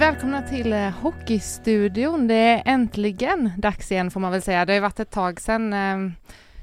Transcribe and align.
Välkomna 0.00 0.42
till 0.42 0.72
eh, 0.72 0.90
Hockeystudion. 0.90 2.28
Det 2.28 2.34
är 2.34 2.62
äntligen 2.64 3.52
dags 3.56 3.92
igen 3.92 4.10
får 4.10 4.20
man 4.20 4.32
väl 4.32 4.42
säga. 4.42 4.64
Det 4.64 4.72
har 4.72 4.74
ju 4.74 4.80
varit 4.80 5.00
ett 5.00 5.10
tag 5.10 5.40
sedan 5.40 5.72
eh, 5.72 6.12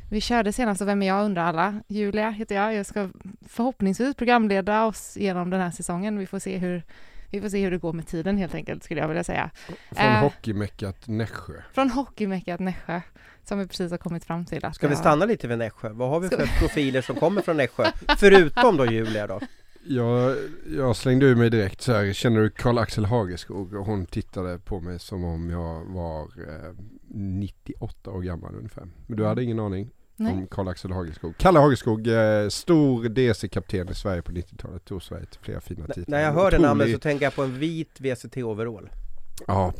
vi 0.09 0.21
körde 0.21 0.53
senast 0.53 0.81
och 0.81 0.87
vem 0.87 1.01
är 1.01 1.07
jag 1.07 1.25
undrar 1.25 1.43
alla. 1.43 1.81
Julia 1.87 2.29
heter 2.29 2.55
jag. 2.55 2.75
Jag 2.75 2.85
ska 2.85 3.09
förhoppningsvis 3.47 4.15
programleda 4.15 4.85
oss 4.85 5.17
genom 5.17 5.49
den 5.49 5.61
här 5.61 5.71
säsongen. 5.71 6.17
Vi 6.19 6.25
får 6.25 6.39
se 6.39 6.57
hur 6.57 6.83
vi 7.31 7.41
får 7.41 7.49
se 7.49 7.63
hur 7.63 7.71
det 7.71 7.77
går 7.77 7.93
med 7.93 8.07
tiden 8.07 8.37
helt 8.37 8.55
enkelt 8.55 8.83
skulle 8.83 9.01
jag 9.01 9.07
vilja 9.07 9.23
säga. 9.23 9.49
Från 9.91 10.05
Eh. 10.05 10.21
hockeymeckat 10.21 11.07
Nässjö. 11.07 11.53
Från 11.73 11.89
hockeymeckat 11.89 12.59
Nässjö 12.59 13.01
som 13.43 13.59
vi 13.59 13.67
precis 13.67 13.91
har 13.91 13.97
kommit 13.97 14.25
fram 14.25 14.45
till 14.45 14.65
att 14.65 14.75
Ska 14.75 14.87
vi 14.87 14.95
stanna 14.95 15.25
lite 15.25 15.47
vid 15.47 15.57
Nässjö? 15.57 15.89
Vad 15.89 16.09
har 16.09 16.19
vi 16.19 16.29
för 16.29 16.59
profiler 16.59 17.01
som 17.01 17.15
kommer 17.15 17.41
från 17.41 17.57
Nässjö? 17.57 17.85
Förutom 18.17 18.77
då 18.77 18.85
Julia 18.85 19.27
då? 19.27 19.39
Jag, 19.89 20.35
jag 20.77 20.95
slängde 20.95 21.25
ur 21.25 21.35
mig 21.35 21.49
direkt 21.49 21.81
så 21.81 21.91
här, 21.93 22.13
känner 22.13 22.41
du 22.41 22.49
Karl-Axel 22.49 23.05
Hageskog? 23.05 23.73
Och 23.73 23.85
hon 23.85 24.05
tittade 24.05 24.59
på 24.59 24.79
mig 24.81 24.99
som 24.99 25.23
om 25.23 25.49
jag 25.49 25.85
var 25.85 26.21
eh, 26.23 26.73
98 27.09 28.11
år 28.11 28.21
gammal 28.21 28.55
ungefär. 28.55 28.87
Men 29.07 29.17
du 29.17 29.25
hade 29.25 29.43
ingen 29.43 29.59
aning 29.59 29.89
Nej. 30.15 30.33
om 30.33 30.47
Karl-Axel 30.47 30.91
Hageskog. 30.91 31.33
Kalle 31.37 31.59
Hageskog, 31.59 32.07
eh, 32.07 32.47
stor 32.49 33.09
DC-kapten 33.09 33.89
i 33.89 33.93
Sverige 33.95 34.21
på 34.21 34.31
90-talet, 34.31 34.85
tog 34.85 35.03
Sverige 35.03 35.25
till 35.25 35.39
flera 35.41 35.61
fina 35.61 35.85
N- 35.85 35.91
titlar. 35.95 36.17
När 36.17 36.23
jag 36.25 36.33
hör 36.33 36.51
det 36.51 36.59
namnet 36.59 36.91
så 36.93 36.99
tänker 36.99 37.25
jag 37.25 37.35
på 37.35 37.43
en 37.43 37.59
vit 37.59 37.99
VCT-overall. 38.01 38.89
Ja, 39.47 39.73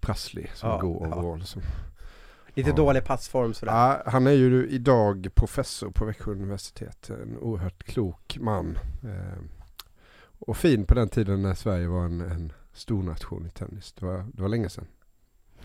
prasslig 0.00 0.50
som 0.54 0.68
Ja, 0.68 0.78
går 0.80 1.08
ja. 1.10 1.16
overall. 1.16 1.42
Som. 1.42 1.62
Lite 2.54 2.70
Ja. 2.70 2.76
dålig 2.76 3.04
passform 3.04 3.54
sådär. 3.54 3.72
Ja, 3.72 4.02
han 4.06 4.26
är 4.26 4.30
ju 4.32 4.68
idag 4.68 5.28
professor 5.34 5.90
på 5.90 6.04
Växjö 6.04 6.30
universitet. 6.30 7.10
En 7.10 7.38
oerhört 7.38 7.82
klok 7.84 8.38
man. 8.40 8.78
Eh, 9.04 9.38
och 10.38 10.56
fin 10.56 10.84
på 10.84 10.94
den 10.94 11.08
tiden 11.08 11.42
när 11.42 11.54
Sverige 11.54 11.86
var 11.86 12.04
en, 12.04 12.20
en 12.20 12.52
stor 12.72 13.02
nation 13.02 13.46
i 13.46 13.50
tennis. 13.50 13.92
Det 13.92 14.06
var, 14.06 14.24
det 14.34 14.42
var 14.42 14.48
länge 14.48 14.68
sedan. 14.68 14.86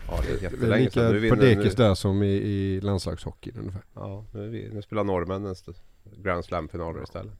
Ja, 0.08 0.20
det 0.22 0.32
är 0.32 0.36
är 0.38 0.42
jättelänge 0.42 0.84
lika 0.84 0.90
sedan. 1.00 1.12
Nu 1.12 1.28
på 1.30 1.34
dekis 1.34 1.78
nu, 1.78 1.84
där 1.84 1.94
som 1.94 2.22
i, 2.22 2.26
i 2.26 2.80
landslagshockeyn 2.80 3.56
ungefär. 3.58 3.82
ja, 3.94 4.24
nu, 4.32 4.48
vi, 4.48 4.70
nu 4.74 4.82
spelar 4.82 5.04
norrmännen 5.04 5.54
Grand 6.16 6.44
Slam-finaler 6.44 7.02
istället. 7.02 7.32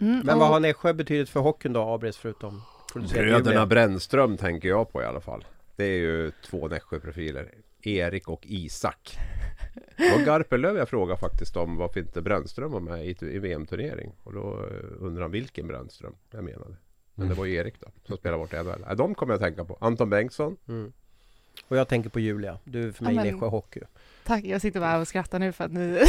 Mm, 0.00 0.20
Men 0.24 0.38
vad 0.38 0.48
har 0.48 0.60
Nässjö 0.60 0.92
betydit 0.92 1.28
för 1.28 1.40
hockeyn 1.40 1.72
då, 1.72 1.82
Abris, 1.82 2.16
förutom 2.16 2.62
Bröderna? 2.94 3.66
Brännström 3.66 4.36
tänker 4.36 4.68
jag 4.68 4.92
på 4.92 5.02
i 5.02 5.04
alla 5.04 5.20
fall. 5.20 5.44
Det 5.76 5.84
är 5.84 5.98
ju 5.98 6.30
två 6.44 6.68
Nässjö-profiler. 6.68 7.54
Erik 7.96 8.28
och 8.28 8.46
Isak. 8.46 9.18
Och 10.14 10.20
Garpenlöv 10.26 10.76
jag 10.76 10.88
frågade 10.88 11.20
faktiskt 11.20 11.56
om 11.56 11.76
varför 11.76 12.00
inte 12.00 12.22
Brännström 12.22 12.70
var 12.72 12.80
med 12.80 13.06
i, 13.06 13.16
i 13.20 13.38
VM-turnering. 13.38 14.12
Och 14.22 14.32
då 14.32 14.66
eh, 14.70 15.04
undrar 15.06 15.22
han 15.22 15.30
vilken 15.30 15.66
Brännström 15.66 16.14
jag 16.30 16.44
menade. 16.44 16.76
Men 17.14 17.28
det 17.28 17.34
var 17.34 17.44
ju 17.44 17.54
Erik 17.54 17.74
då, 17.80 17.86
som 18.06 18.16
spelar 18.16 18.38
bort 18.38 18.52
NHL. 18.52 18.96
De 18.96 19.14
kommer 19.14 19.32
jag 19.32 19.40
tänka 19.40 19.64
på. 19.64 19.78
Anton 19.80 20.10
Bengtsson. 20.10 20.56
Mm. 20.68 20.92
Och 21.68 21.76
jag 21.76 21.88
tänker 21.88 22.10
på 22.10 22.20
Julia, 22.20 22.58
du 22.64 22.88
är 22.88 22.92
för 22.92 23.04
mig 23.04 23.14
Ja, 23.14 23.24
men- 23.24 23.34
Nässjö 23.34 23.46
Hockey. 23.46 23.80
Tack, 24.24 24.44
jag 24.44 24.60
sitter 24.60 24.80
bara 24.80 24.98
och 24.98 25.08
skrattar 25.08 25.38
nu 25.38 25.52
för 25.52 25.64
att 25.64 25.72
ni 25.72 26.00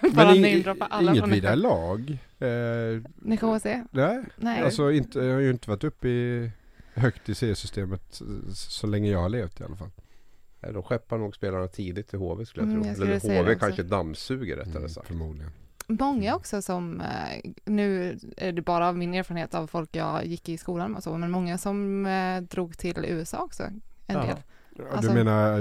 bara 0.14 0.26
namedroppar 0.34 0.86
alla 0.90 1.10
inget 1.10 1.22
från 1.22 1.30
vidare 1.30 1.56
lag. 1.56 2.18
Eh, 2.38 3.02
Nässjö 3.16 3.46
HC? 3.46 3.64
nej, 3.90 4.24
Nej. 4.36 4.62
alltså 4.62 4.92
inte, 4.92 5.18
jag 5.18 5.34
har 5.34 5.40
ju 5.40 5.50
inte 5.50 5.70
varit 5.70 5.84
uppe 5.84 6.08
i 6.08 6.50
högt 6.94 7.28
i 7.28 7.34
seriesystemet 7.34 8.02
så, 8.10 8.24
så 8.54 8.86
länge 8.86 9.10
jag 9.10 9.18
har 9.18 9.28
levt 9.28 9.60
i 9.60 9.64
alla 9.64 9.76
fall. 9.76 9.90
Eh, 10.66 10.72
De 10.72 10.82
skeppar 10.82 11.18
nog 11.18 11.36
spelarna 11.36 11.68
tidigt 11.68 12.08
till 12.08 12.18
HV 12.18 12.44
skulle 12.46 12.62
jag 12.66 12.70
Mm, 12.70 12.82
tro. 12.82 12.88
jag 13.06 13.20
skulle 13.20 13.34
Eller 13.38 13.44
HV 13.44 13.54
kanske 13.60 13.82
dammsuger 13.82 14.56
rättare 14.56 14.76
Mm, 14.76 14.88
sagt. 14.88 15.06
förmodligen. 15.06 15.50
Många 15.86 16.34
också 16.36 16.62
som, 16.62 17.00
eh, 17.00 17.50
nu 17.64 18.18
är 18.36 18.52
det 18.52 18.62
bara 18.62 18.88
av 18.88 18.96
min 18.98 19.14
erfarenhet 19.14 19.54
av 19.54 19.66
folk 19.66 19.88
jag 19.96 20.26
gick 20.26 20.48
i 20.48 20.58
skolan 20.58 20.90
med 20.90 20.96
och 20.96 21.02
så, 21.02 21.16
men 21.18 21.30
många 21.30 21.58
som 21.58 22.06
eh, 22.06 22.40
drog 22.40 22.78
till 22.78 23.04
USA 23.08 23.38
också. 23.38 23.62
En 23.62 23.80
Jaha. 24.06 24.26
del. 24.26 24.36
Alltså- 24.92 25.08
du 25.10 25.14
menar 25.24 25.58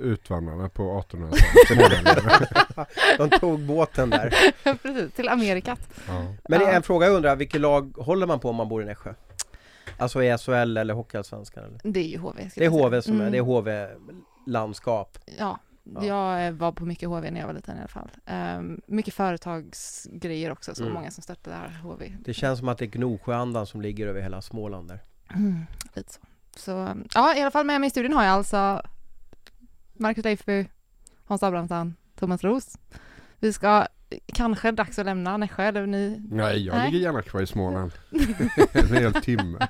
utvandrarna 0.00 0.68
på 0.68 0.82
1800-talet? 1.10 2.88
De 3.18 3.30
tog 3.30 3.60
båten 3.60 4.10
där. 4.10 4.34
Precis, 4.82 5.12
till 5.12 5.28
Amerikat. 5.28 5.80
ja. 6.08 6.34
Men 6.48 6.62
en 6.62 6.82
fråga 6.82 7.06
jag 7.06 7.14
undrar, 7.16 7.36
vilket 7.36 7.60
lag 7.60 7.94
håller 7.96 8.26
man 8.26 8.40
på 8.40 8.48
om 8.50 8.56
man 8.56 8.68
bor 8.68 8.82
i 8.82 8.86
Nässjö? 8.86 9.14
Alltså 9.98 10.22
i 10.22 10.38
SHL 10.38 10.76
eller 10.76 10.94
Hockeyallsvenskan? 10.94 11.64
Eller? 11.64 11.80
Det 11.82 12.00
är 12.00 12.04
ju 12.08 12.18
HV. 12.18 12.42
Det 12.44 12.50
skulle 12.50 12.66
är 12.66 12.70
jag 12.70 12.72
säga. 12.74 12.86
HV 12.88 13.02
som 13.02 13.14
är, 13.14 13.20
Mm. 13.20 13.32
det 13.32 13.38
är 13.38 13.96
HV-landskap. 14.48 15.18
Ja, 15.38 15.58
Ja. 15.84 16.04
jag 16.04 16.52
var 16.52 16.72
på 16.72 16.86
mycket 16.86 17.08
HV 17.08 17.30
när 17.30 17.40
jag 17.40 17.46
var 17.46 17.54
liten 17.54 17.76
i 17.76 17.78
alla 17.78 17.88
fall. 17.88 18.10
Um, 18.58 18.80
mycket 18.86 19.14
företagsgrejer 19.14 20.50
också, 20.52 20.74
så 20.74 20.82
Mm. 20.82 20.94
många 20.94 21.10
som 21.10 21.22
stöttar 21.22 21.80
HV. 21.82 22.12
Det 22.24 22.34
känns 22.34 22.58
som 22.58 22.68
att 22.68 22.78
det 22.78 22.84
är 22.84 22.86
Gnosjöandan 22.86 23.66
som 23.66 23.80
ligger 23.80 24.06
över 24.06 24.20
hela 24.20 24.42
Småland 24.42 24.88
där. 24.88 25.00
Mm, 25.34 25.66
lite 25.94 26.12
så. 26.12 26.20
Så 26.56 26.94
ja, 27.14 27.36
i 27.36 27.40
alla 27.40 27.50
fall 27.50 27.66
med 27.66 27.80
mig 27.80 27.86
i 27.86 27.90
studion 27.90 28.12
har 28.12 28.24
jag 28.24 28.32
alltså 28.32 28.82
Marcus 29.94 30.24
Leifby, 30.24 30.66
Hans 31.24 31.42
Abrahamsson, 31.42 31.94
Thomas 32.16 32.44
Roos. 32.44 32.78
Vi 33.38 33.52
ska 33.52 33.86
kanske 34.26 34.70
dags 34.70 34.98
att 34.98 35.06
lämna 35.06 35.36
Nässjö, 35.36 35.62
eller 35.62 35.86
ni 35.86 36.22
Nej, 36.30 36.66
jag 36.66 36.76
Nej. 36.76 36.90
ligger 36.90 37.04
gärna 37.04 37.22
kvar 37.22 37.40
i 37.42 37.46
Småland. 37.46 37.92
en 38.72 38.86
hel 38.88 39.12
timme. 39.14 39.68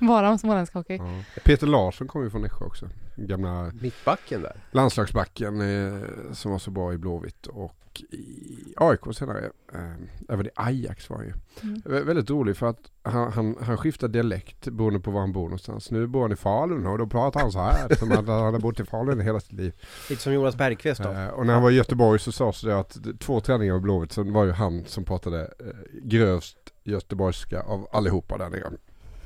bara 0.00 0.30
om 0.30 0.38
småländsk 0.38 0.74
hockey. 0.74 0.96
Ja. 0.96 1.22
Peter 1.44 1.66
Larsson 1.66 2.08
kommer 2.08 2.24
ju 2.24 2.30
från 2.30 2.42
Nässjö 2.42 2.64
också. 2.64 2.88
Gamla 3.16 3.70
Mittbacken 3.80 4.42
där. 4.42 4.56
landslagsbacken 4.70 5.60
eh, 5.60 6.32
som 6.32 6.50
var 6.52 6.58
så 6.58 6.70
bra 6.70 6.92
i 6.92 6.98
Blåvitt 6.98 7.46
och 7.46 7.76
i 8.10 8.74
AIK 8.76 9.00
senare. 9.14 9.50
Eh, 9.74 9.80
även 10.28 10.46
i 10.46 10.50
Ajax 10.54 11.10
var 11.10 11.16
han 11.16 11.26
ju. 11.26 11.32
Mm. 11.62 11.82
Vä- 11.84 12.04
Väldigt 12.04 12.30
rolig 12.30 12.56
för 12.56 12.66
att 12.66 12.78
han, 13.02 13.32
han, 13.32 13.56
han 13.60 13.76
skiftar 13.76 14.08
dialekt 14.08 14.68
beroende 14.68 15.00
på 15.00 15.10
var 15.10 15.20
han 15.20 15.32
bor 15.32 15.42
någonstans. 15.42 15.90
Nu 15.90 16.06
bor 16.06 16.22
han 16.22 16.32
i 16.32 16.36
Falun 16.36 16.86
och 16.86 16.98
då 16.98 17.06
pratar 17.06 17.40
han 17.40 17.52
så 17.52 17.58
här. 17.58 17.94
som 17.98 18.12
att 18.12 18.16
han 18.26 18.54
har 18.54 18.58
bott 18.60 18.80
i 18.80 18.84
Falun 18.84 19.20
hela 19.20 19.40
sitt 19.40 19.52
liv. 19.52 19.72
Lite 20.10 20.22
som 20.22 20.32
Jonas 20.32 20.56
Bergqvist 20.56 21.02
då. 21.02 21.10
Eh, 21.10 21.28
och 21.28 21.46
när 21.46 21.54
han 21.54 21.62
var 21.62 21.70
i 21.70 21.74
Göteborg 21.74 22.18
så 22.20 22.32
sades 22.32 22.60
det 22.60 22.78
att 22.78 22.98
två 23.20 23.40
träningar 23.40 23.72
med 23.72 23.82
Blåvitt 23.82 24.12
så 24.12 24.22
var 24.22 24.44
ju 24.44 24.52
han 24.52 24.84
som 24.84 25.04
pratade 25.04 25.40
eh, 25.40 25.66
grövst 26.02 26.56
göteborgska 26.84 27.60
av 27.62 27.88
allihopa 27.92 28.38
där 28.38 28.48
nere. 28.50 28.70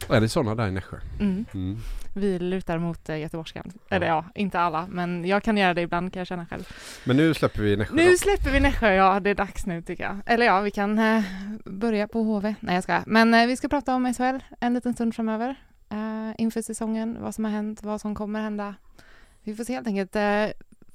Är 0.08 0.20
det 0.20 0.28
sådana 0.28 0.54
där 0.54 0.68
i 0.68 0.70
Nässjö? 0.70 0.96
Mm. 1.20 1.44
Mm. 1.54 1.76
Vi 2.14 2.38
lutar 2.38 2.78
mot 2.78 3.08
uh, 3.10 3.18
göteborgskan. 3.20 3.72
Eller 3.90 4.06
ja, 4.06 4.24
inte 4.34 4.60
alla, 4.60 4.86
men 4.86 5.24
jag 5.24 5.42
kan 5.42 5.56
göra 5.56 5.74
det 5.74 5.80
ibland 5.82 6.12
kan 6.12 6.20
jag 6.20 6.26
känna 6.26 6.46
själv. 6.46 6.68
Men 7.04 7.16
nu 7.16 7.34
släpper 7.34 7.62
vi 7.62 7.76
Nässjö 7.76 7.94
Nu 7.96 8.10
då. 8.10 8.16
släpper 8.16 8.50
vi 8.50 8.60
Nässjö, 8.60 8.92
ja 8.94 9.20
det 9.20 9.30
är 9.30 9.34
dags 9.34 9.66
nu 9.66 9.82
tycker 9.82 10.04
jag. 10.04 10.20
Eller 10.26 10.46
ja, 10.46 10.60
vi 10.60 10.70
kan 10.70 10.98
eh, 10.98 11.22
börja 11.64 12.08
på 12.08 12.22
HV. 12.22 12.54
Nej 12.60 12.74
jag 12.74 12.84
ska. 12.84 13.02
Men 13.06 13.34
eh, 13.34 13.46
vi 13.46 13.56
ska 13.56 13.68
prata 13.68 13.94
om 13.94 14.14
SHL 14.14 14.38
en 14.60 14.74
liten 14.74 14.94
stund 14.94 15.14
framöver. 15.14 15.56
Eh, 15.90 16.32
inför 16.38 16.62
säsongen, 16.62 17.16
vad 17.20 17.34
som 17.34 17.44
har 17.44 17.52
hänt, 17.52 17.82
vad 17.82 18.00
som 18.00 18.14
kommer 18.14 18.42
hända. 18.42 18.74
Vi 19.42 19.54
får 19.54 19.64
se 19.64 19.74
helt 19.74 19.86
enkelt. 19.86 20.16
Eh, 20.16 20.22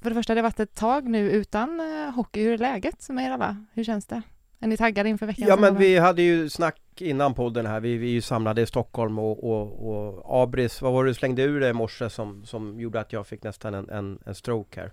för 0.02 0.10
det 0.10 0.14
första, 0.14 0.34
det 0.34 0.40
har 0.40 0.42
varit 0.42 0.60
ett 0.60 0.74
tag 0.74 1.08
nu 1.08 1.30
utan 1.30 1.80
eh, 1.80 2.14
hockey. 2.14 2.42
Hur 2.42 2.52
är 2.52 2.58
läget 2.58 3.08
med 3.08 3.26
er 3.26 3.30
alla? 3.30 3.64
Hur 3.72 3.84
känns 3.84 4.06
det? 4.06 4.22
Är 4.60 4.68
ni 4.68 4.76
taggade 4.76 5.08
inför 5.08 5.26
veckan? 5.26 5.48
Ja 5.48 5.56
men 5.56 5.76
vi 5.76 5.98
hade 5.98 6.22
ju 6.22 6.48
snack 6.48 6.76
innan 7.02 7.34
podden 7.34 7.66
här, 7.66 7.80
vi, 7.80 7.96
vi 7.96 8.06
är 8.06 8.12
ju 8.12 8.20
samlade 8.20 8.62
i 8.62 8.66
Stockholm 8.66 9.18
och, 9.18 9.50
och, 9.50 9.90
och 9.90 10.42
Abris, 10.42 10.82
vad 10.82 10.92
var 10.92 11.04
det 11.04 11.10
du 11.10 11.14
slängde 11.14 11.42
ur 11.42 11.60
dig 11.60 11.70
i 11.70 11.72
morse 11.72 12.10
som, 12.10 12.44
som 12.44 12.80
gjorde 12.80 13.00
att 13.00 13.12
jag 13.12 13.26
fick 13.26 13.42
nästan 13.42 13.74
en, 13.74 13.90
en, 13.90 14.18
en 14.26 14.34
stroke 14.34 14.80
här? 14.80 14.92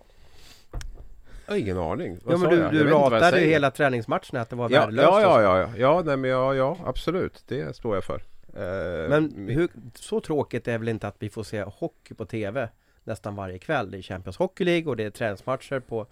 Jag 1.46 1.54
har 1.54 1.60
ingen 1.60 1.78
aning. 1.78 2.20
Vad 2.24 2.34
Ja 2.34 2.38
men 2.38 2.50
du, 2.50 2.58
jag? 2.58 2.72
du 2.72 2.90
Jag 2.90 3.14
ratade 3.14 3.42
ju 3.42 3.48
hela 3.48 3.72
träningsmatchen 3.72 4.40
att 4.40 4.50
det 4.50 4.56
var 4.56 4.70
Ja, 4.70 4.80
värdelöst 4.80 5.08
ja, 5.08 5.22
ja, 5.22 5.42
ja, 5.42 5.60
ja, 5.60 5.70
ja, 5.78 6.02
nej, 6.06 6.18
men 6.18 6.30
ja, 6.30 6.56
ja, 6.56 6.78
absolut. 6.86 7.44
Det 7.48 7.76
står 7.76 7.96
jag 7.96 8.04
för. 8.04 8.22
Eh, 8.54 9.10
Men 9.10 9.48
hur, 9.50 9.70
så 9.96 10.22
tråkigt 10.22 10.68
är 10.68 10.78
väl 10.78 10.90
inte 10.90 11.08
att 11.08 11.16
vi 11.20 11.30
får 11.30 11.44
se 11.44 11.64
hockey 11.64 12.14
på 12.14 12.26
TV 12.26 12.70
nästan 13.04 13.36
varje 13.36 13.60
kväll. 13.60 13.92
Det 13.92 13.98
är 13.98 14.02
Champions 14.02 14.38
Hockey 14.38 14.64
League 14.64 14.90
och 14.90 14.98
det 14.98 15.04
är 15.04 15.10
träningsmatcher 15.10 15.80
på 15.80 16.08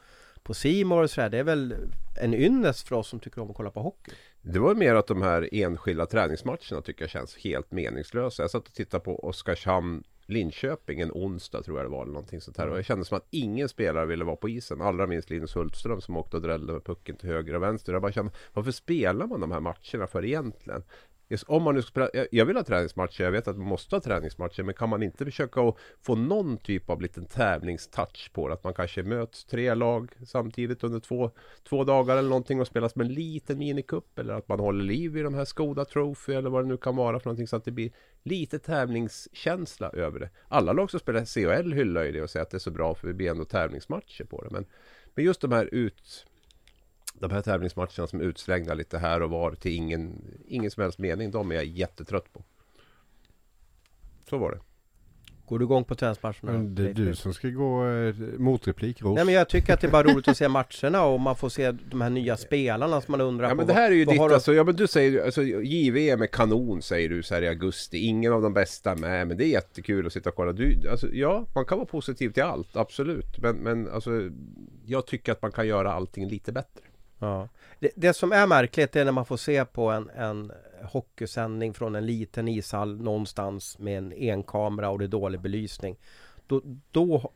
på 0.45 0.53
More 0.85 1.03
och 1.03 1.09
sådär. 1.09 1.29
Det 1.29 1.37
är 1.37 1.43
väl 1.43 1.75
en 2.21 2.33
ynnest 2.33 2.87
för 2.87 2.95
oss 2.95 3.07
som 3.07 3.19
tycker 3.19 3.41
om 3.41 3.49
att 3.49 3.57
kolla 3.57 3.71
på 3.71 3.81
hockey. 3.81 4.11
Det 4.47 4.59
var 4.59 4.75
mer 4.75 4.95
att 4.95 5.07
de 5.07 5.21
här 5.21 5.49
enskilda 5.51 6.05
träningsmatcherna 6.05 6.81
tycker 6.83 7.03
jag 7.03 7.09
känns 7.09 7.37
helt 7.37 7.71
meningslösa. 7.71 8.43
Jag 8.43 8.51
satt 8.51 8.67
och 8.67 8.73
tittade 8.73 9.03
på 9.03 9.19
Oskarshamn 9.19 10.03
Linköping 10.25 10.99
en 10.99 11.11
onsdag 11.11 11.63
tror 11.63 11.77
jag 11.77 11.85
det 11.85 11.89
var 11.89 12.01
eller 12.01 12.13
någonting 12.13 12.41
sånt 12.41 12.57
här. 12.57 12.69
Och 12.69 12.77
jag 12.77 12.85
kände 12.85 13.05
som 13.05 13.17
att 13.17 13.27
ingen 13.29 13.69
spelare 13.69 14.05
ville 14.05 14.23
vara 14.23 14.35
på 14.35 14.49
isen. 14.49 14.81
Allra 14.81 15.07
minst 15.07 15.29
Linus 15.29 15.55
Hultström 15.55 16.01
som 16.01 16.17
åkte 16.17 16.37
och 16.37 16.43
drällde 16.43 16.73
med 16.73 16.83
pucken 16.83 17.15
till 17.15 17.29
höger 17.29 17.55
och 17.55 17.63
vänster. 17.63 17.93
Jag 17.93 18.01
bara 18.01 18.11
kände, 18.11 18.31
varför 18.53 18.71
spelar 18.71 19.27
man 19.27 19.39
de 19.39 19.51
här 19.51 19.59
matcherna 19.59 20.07
för 20.07 20.25
egentligen? 20.25 20.83
Om 21.47 21.63
man 21.63 21.75
nu 21.75 21.81
ska 21.81 21.89
spela, 21.89 22.09
jag- 22.13 22.27
jag 22.31 22.45
vill 22.45 22.55
ha 22.55 22.63
träningsmatcher, 22.63 23.23
jag 23.23 23.31
vet 23.31 23.47
att 23.47 23.57
man 23.57 23.67
måste 23.67 23.95
ha 23.95 24.01
träningsmatcher 24.01 24.63
Men 24.63 24.73
kan 24.73 24.89
man 24.89 25.03
inte 25.03 25.25
försöka 25.25 25.61
att 25.61 25.75
få 26.01 26.15
någon 26.15 26.57
typ 26.57 26.89
av 26.89 27.01
liten 27.01 27.25
tävlingstouch 27.25 28.31
på 28.33 28.47
det? 28.47 28.53
Att 28.53 28.63
man 28.63 28.73
kanske 28.73 29.03
möts 29.03 29.45
tre 29.45 29.73
lag 29.73 30.11
samtidigt 30.25 30.83
under 30.83 30.99
två, 30.99 31.31
två 31.69 31.83
dagar 31.83 32.17
eller 32.17 32.29
någonting 32.29 32.61
och 32.61 32.67
spelas 32.67 32.95
med 32.95 33.07
en 33.07 33.13
liten 33.13 33.57
minikupp 33.57 34.19
Eller 34.19 34.33
att 34.33 34.47
man 34.47 34.59
håller 34.59 34.83
liv 34.83 35.17
i 35.17 35.21
de 35.21 35.33
här 35.33 35.45
Skoda 35.45 35.85
Trophy 35.85 36.33
eller 36.33 36.49
vad 36.49 36.63
det 36.63 36.67
nu 36.67 36.77
kan 36.77 36.95
vara 36.95 37.19
för 37.19 37.27
någonting 37.27 37.47
Så 37.47 37.55
att 37.55 37.65
det 37.65 37.71
blir 37.71 37.91
lite 38.23 38.59
tävlingskänsla 38.59 39.89
över 39.89 40.19
det 40.19 40.29
Alla 40.47 40.73
lag 40.73 40.91
som 40.91 40.99
spelar 40.99 41.25
CHL 41.25 41.73
hyllar 41.73 42.03
ju 42.03 42.11
det 42.11 42.21
och 42.21 42.29
säger 42.29 42.41
att 42.43 42.51
det 42.51 42.57
är 42.57 42.59
så 42.59 42.71
bra 42.71 42.95
för 42.95 43.07
vi 43.07 43.13
blir 43.13 43.31
ändå 43.31 43.45
tävlingsmatcher 43.45 44.23
på 44.23 44.41
det 44.43 44.49
Men, 44.51 44.65
men 45.15 45.25
just 45.25 45.41
de 45.41 45.51
här 45.51 45.69
ut 45.71 46.25
de 47.19 47.31
här 47.31 47.41
tävlingsmatcherna 47.41 48.07
som 48.07 48.19
är 48.19 48.23
utslängda 48.23 48.73
lite 48.73 48.97
här 48.97 49.21
och 49.21 49.29
var 49.29 49.51
till 49.55 49.71
ingen, 49.75 50.21
ingen 50.47 50.71
som 50.71 50.83
helst 50.83 50.99
mening. 50.99 51.31
De 51.31 51.51
är 51.51 51.55
jag 51.55 51.65
jättetrött 51.65 52.33
på. 52.33 52.43
Så 54.29 54.37
var 54.37 54.51
det. 54.51 54.59
Går 55.47 55.59
du 55.59 55.65
igång 55.65 55.83
på 55.83 55.95
träningsmatcherna? 55.95 56.51
Men 56.51 56.75
det 56.75 56.89
är 56.89 56.93
du 56.93 57.15
som 57.15 57.33
ska 57.33 57.49
gå 57.49 57.87
eh, 57.87 58.15
motreplik, 58.37 59.01
Ros. 59.01 59.15
Nej 59.15 59.25
men 59.25 59.33
jag 59.33 59.49
tycker 59.49 59.73
att 59.73 59.81
det 59.81 59.87
är 59.87 59.91
bara 59.91 60.03
roligt 60.03 60.27
att 60.27 60.37
se 60.37 60.47
matcherna 60.49 61.03
och 61.05 61.19
man 61.19 61.35
får 61.35 61.49
se 61.49 61.71
de 61.71 62.01
här 62.01 62.09
nya 62.09 62.37
spelarna 62.37 63.01
som 63.01 63.11
man 63.11 63.21
undrar 63.21 63.45
Ja 63.45 63.49
på. 63.49 63.55
men 63.55 63.67
det 63.67 63.73
här 63.73 63.91
är 63.91 63.95
ju 63.95 64.05
ditt, 64.05 64.15
du- 64.27 64.33
alltså, 64.33 64.53
ja 64.53 64.63
men 64.63 64.75
du 64.75 64.87
säger 64.87 65.25
alltså 65.25 65.43
JVM 65.43 66.21
är 66.21 66.27
kanon 66.27 66.81
säger 66.81 67.09
du 67.09 67.23
så 67.23 67.33
här 67.35 67.41
i 67.41 67.47
augusti. 67.47 67.97
Ingen 67.97 68.33
av 68.33 68.41
de 68.41 68.53
bästa 68.53 68.95
med, 68.95 69.27
men 69.27 69.37
det 69.37 69.45
är 69.45 69.49
jättekul 69.49 70.07
att 70.07 70.13
sitta 70.13 70.29
och 70.29 70.35
kolla. 70.35 70.51
Du, 70.53 70.89
alltså, 70.89 71.07
ja, 71.13 71.45
man 71.55 71.65
kan 71.65 71.77
vara 71.77 71.87
positiv 71.87 72.29
till 72.29 72.43
allt, 72.43 72.75
absolut. 72.75 73.37
Men, 73.41 73.55
men 73.55 73.89
alltså, 73.89 74.11
jag 74.85 75.07
tycker 75.07 75.31
att 75.31 75.41
man 75.41 75.51
kan 75.51 75.67
göra 75.67 75.93
allting 75.93 76.27
lite 76.27 76.51
bättre. 76.51 76.81
Ja. 77.19 77.49
Det, 77.79 77.91
det 77.95 78.13
som 78.13 78.31
är 78.31 78.47
märkligt 78.47 78.95
är 78.95 79.05
när 79.05 79.11
man 79.11 79.25
får 79.25 79.37
se 79.37 79.65
på 79.65 79.91
en, 79.91 80.09
en 80.09 80.51
hockeysändning 80.83 81.73
från 81.73 81.95
en 81.95 82.05
liten 82.05 82.47
ishall 82.47 83.01
någonstans 83.01 83.79
med 83.79 83.97
en 83.97 84.13
enkamera 84.13 84.89
och 84.89 84.99
det 84.99 85.05
är 85.05 85.09
dålig 85.09 85.41
belysning. 85.41 85.97
Då, 86.47 86.61
då 86.91 87.31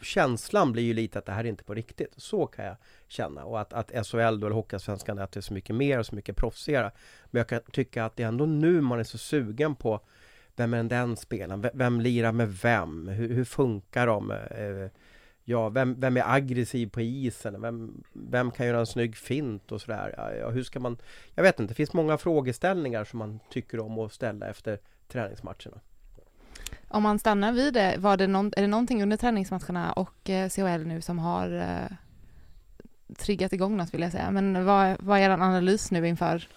känslan 0.00 0.72
blir 0.72 0.82
ju 0.82 0.94
lite 0.94 1.18
att 1.18 1.26
det 1.26 1.32
här 1.32 1.44
är 1.44 1.48
inte 1.48 1.64
på 1.64 1.74
riktigt. 1.74 2.14
Så 2.16 2.46
kan 2.46 2.64
jag 2.64 2.76
känna. 3.08 3.44
Och 3.44 3.60
att, 3.60 3.72
att 3.72 4.06
SHL 4.06 4.16
då, 4.16 4.46
eller 4.46 4.50
Hockeyallsvenskan, 4.50 5.18
är 5.18 5.40
så 5.40 5.54
mycket 5.54 5.76
mer 5.76 5.98
och 5.98 6.06
så 6.06 6.14
mycket 6.14 6.36
proffsigare. 6.36 6.90
Men 7.24 7.38
jag 7.40 7.48
kan 7.48 7.60
tycka 7.72 8.04
att 8.04 8.16
det 8.16 8.22
är 8.22 8.28
ändå 8.28 8.46
nu 8.46 8.80
man 8.80 9.00
är 9.00 9.04
så 9.04 9.18
sugen 9.18 9.74
på 9.74 10.00
vem 10.56 10.74
är 10.74 10.82
den 10.82 11.16
spelaren? 11.16 11.60
Vem, 11.60 11.70
vem 11.74 12.00
lirar 12.00 12.32
med 12.32 12.48
vem? 12.48 13.08
Hur, 13.08 13.34
hur 13.34 13.44
funkar 13.44 14.06
de? 14.06 14.30
Eh, 14.30 14.90
Ja, 15.48 15.68
vem, 15.68 16.00
vem 16.00 16.16
är 16.16 16.34
aggressiv 16.34 16.86
på 16.86 17.00
isen? 17.00 17.60
Vem, 17.62 18.04
vem 18.12 18.50
kan 18.50 18.66
göra 18.66 18.80
en 18.80 18.86
snygg 18.86 19.16
fint 19.16 19.72
och 19.72 19.80
sådär? 19.80 20.14
Ja, 20.16 20.32
ja, 20.32 20.50
hur 20.50 20.62
ska 20.62 20.80
man... 20.80 20.96
Jag 21.34 21.42
vet 21.42 21.60
inte, 21.60 21.70
det 21.70 21.76
finns 21.76 21.92
många 21.92 22.18
frågeställningar 22.18 23.04
som 23.04 23.18
man 23.18 23.40
tycker 23.50 23.80
om 23.80 23.98
att 23.98 24.12
ställa 24.12 24.48
efter 24.48 24.78
träningsmatcherna. 25.08 25.80
Om 26.88 27.02
man 27.02 27.18
stannar 27.18 27.52
vid 27.52 27.74
det, 27.74 27.96
var 27.98 28.16
det 28.16 28.26
någon, 28.26 28.52
är 28.56 28.60
det 28.60 28.66
någonting 28.66 29.02
under 29.02 29.16
träningsmatcherna 29.16 29.92
och 29.92 30.30
eh, 30.30 30.48
CHL 30.48 30.86
nu 30.86 31.00
som 31.00 31.18
har 31.18 31.52
eh, 31.52 31.96
triggat 33.18 33.52
igång 33.52 33.76
något 33.76 33.94
vill 33.94 34.02
jag 34.02 34.12
säga. 34.12 34.30
Men 34.30 34.64
vad, 34.64 34.96
vad 35.00 35.18
är 35.18 35.22
er 35.22 35.30
analys 35.30 35.90
nu 35.90 36.08
inför 36.08 36.48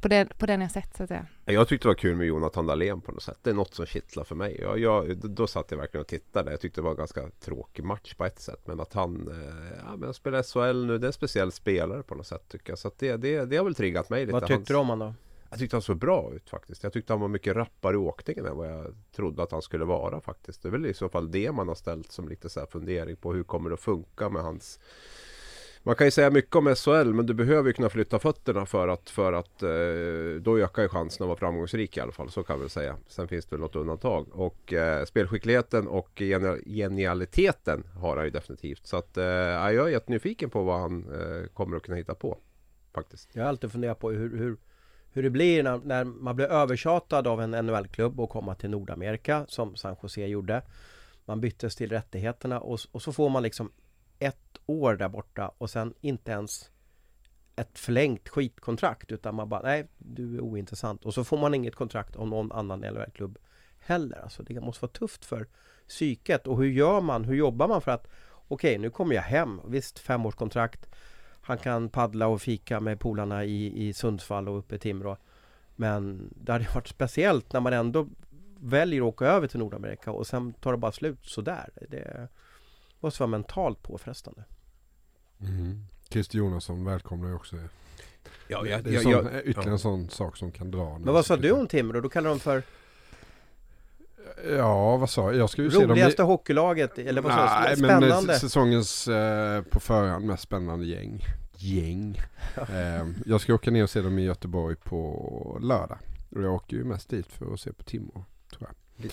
på 0.00 0.08
det, 0.08 0.38
på 0.38 0.46
det 0.46 0.56
ni 0.56 0.64
har 0.64 0.70
sett 0.70 0.96
så 0.96 1.02
att 1.02 1.08
säga? 1.08 1.26
Jag 1.44 1.68
tyckte 1.68 1.84
det 1.84 1.90
var 1.90 1.94
kul 1.94 2.16
med 2.16 2.26
Jonathan 2.26 2.66
Dahlén 2.66 3.00
på 3.00 3.12
något 3.12 3.22
sätt. 3.22 3.38
Det 3.42 3.50
är 3.50 3.54
något 3.54 3.74
som 3.74 3.86
kittlar 3.86 4.24
för 4.24 4.34
mig. 4.34 4.58
Jag, 4.60 4.78
jag, 4.78 5.16
då 5.16 5.46
satt 5.46 5.70
jag 5.70 5.78
verkligen 5.78 6.00
och 6.00 6.06
tittade. 6.06 6.50
Jag 6.50 6.60
tyckte 6.60 6.80
det 6.80 6.84
var 6.84 6.90
en 6.90 6.96
ganska 6.96 7.30
tråkig 7.40 7.84
match 7.84 8.14
på 8.14 8.24
ett 8.24 8.40
sätt. 8.40 8.66
Men 8.66 8.80
att 8.80 8.92
han, 8.92 9.28
eh, 9.28 9.78
ja, 9.86 9.96
men 9.96 10.02
han 10.02 10.14
spelar 10.14 10.42
SHL 10.42 10.86
nu. 10.86 10.98
Det 10.98 11.04
är 11.04 11.06
en 11.06 11.12
speciell 11.12 11.52
spelare 11.52 12.02
på 12.02 12.14
något 12.14 12.26
sätt 12.26 12.48
tycker 12.48 12.70
jag. 12.70 12.78
Så 12.78 12.88
att 12.88 12.98
det, 12.98 13.16
det, 13.16 13.44
det 13.44 13.56
har 13.56 13.64
väl 13.64 13.74
triggat 13.74 14.10
mig 14.10 14.20
lite. 14.20 14.32
Vad 14.32 14.42
tyckte 14.42 14.54
Hans- 14.54 14.68
du 14.68 14.74
om 14.76 14.88
honom 14.88 15.08
då? 15.08 15.14
Jag 15.50 15.58
tyckte 15.58 15.76
han 15.76 15.82
såg 15.82 15.98
bra 15.98 16.32
ut 16.34 16.50
faktiskt. 16.50 16.82
Jag 16.82 16.92
tyckte 16.92 17.12
han 17.12 17.20
var 17.20 17.28
mycket 17.28 17.56
rappare 17.56 17.94
i 17.94 17.96
åkningen 17.96 18.46
än 18.46 18.56
vad 18.56 18.70
jag 18.70 18.94
trodde 19.12 19.42
att 19.42 19.52
han 19.52 19.62
skulle 19.62 19.84
vara 19.84 20.20
faktiskt. 20.20 20.62
Det 20.62 20.68
är 20.68 20.70
väl 20.70 20.86
i 20.86 20.94
så 20.94 21.08
fall 21.08 21.30
det 21.30 21.52
man 21.52 21.68
har 21.68 21.74
ställt 21.74 22.12
som 22.12 22.28
lite 22.28 22.48
så 22.48 22.60
här 22.60 22.66
fundering 22.66 23.16
på 23.16 23.32
hur 23.32 23.42
kommer 23.42 23.70
det 23.70 23.74
att 23.74 23.80
funka 23.80 24.28
med 24.28 24.42
hans 24.42 24.80
man 25.88 25.96
kan 25.96 26.06
ju 26.06 26.10
säga 26.10 26.30
mycket 26.30 26.56
om 26.56 26.74
SHL 26.74 27.12
men 27.12 27.26
du 27.26 27.34
behöver 27.34 27.68
ju 27.68 27.72
kunna 27.72 27.88
flytta 27.88 28.18
fötterna 28.18 28.66
för 28.66 28.88
att, 28.88 29.10
för 29.10 29.32
att 29.32 29.62
eh, 29.62 30.42
då 30.42 30.58
ökar 30.58 30.82
ju 30.82 30.88
chansen 30.88 31.24
att 31.24 31.28
vara 31.28 31.38
framgångsrik 31.38 31.96
i 31.96 32.00
alla 32.00 32.12
fall. 32.12 32.30
Så 32.30 32.42
kan 32.42 32.60
vi 32.60 32.68
säga. 32.68 32.96
Sen 33.06 33.28
finns 33.28 33.46
det 33.46 33.56
väl 33.56 33.60
något 33.60 33.76
undantag. 33.76 34.28
Och 34.32 34.72
eh, 34.72 35.04
spelskickligheten 35.04 35.88
och 35.88 36.10
genial 36.14 36.58
genialiteten 36.66 37.84
har 38.00 38.16
han 38.16 38.24
ju 38.24 38.30
definitivt. 38.30 38.86
Så 38.86 38.96
att 38.96 39.16
eh, 39.16 39.24
jag 39.24 39.78
är 39.78 39.88
jättenyfiken 39.88 40.50
på 40.50 40.62
vad 40.62 40.80
han 40.80 41.04
eh, 41.12 41.46
kommer 41.46 41.76
att 41.76 41.82
kunna 41.82 41.96
hitta 41.96 42.14
på. 42.14 42.38
Faktiskt. 42.94 43.30
Jag 43.32 43.42
har 43.42 43.48
alltid 43.48 43.72
funderat 43.72 43.98
på 43.98 44.10
hur, 44.10 44.38
hur, 44.38 44.56
hur 45.12 45.22
det 45.22 45.30
blir 45.30 45.62
när, 45.62 45.78
när 45.78 46.04
man 46.04 46.36
blir 46.36 46.46
övertjatad 46.46 47.26
av 47.26 47.42
en 47.42 47.50
NHL-klubb 47.66 48.20
och 48.20 48.30
komma 48.30 48.54
till 48.54 48.70
Nordamerika 48.70 49.44
som 49.48 49.76
San 49.76 49.96
Jose 50.02 50.26
gjorde. 50.26 50.62
Man 51.24 51.40
byttes 51.40 51.76
till 51.76 51.90
rättigheterna 51.90 52.60
och, 52.60 52.80
och 52.92 53.02
så 53.02 53.12
får 53.12 53.28
man 53.28 53.42
liksom 53.42 53.70
ett 54.18 54.58
år 54.66 54.94
där 54.94 55.08
borta 55.08 55.50
och 55.58 55.70
sen 55.70 55.94
inte 56.00 56.30
ens 56.30 56.70
ett 57.56 57.78
förlängt 57.78 58.28
skitkontrakt 58.28 59.12
utan 59.12 59.34
man 59.34 59.48
bara 59.48 59.62
nej, 59.62 59.88
du 59.98 60.36
är 60.36 60.40
ointressant 60.40 61.04
och 61.04 61.14
så 61.14 61.24
får 61.24 61.38
man 61.38 61.54
inget 61.54 61.74
kontrakt 61.74 62.16
av 62.16 62.28
någon 62.28 62.52
annan 62.52 62.80
LHL-klubb 62.80 63.38
heller. 63.78 64.18
Alltså 64.22 64.42
det 64.42 64.60
måste 64.60 64.84
vara 64.84 64.92
tufft 64.92 65.24
för 65.24 65.46
psyket 65.88 66.46
och 66.46 66.58
hur 66.58 66.70
gör 66.70 67.00
man? 67.00 67.24
Hur 67.24 67.34
jobbar 67.34 67.68
man 67.68 67.80
för 67.80 67.90
att 67.90 68.08
okej, 68.48 68.78
nu 68.78 68.90
kommer 68.90 69.14
jag 69.14 69.22
hem. 69.22 69.60
Visst, 69.66 69.98
femårskontrakt. 69.98 70.88
Han 71.40 71.58
kan 71.58 71.88
paddla 71.88 72.26
och 72.26 72.42
fika 72.42 72.80
med 72.80 73.00
polarna 73.00 73.44
i, 73.44 73.88
i 73.88 73.92
Sundsvall 73.92 74.48
och 74.48 74.58
uppe 74.58 74.74
i 74.74 74.78
Timrå. 74.78 75.16
Men 75.76 76.34
det 76.36 76.52
hade 76.52 76.68
varit 76.74 76.88
speciellt 76.88 77.52
när 77.52 77.60
man 77.60 77.72
ändå 77.72 78.08
väljer 78.60 79.00
att 79.00 79.08
åka 79.08 79.26
över 79.26 79.46
till 79.46 79.58
Nordamerika 79.58 80.12
och 80.12 80.26
sen 80.26 80.52
tar 80.52 80.72
det 80.72 80.78
bara 80.78 80.92
slut 80.92 81.26
sådär. 81.26 81.68
Det 81.88 82.28
måste 83.00 83.22
vara 83.22 83.30
mentalt 83.30 83.82
påfrestande. 83.82 84.44
Mm. 85.40 85.84
Christer 86.10 86.38
Jonasson 86.38 86.84
välkomnar 86.84 87.28
ju 87.28 87.34
också 87.34 87.56
det. 87.56 87.68
Ja, 88.48 88.62
det 88.62 88.68
jag, 88.70 88.86
är 88.86 88.92
jag, 88.92 89.02
sån, 89.02 89.12
jag, 89.12 89.24
ytterligare 89.46 89.70
en 89.70 89.78
sån 89.78 90.10
sak 90.10 90.36
som 90.36 90.52
kan 90.52 90.70
dra. 90.70 90.98
Men 90.98 91.14
vad 91.14 91.26
sa 91.26 91.36
du 91.36 91.50
om 91.52 91.66
Timrå? 91.66 92.00
Då 92.00 92.08
kallar 92.08 92.30
de 92.30 92.40
för 92.40 92.62
Ja, 94.56 94.96
vad 94.96 95.10
sa 95.10 95.22
jag? 95.22 95.36
Jag 95.36 95.50
ska 95.50 95.62
ju 95.62 95.70
se 95.70 95.74
dem 95.80 95.84
i- 95.90 95.92
roligaste 95.92 96.22
hockeylaget 96.22 96.98
eller 96.98 97.22
vad 97.22 97.32
sa 97.32 97.60
Nej, 97.60 97.76
du? 97.76 97.82
men 97.82 97.90
Spännande? 98.00 98.32
s- 98.34 98.40
säsongens 98.40 99.08
eh, 99.08 99.62
på 99.62 99.80
förhand 99.80 100.24
mest 100.26 100.42
spännande 100.42 100.86
gäng. 100.86 101.24
Gäng. 101.56 102.18
eh, 102.56 103.06
jag 103.26 103.40
ska 103.40 103.54
åka 103.54 103.70
ner 103.70 103.82
och 103.82 103.90
se 103.90 104.00
dem 104.00 104.18
i 104.18 104.22
Göteborg 104.22 104.76
på 104.76 105.58
lördag. 105.62 105.98
Och 106.30 106.42
jag 106.42 106.54
åker 106.54 106.76
ju 106.76 106.84
mest 106.84 107.08
dit 107.10 107.26
för 107.26 107.52
att 107.54 107.60
se 107.60 107.72
på 107.72 107.82
Timrå. 107.84 108.24
Tror 108.56 108.70
jag. 108.96 109.10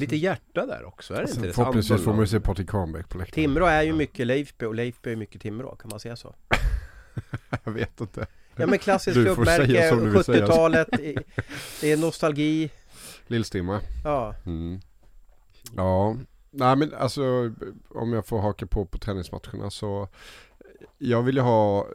Lite 0.00 0.16
hjärta 0.16 0.66
där 0.66 0.84
också, 0.84 1.14
är 1.14 1.18
det 1.18 1.22
inte 1.22 1.34
Sen 1.34 1.42
det? 1.42 1.52
förhoppningsvis 1.52 2.04
får 2.04 2.10
man 2.12 2.20
ju 2.20 2.26
se. 2.26 2.40
Patrik 2.40 2.68
Kahnbäck 2.70 3.08
på 3.08 3.18
läktaren. 3.18 3.34
Timrå 3.34 3.66
är 3.66 3.82
ju 3.82 3.92
mycket 3.92 4.26
Leifby 4.26 4.66
och 4.66 4.74
Leifby 4.74 5.12
är 5.12 5.16
mycket 5.16 5.40
Timrå, 5.42 5.76
kan 5.76 5.90
man 5.90 6.00
säga 6.00 6.16
så? 6.16 6.34
jag 7.64 7.72
vet 7.72 8.00
inte. 8.00 8.26
Ja 8.56 8.66
men 8.66 8.78
klassiskt 8.78 9.14
klubbmärke, 9.24 9.88
som 9.88 10.04
du 10.04 10.10
vill 10.10 10.24
säga. 10.24 10.46
70-talet, 10.46 11.00
i- 11.00 11.16
det 11.80 11.92
är 11.92 11.96
nostalgi, 11.96 12.70
Lillstimma. 13.26 13.80
ja. 14.04 14.34
Mm. 14.46 14.80
Ja, 15.76 16.16
nej 16.50 16.76
men 16.76 16.94
alltså 16.94 17.52
om 17.88 18.12
jag 18.12 18.26
får 18.26 18.40
haka 18.40 18.66
på 18.66 18.84
på 18.86 18.98
träningsmatcherna 18.98 19.70
så 19.70 20.08
jag 20.98 21.22
vill 21.22 21.34
ju 21.36 21.42
ha 21.42 21.86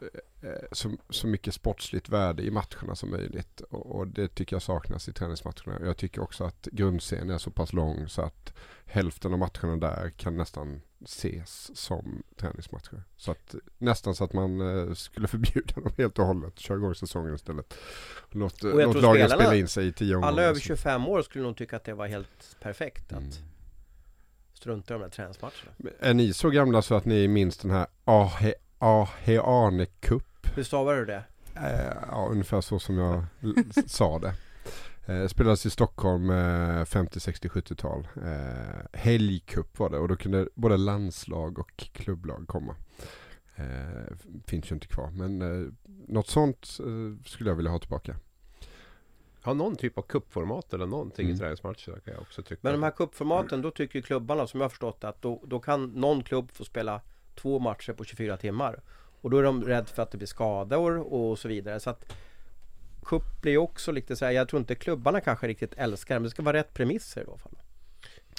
så, 0.72 0.90
så 1.10 1.26
mycket 1.26 1.54
sportsligt 1.54 2.08
värde 2.08 2.42
i 2.42 2.50
matcherna 2.50 2.94
som 2.94 3.10
möjligt 3.10 3.60
och, 3.60 3.86
och 3.86 4.06
det 4.08 4.28
tycker 4.28 4.56
jag 4.56 4.62
saknas 4.62 5.08
i 5.08 5.12
träningsmatcherna. 5.12 5.86
Jag 5.86 5.96
tycker 5.96 6.22
också 6.22 6.44
att 6.44 6.68
grundserien 6.72 7.30
är 7.30 7.38
så 7.38 7.50
pass 7.50 7.72
lång 7.72 8.08
så 8.08 8.22
att 8.22 8.52
hälften 8.86 9.32
av 9.32 9.38
matcherna 9.38 9.76
där 9.76 10.10
kan 10.10 10.36
nästan 10.36 10.80
ses 11.04 11.76
som 11.78 12.22
träningsmatcher. 12.36 13.02
Så 13.16 13.30
att 13.30 13.54
nästan 13.78 14.14
så 14.14 14.24
att 14.24 14.32
man 14.32 14.60
eh, 14.88 14.94
skulle 14.94 15.28
förbjuda 15.34 15.74
dem 15.80 15.92
helt 15.98 16.18
och 16.18 16.26
hållet. 16.26 16.58
Köra 16.58 16.76
igång 16.78 16.94
säsongen 16.94 17.34
istället. 17.34 17.74
Låt, 18.30 18.64
Och 18.64 18.74
låt 18.82 19.02
lagen 19.02 19.28
spela 19.28 19.54
in 19.54 19.68
sig 19.68 19.86
i 19.86 19.92
tio 19.92 20.14
omgångar. 20.14 20.28
Alla 20.32 20.42
över 20.42 20.60
25 20.60 21.06
år 21.08 21.22
skulle 21.22 21.44
nog 21.44 21.56
tycka 21.56 21.76
att 21.76 21.84
det 21.84 21.94
var 21.94 22.06
helt 22.06 22.56
perfekt 22.60 23.12
att 23.12 23.18
Mm. 23.18 23.32
strunta 24.54 24.94
i 24.94 24.98
de 24.98 25.02
där 25.02 25.10
träningsmatcherna. 25.10 25.72
Är 26.00 26.14
ni 26.14 26.32
så 26.32 26.50
gamla 26.50 26.82
så 26.82 26.94
att 26.94 27.04
ni 27.04 27.28
minns 27.28 27.58
den 27.58 27.70
här 27.70 27.86
Ahe, 28.04 28.54
Aheane 28.78 29.86
Cup? 29.86 30.22
Hur 30.56 30.62
stavar 30.62 30.94
du 30.94 31.04
det? 31.04 31.24
Eh, 31.54 31.96
ja, 32.10 32.28
ungefär 32.30 32.60
så 32.60 32.78
som 32.78 32.98
jag 32.98 33.24
sa 33.86 34.18
det. 34.18 34.34
Eh, 35.12 35.26
spelades 35.28 35.66
i 35.66 35.70
Stockholm 35.70 36.30
eh, 36.30 36.84
50, 36.84 37.20
60, 37.20 37.48
70-tal. 37.48 38.08
Eh, 38.24 38.98
helgcup 38.98 39.78
var 39.78 39.90
det 39.90 39.98
och 39.98 40.08
då 40.08 40.16
kunde 40.16 40.48
både 40.54 40.76
landslag 40.76 41.58
och 41.58 41.76
klubblag 41.76 42.44
komma. 42.48 42.74
Eh, 43.56 44.16
finns 44.46 44.70
ju 44.70 44.74
inte 44.74 44.86
kvar 44.86 45.10
men 45.10 45.42
eh, 45.42 45.68
något 46.08 46.28
sånt 46.28 46.78
eh, 46.80 47.24
skulle 47.26 47.50
jag 47.50 47.56
vilja 47.56 47.70
ha 47.70 47.78
tillbaka. 47.78 48.16
Ja, 49.44 49.54
någon 49.54 49.76
typ 49.76 49.98
av 49.98 50.02
kuppformat 50.02 50.72
eller 50.74 50.86
någonting 50.86 51.24
Mm. 51.26 51.36
i 51.36 51.38
träningsmatcher 51.38 52.00
kan 52.04 52.14
jag 52.14 52.20
också 52.22 52.42
tycka. 52.42 52.60
Men 52.62 52.72
de 52.72 52.82
här 52.82 52.90
cupformaten, 52.90 53.62
då 53.62 53.70
tycker 53.70 54.00
klubbarna 54.00 54.46
som 54.46 54.60
jag 54.60 54.64
har 54.64 54.68
förstått 54.70 55.04
att 55.04 55.22
då, 55.22 55.42
då 55.46 55.60
kan 55.60 55.84
någon 55.86 56.22
klubb 56.22 56.50
få 56.52 56.64
spela 56.64 57.00
två 57.34 57.58
matcher 57.58 57.92
på 57.92 58.04
24 58.04 58.36
timmar. 58.36 58.80
Och 59.20 59.30
då 59.30 59.38
är 59.38 59.42
de 59.42 59.64
rädda 59.64 59.86
för 59.86 60.02
att 60.02 60.10
det 60.10 60.18
blir 60.18 60.28
skador 60.28 61.12
och 61.12 61.38
så 61.38 61.48
vidare. 61.48 61.80
Så 61.80 61.90
att 61.90 62.12
Cup 63.04 63.42
blir 63.42 63.52
ju 63.52 63.58
också 63.58 63.92
lite 63.92 64.16
så 64.16 64.24
här, 64.24 64.32
jag 64.32 64.48
tror 64.48 64.60
inte 64.60 64.74
klubbarna 64.74 65.20
kanske 65.20 65.48
riktigt 65.48 65.74
älskar 65.76 66.14
det, 66.14 66.18
men 66.18 66.24
det 66.24 66.30
ska 66.30 66.42
vara 66.42 66.56
rätt 66.56 66.74
premisser 66.74 67.20
i 67.20 67.24
alla 67.26 67.38
fall. 67.38 67.58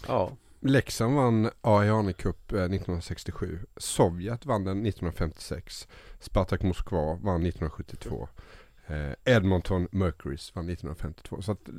Ja, 0.08 0.32
Leksand 0.60 1.16
vann 1.16 1.50
Ariane 1.62 2.14
Cup 2.14 2.52
eh, 2.52 2.58
1967. 2.58 3.60
Sovjet 3.78 4.46
vann 4.46 4.64
den 4.64 4.86
1956. 4.86 5.88
Spartak 6.20 6.62
Moskva 6.62 7.20
vann 7.22 7.46
1972. 7.46 8.28
Eh, 8.88 9.36
Edmonton 9.36 9.88
Mercurys 9.92 10.56
vann 10.56 10.70
1952. 10.70 11.42
Så 11.42 11.52
att, 11.52 11.70
eh, 11.70 11.74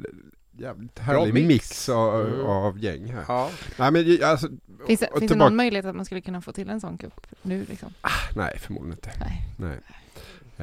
jävligt 0.58 0.98
härlig 0.98 1.34
mix. 1.34 1.48
mix, 1.48 1.88
av, 1.88 2.26
Mm. 2.26 2.46
av 2.46 2.78
gäng 2.78 3.06
här. 3.12 3.24
ja. 3.28 3.50
Nej 3.78 3.90
men 3.92 4.24
alltså, 4.24 4.48
Finns, 4.86 5.00
det, 5.00 5.10
finns 5.18 5.32
det 5.32 5.38
någon 5.38 5.56
möjlighet 5.56 5.86
att 5.86 5.96
man 5.96 6.04
skulle 6.04 6.20
kunna 6.20 6.40
få 6.40 6.52
till 6.52 6.68
en 6.70 6.80
sån 6.80 6.98
cup 6.98 7.26
nu 7.42 7.64
liksom? 7.68 7.92
nej 8.34 8.58
förmodligen 8.58 8.98
inte. 8.98 9.10
Nej. 9.20 9.42
Nej. 9.58 9.78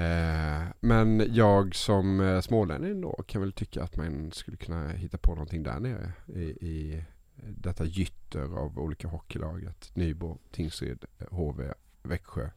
Eh, 0.05 0.63
men 0.79 1.27
jag 1.33 1.75
som 1.75 2.19
eh, 2.21 2.41
smålänning 2.41 3.01
då 3.01 3.23
kan 3.27 3.41
väl 3.41 3.53
tycka 3.53 3.83
att 3.83 3.95
man 3.97 4.31
skulle 4.31 4.57
kunna 4.57 4.87
hitta 4.87 5.17
på 5.17 5.31
någonting 5.35 5.63
där 5.63 5.79
nere 5.79 6.11
i, 6.27 6.41
i 6.41 7.03
detta 7.37 7.85
gytter 7.85 8.41
av 8.41 8.79
olika 8.79 9.07
hockeylag. 9.07 9.65
Att 9.65 9.95
Nybro, 9.95 10.37
Tingsryd, 10.51 11.05
HV, 11.31 11.73
Växjö 12.03 12.49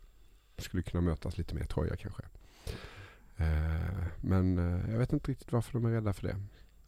skulle 0.59 0.83
kunna 0.83 1.01
mötas 1.01 1.39
lite 1.39 1.55
mer 1.55 1.65
Troja 1.65 1.97
kanske. 1.97 2.23
Eh, 3.37 4.05
men 4.21 4.57
jag 4.91 4.99
vet 4.99 5.13
inte 5.13 5.31
riktigt 5.31 5.53
varför 5.53 5.73
de 5.73 5.85
är 5.85 5.91
rädda 5.91 6.13
för 6.13 6.23
det. 6.23 6.37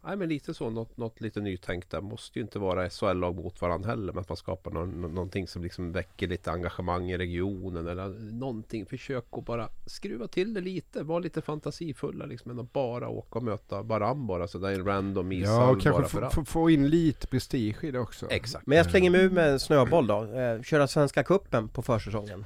Nej 0.03 0.17
men 0.17 0.29
lite 0.29 0.53
så, 0.53 0.69
något, 0.69 0.97
något 0.97 1.21
lite 1.21 1.41
nytänkt 1.41 1.89
där. 1.89 2.01
Måste 2.01 2.39
ju 2.39 2.43
inte 2.43 2.59
vara 2.59 2.89
SHL-lag 2.89 3.35
mot 3.35 3.61
varandra 3.61 3.89
heller. 3.89 4.13
Men 4.13 4.21
att 4.21 4.29
man 4.29 4.37
skapar 4.37 4.71
någon, 4.71 5.01
nå- 5.01 5.07
någonting 5.07 5.47
som 5.47 5.63
liksom 5.63 5.91
väcker 5.91 6.27
lite 6.27 6.51
engagemang 6.51 7.11
i 7.11 7.17
regionen. 7.17 7.87
Eller 7.87 8.07
någonting. 8.31 8.85
Försök 8.85 9.25
att 9.31 9.45
bara 9.45 9.69
skruva 9.85 10.27
till 10.27 10.53
det 10.53 10.61
lite. 10.61 11.03
Var 11.03 11.19
lite 11.19 11.41
fantasifulla 11.41 12.25
liksom. 12.25 12.51
Än 12.51 12.59
att 12.59 12.73
bara 12.73 13.09
åka 13.09 13.39
och 13.39 13.45
möta 13.45 13.81
varann 13.81 14.27
bara. 14.27 14.47
Så 14.47 14.57
där 14.57 14.69
är 14.69 14.73
en 14.73 14.85
random 14.85 15.31
ishall 15.31 15.53
Ja, 15.53 15.67
och 15.69 15.75
bara 15.75 15.81
kanske 15.81 16.19
för 16.19 16.29
få, 16.29 16.45
få, 16.45 16.69
in 16.69 16.89
lite 16.89 17.27
prestige 17.27 17.83
i 17.83 17.91
det 17.91 17.99
också. 17.99 18.29
Exakt. 18.29 18.67
Men 18.67 18.77
jag 18.77 18.89
slänger 18.89 19.09
mig 19.09 19.21
ur 19.21 19.29
med 19.29 19.49
en 19.49 19.59
snöboll 19.59 20.07
då. 20.07 20.23
Eh, 20.23 20.61
köra 20.61 20.87
Svenska 20.87 21.23
Cupen 21.23 21.67
på 21.67 21.81
försäsongen. 21.81 22.45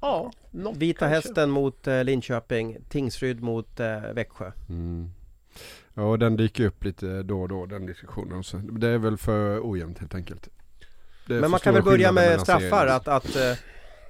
Ja, 0.00 0.32
något 0.50 0.76
Vita 0.76 0.98
kanske. 0.98 1.14
Hästen 1.14 1.50
mot 1.50 1.86
eh, 1.86 2.04
Linköping, 2.04 2.78
Tingsryd 2.88 3.42
mot 3.42 3.80
eh, 3.80 4.00
Växjö. 4.14 4.52
Mm. 4.68 5.10
Ja, 5.98 6.04
och 6.04 6.18
den 6.18 6.36
dyker 6.36 6.66
upp 6.66 6.84
lite 6.84 7.22
då 7.22 7.42
och 7.42 7.48
då 7.48 7.66
den 7.66 7.86
diskussionen. 7.86 8.44
Så 8.44 8.56
det 8.56 8.88
är 8.88 8.98
väl 8.98 9.16
för 9.16 9.70
ojämnt 9.70 9.98
helt 9.98 10.14
enkelt. 10.14 10.48
Men 11.26 11.50
man 11.50 11.60
kan 11.60 11.74
väl 11.74 11.82
börja 11.82 12.12
med 12.12 12.40
straffar, 12.40 12.86
att, 12.86 13.08
att 13.08 13.36
eh, 13.36 13.54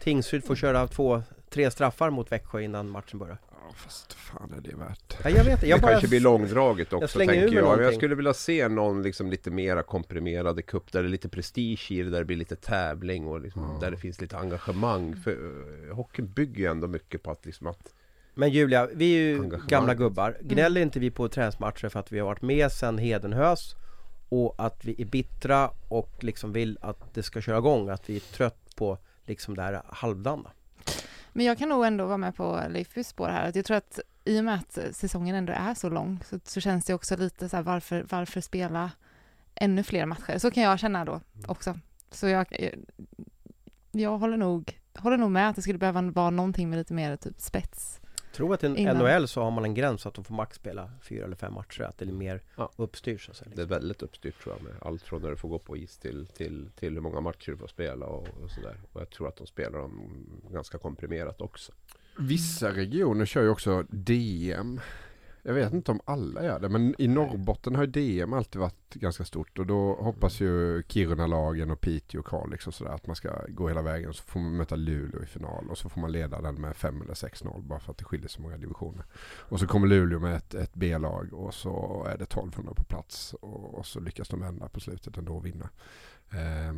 Tingsryd 0.02 0.44
får 0.44 0.54
köra 0.54 0.86
två, 0.86 1.22
tre 1.50 1.70
straffar 1.70 2.10
mot 2.10 2.32
Växjö 2.32 2.60
innan 2.60 2.90
matchen 2.90 3.18
börjar. 3.18 3.38
Ja, 3.50 3.74
fast 3.74 4.12
fan 4.12 4.54
är 4.56 4.60
det 4.60 4.76
värt? 4.76 5.16
Ja, 5.24 5.30
jag 5.30 5.44
vet, 5.44 5.62
jag 5.62 5.78
det 5.78 5.82
bara... 5.82 5.90
kanske 5.90 6.08
blir 6.08 6.20
långdraget 6.20 6.92
också 6.92 7.08
slänger 7.08 7.34
ur 7.34 7.40
tänker 7.40 7.56
jag. 7.56 7.64
Jag 7.64 7.78
någonting. 7.78 7.98
skulle 7.98 8.14
vilja 8.14 8.34
se 8.34 8.68
någon 8.68 9.02
liksom 9.02 9.30
lite 9.30 9.50
mera 9.50 9.82
komprimerade 9.82 10.62
cup 10.62 10.92
där 10.92 11.02
det 11.02 11.08
är 11.08 11.10
lite 11.10 11.28
prestige 11.28 11.86
i 11.90 12.02
det, 12.02 12.10
där 12.10 12.18
det 12.18 12.24
blir 12.24 12.36
lite 12.36 12.56
tävling 12.56 13.26
och 13.26 13.40
liksom, 13.40 13.62
Ja. 13.62 13.78
där 13.80 13.90
det 13.90 13.96
finns 13.96 14.20
lite 14.20 14.38
engagemang. 14.38 15.16
För 15.16 15.30
uh, 15.30 15.94
hockeyn 15.94 16.32
bygger 16.32 16.58
ju 16.58 16.66
ändå 16.70 16.88
mycket 16.88 17.22
på 17.22 17.30
att 17.30 17.46
liksom 17.46 17.66
att 17.66 17.92
Men 18.38 18.50
Julia, 18.50 18.88
vi 18.94 19.14
är 19.14 19.18
ju 19.18 19.50
gamla 19.66 19.94
gubbar. 19.94 20.36
Gnäller 20.40 20.80
inte 20.80 21.00
vi 21.00 21.10
på 21.10 21.28
träningsmatcher 21.28 21.88
för 21.88 22.00
att 22.00 22.12
vi 22.12 22.18
har 22.18 22.26
varit 22.26 22.42
med 22.42 22.72
sedan 22.72 22.98
Hedenhös 22.98 23.76
och 24.28 24.54
att 24.58 24.84
vi 24.84 25.02
är 25.02 25.06
bittra 25.06 25.70
och 25.88 26.24
liksom 26.24 26.52
vill 26.52 26.78
att 26.80 27.14
det 27.14 27.22
ska 27.22 27.40
köra 27.40 27.58
igång, 27.58 27.88
att 27.88 28.10
vi 28.10 28.16
är 28.16 28.20
trött 28.20 28.76
på 28.76 28.98
liksom 29.26 29.54
det 29.56 29.62
här 29.62 29.82
halvdana. 29.88 30.50
Men 31.32 31.46
jag 31.46 31.58
kan 31.58 31.68
nog 31.68 31.84
ändå 31.84 32.06
vara 32.06 32.16
med 32.16 32.36
på 32.36 32.62
Leifs 32.68 33.08
spår 33.08 33.28
här. 33.28 33.48
Att 33.48 33.56
jag 33.56 33.64
tror 33.64 33.76
att 33.76 34.00
i 34.24 34.40
och 34.40 34.44
med 34.44 34.54
att 34.54 34.96
säsongen 34.96 35.34
ändå 35.34 35.52
är 35.52 35.74
så 35.74 35.88
lång 35.88 36.20
så, 36.24 36.40
så 36.44 36.60
känns 36.60 36.84
det 36.84 36.94
också 36.94 37.16
lite 37.16 37.48
så 37.48 37.56
här 37.56 37.62
varför, 37.62 38.06
varför 38.10 38.40
spela 38.40 38.90
ännu 39.54 39.82
fler 39.82 40.06
matcher? 40.06 40.38
Så 40.38 40.50
kan 40.50 40.62
jag 40.62 40.78
känna 40.78 41.04
då 41.04 41.20
också. 41.46 41.78
Så 42.10 42.28
jag, 42.28 42.46
jag, 42.50 42.74
jag 43.90 44.18
håller, 44.18 44.36
nog, 44.36 44.80
håller 44.94 45.16
nog 45.16 45.30
med 45.30 45.48
att 45.48 45.56
det 45.56 45.62
skulle 45.62 45.78
behöva 45.78 46.02
vara 46.02 46.30
någonting 46.30 46.70
med 46.70 46.78
lite 46.78 46.94
mer 46.94 47.16
typ 47.16 47.40
spets. 47.40 48.00
Tror 48.38 48.54
att 48.54 48.64
i 48.64 48.66
Innan. 48.66 48.96
NHL 48.98 49.28
så 49.28 49.42
har 49.42 49.50
man 49.50 49.64
en 49.64 49.74
gräns 49.74 50.06
att 50.06 50.14
de 50.14 50.24
får 50.24 50.34
max 50.34 50.56
spela 50.56 50.90
fyra 51.02 51.24
eller 51.24 51.36
fem 51.36 51.54
matcher, 51.54 51.82
att 51.82 51.98
det 51.98 52.04
är 52.04 52.12
mer 52.12 52.40
Ja. 52.56 52.70
uppstyrt 52.76 53.20
så 53.20 53.30
att 53.30 53.36
säga. 53.36 53.50
det 53.54 53.62
är 53.62 53.66
väldigt 53.66 54.02
uppstyrt 54.02 54.42
tror 54.42 54.54
jag 54.54 54.64
med 54.64 54.72
allt 54.82 55.02
från 55.02 55.22
när 55.22 55.30
du 55.30 55.36
får 55.36 55.48
gå 55.48 55.58
på 55.58 55.76
is 55.76 55.98
till, 55.98 56.26
till, 56.26 56.68
till 56.78 56.94
hur 56.94 57.00
många 57.00 57.20
matcher 57.20 57.50
du 57.50 57.56
får 57.56 57.66
spela 57.66 58.06
och, 58.06 58.28
och 58.42 58.50
sådär. 58.50 58.76
Och 58.92 59.00
jag 59.00 59.10
tror 59.10 59.28
att 59.28 59.36
de 59.36 59.46
spelar 59.46 59.78
dem 59.78 60.10
ganska 60.52 60.78
komprimerat 60.78 61.40
också. 61.40 61.72
Vissa 62.18 62.70
regioner 62.74 63.26
kör 63.26 63.42
ju 63.42 63.48
också 63.48 63.84
DM. 63.90 64.80
Jag 65.42 65.54
vet 65.54 65.72
inte 65.72 65.90
om 65.90 66.00
alla 66.04 66.44
gör 66.44 66.60
det, 66.60 66.68
men 66.68 66.94
i 66.98 67.08
Norrbotten 67.08 67.74
har 67.74 67.82
ju 67.82 67.90
DM 67.90 68.32
alltid 68.32 68.60
varit 68.60 68.94
ganska 68.94 69.24
stort 69.24 69.58
och 69.58 69.66
då 69.66 69.94
hoppas 69.94 70.40
ju 70.40 70.82
Kiruna-lagen 70.82 71.70
och 71.70 71.80
Piteå 71.80 72.20
och 72.20 72.26
Kalix 72.26 72.50
liksom 72.50 72.70
och 72.70 72.74
sådär 72.74 72.90
att 72.90 73.06
man 73.06 73.16
ska 73.16 73.46
gå 73.48 73.68
hela 73.68 73.82
vägen 73.82 74.12
så 74.12 74.22
får 74.22 74.40
man 74.40 74.56
möta 74.56 74.76
Luleå 74.76 75.22
i 75.22 75.26
final 75.26 75.70
och 75.70 75.78
så 75.78 75.88
får 75.88 76.00
man 76.00 76.12
leda 76.12 76.40
den 76.40 76.54
med 76.54 76.76
5 76.76 77.02
eller 77.02 77.14
6-0 77.14 77.62
bara 77.62 77.80
för 77.80 77.92
att 77.92 77.98
det 77.98 78.04
skiljer 78.04 78.28
så 78.28 78.42
många 78.42 78.56
divisioner. 78.56 79.04
Och 79.38 79.60
så 79.60 79.66
kommer 79.66 79.88
Luleå 79.88 80.18
med 80.18 80.36
ett, 80.36 80.54
ett 80.54 80.74
B-lag 80.74 81.32
och 81.32 81.54
så 81.54 82.04
är 82.08 82.18
det 82.18 82.24
1200 82.24 82.74
på 82.74 82.84
plats 82.84 83.34
och, 83.34 83.74
och 83.74 83.86
så 83.86 84.00
lyckas 84.00 84.28
de 84.28 84.40
vända 84.40 84.68
på 84.68 84.80
slutet 84.80 85.16
ändå 85.16 85.36
och 85.36 85.46
vinna. 85.46 85.68
Eh, 86.32 86.74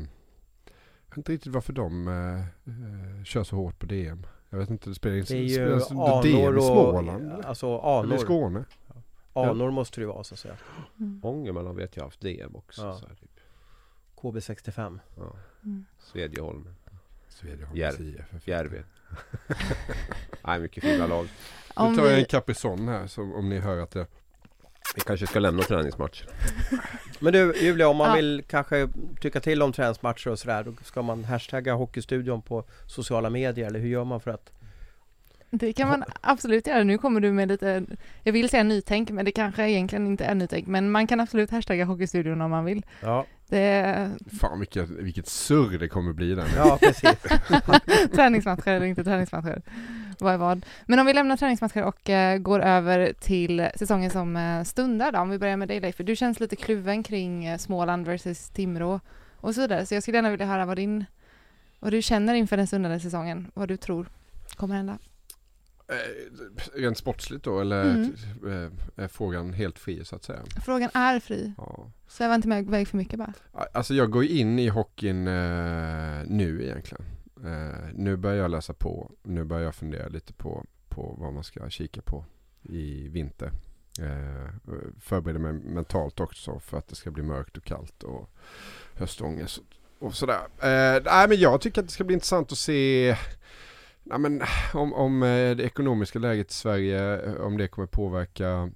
jag 1.11 1.17
vet 1.17 1.17
inte 1.17 1.33
riktigt 1.33 1.53
varför 1.53 1.73
de 1.73 2.09
eh, 2.09 2.41
eh 2.41 3.25
kör 3.25 3.45
så 3.45 3.57
hårt 3.57 3.79
på 3.79 3.87
DM. 3.87 4.27
Jag 4.51 4.59
vet 4.59 4.71
inte, 4.71 4.89
det 4.89 4.95
spelar 4.95 5.17
inte 5.17 5.35
Det 5.35 5.41
är 5.41 5.43
ju 5.43 5.79
DM 6.23 6.47
anor 6.47 6.59
i 6.59 6.63
Småland? 6.63 7.33
och... 7.33 7.45
Alltså 7.45 7.67
Eller 7.67 7.99
anor. 7.99 8.17
Skåne? 8.17 8.65
Anor 9.33 9.71
måste 9.71 10.01
det 10.01 10.03
ju 10.03 10.09
vara 10.09 10.25
så 10.25 10.35
att 10.35 10.39
säga. 10.39 10.57
Mm. 10.99 11.21
Ångermanland 11.25 11.77
vet 11.77 11.97
jag 11.97 12.05
haft 12.05 12.21
DM 12.21 12.57
också. 12.57 12.83
Ja. 12.83 12.99
Så 12.99 13.07
här, 13.07 13.15
typ. 13.15 13.31
KB65. 14.17 14.99
ja. 15.17 15.37
Mm. 15.65 15.85
Svedjeholm, 15.99 16.69
Svedjeholms 17.29 17.79
Järv. 17.79 18.01
IF. 18.01 18.49
Järvi. 18.49 18.83
Nej, 20.45 20.61
mycket 20.61 20.85
fina 20.85 21.07
lag. 21.07 21.29
Nu 21.69 21.97
tar 21.97 22.05
jag 22.05 22.13
en 22.13 22.17
vi, 22.17 22.25
Caprizon 22.25 22.89
här 22.89 23.07
så 23.07 23.23
om 23.23 23.49
ni 23.49 23.59
hör 23.59 23.79
att 23.79 23.91
det... 23.91 24.07
Vi 24.95 25.01
kanske 25.01 25.27
ska 25.27 25.39
lämna 25.39 25.63
träningsmatch. 25.63 26.23
Men 27.19 27.33
du 27.33 27.55
Julia, 27.61 27.89
om 27.89 27.97
man 27.97 28.09
Ja. 28.09 28.15
vill 28.17 28.43
kanske 28.49 28.89
tycka 29.21 29.41
till 29.41 29.63
om 29.63 29.73
träningsmatcher 29.73 30.29
och 30.31 30.39
sådär, 30.39 30.65
då 30.65 30.73
ska 30.85 31.03
man 31.03 31.25
hashtagga 31.25 31.75
Hockeystudion 31.75 32.43
på 32.43 32.65
sociala 32.87 33.31
medier, 33.31 33.67
eller 33.67 33.81
hur 33.81 33.89
gör 33.89 34.05
man 34.05 34.21
för 34.21 34.31
att... 34.31 34.53
det 35.51 35.73
kan 35.73 35.89
man 35.89 36.05
absolut 36.21 36.67
göra. 36.67 36.83
Nu 36.85 36.99
kommer 36.99 37.21
du 37.21 37.33
med 37.33 37.49
lite, 37.49 37.85
jag 38.23 38.33
vill 38.33 38.49
säga 38.49 38.63
nytänk, 38.63 39.11
men 39.11 39.25
det 39.25 39.33
kanske 39.33 39.71
egentligen 39.71 40.07
inte 40.07 40.25
är 40.25 40.35
nytänk. 40.35 40.67
Men 40.67 40.91
man 40.91 41.07
kan 41.07 41.21
absolut 41.21 41.51
hashtagga 41.51 41.85
Hockeystudion 41.85 42.41
om 42.41 42.51
man 42.51 42.65
vill. 42.65 42.87
Ja, 43.01 43.27
Det 43.51 44.11
Fan 44.41 44.59
vilket, 44.59 44.91
vilket 44.91 45.27
surr 45.27 45.79
det 45.79 45.89
kommer 45.89 46.13
bli 46.13 46.35
där. 46.35 46.47
ja 46.57 46.79
precis. 46.81 47.17
träningsmatcher 48.15 48.69
eller 48.69 48.87
inte 48.87 49.05
träningsmatcher. 49.05 49.63
Vad 50.19 50.35
är 50.35 50.39
vad. 50.39 50.67
Men 50.87 50.99
om 50.99 51.07
vi 51.07 51.13
lämnar 51.13 51.37
träningsmatcher 51.37 51.85
och 51.85 52.11
eh, 52.11 52.39
går 52.39 52.61
över 52.61 53.13
till 53.21 53.69
säsongen 53.77 54.11
som 54.11 54.37
eh, 54.37 54.63
stundar 54.63 55.13
då. 55.13 55.19
Om 55.19 55.31
vi 55.31 55.39
börjar 55.39 55.57
med 55.57 55.69
dig 55.69 55.81
Leif. 55.81 55.97
för 55.97 56.05
Du 56.05 56.17
känns 56.17 56.41
lite 56.41 56.57
kluven 56.57 57.03
kring 57.03 57.45
eh, 57.45 57.59
Småland 57.59 58.07
versus 58.07 58.49
Timrå 58.49 59.01
och 59.37 59.55
så 59.55 59.61
vidare. 59.61 59.87
Så 59.87 59.95
jag 59.95 60.03
skulle 60.03 60.19
gärna 60.19 60.31
vilja 60.31 60.47
höra 60.47 60.67
vad 60.67 60.77
din, 60.77 61.05
vad 61.79 61.93
du 61.93 62.03
känner 62.03 62.35
inför 62.35 62.57
den 62.57 62.67
stundande 62.67 63.01
säsongen. 63.01 63.51
Vad 63.55 63.69
du 63.69 63.77
tror 63.77 64.09
kommer 64.57 64.75
hända. 64.75 64.99
Eh, 65.91 66.81
rent 66.81 66.99
sportsligt 66.99 67.45
då 67.45 67.61
eller 67.61 67.85
Mm. 67.91 68.15
eh, 68.47 69.05
är 69.05 69.09
frågan 69.09 69.53
helt 69.53 69.79
fri 69.79 70.05
så 70.05 70.17
att 70.17 70.25
säga? 70.25 70.41
Frågan 70.65 70.91
är 70.95 71.21
fri. 71.21 71.53
Ja. 71.57 71.91
Sväva 72.09 72.35
inte 72.35 72.49
med 72.49 72.67
väg 72.67 72.89
för 72.89 72.97
mycket 72.97 73.19
bara. 73.19 73.33
Alltså 73.73 73.95
jag 73.95 74.11
går 74.11 74.25
in 74.25 74.59
i 74.59 74.69
hockeyn 74.69 75.27
eh, 75.29 76.23
nu 76.27 76.63
egentligen. 76.65 77.05
Eh, 77.45 77.89
nu 77.95 78.17
börjar 78.17 78.37
jag 78.37 78.51
läsa 78.51 78.75
på. 78.75 79.11
Nu 79.23 79.45
börjar 79.45 79.65
jag 79.65 79.75
fundera 79.75 80.09
lite 80.09 80.33
på, 80.33 80.65
på 80.89 81.17
vad 81.19 81.33
man 81.33 81.45
ska 81.45 81.71
kika 81.71 82.01
på 82.03 82.25
i 82.63 83.09
vinter. 83.09 83.51
Eh, 84.01 84.55
förbereder 85.01 85.41
mig 85.41 85.53
mentalt 85.53 86.21
också 86.21 86.59
för 86.59 86.79
att 86.79 86.89
det 86.89 86.95
ska 86.97 87.11
bli 87.11 87.23
mörkt 87.23 87.57
och 87.57 87.65
kallt 87.65 88.03
och 88.03 88.31
höstångest 88.95 89.59
och, 89.59 90.07
och 90.07 90.15
sådär. 90.15 90.41
Eh, 90.63 91.03
nej 91.05 91.29
men 91.29 91.37
jag 91.41 91.61
tycker 91.61 91.81
att 91.81 91.87
det 91.87 91.93
ska 91.93 92.05
bli 92.05 92.15
intressant 92.15 92.53
att 92.53 92.59
se 92.59 93.17
nej, 94.11 94.19
men, 94.19 94.43
om, 94.75 94.93
om 94.93 95.23
eh, 95.23 95.57
det 95.57 95.63
ekonomiska 95.63 96.19
läget 96.19 96.51
i 96.51 96.55
Sverige, 96.55 97.21
eh, 97.21 97.35
om 97.35 97.57
det 97.57 97.69
kommer 97.69 97.87
påverka 97.87 98.71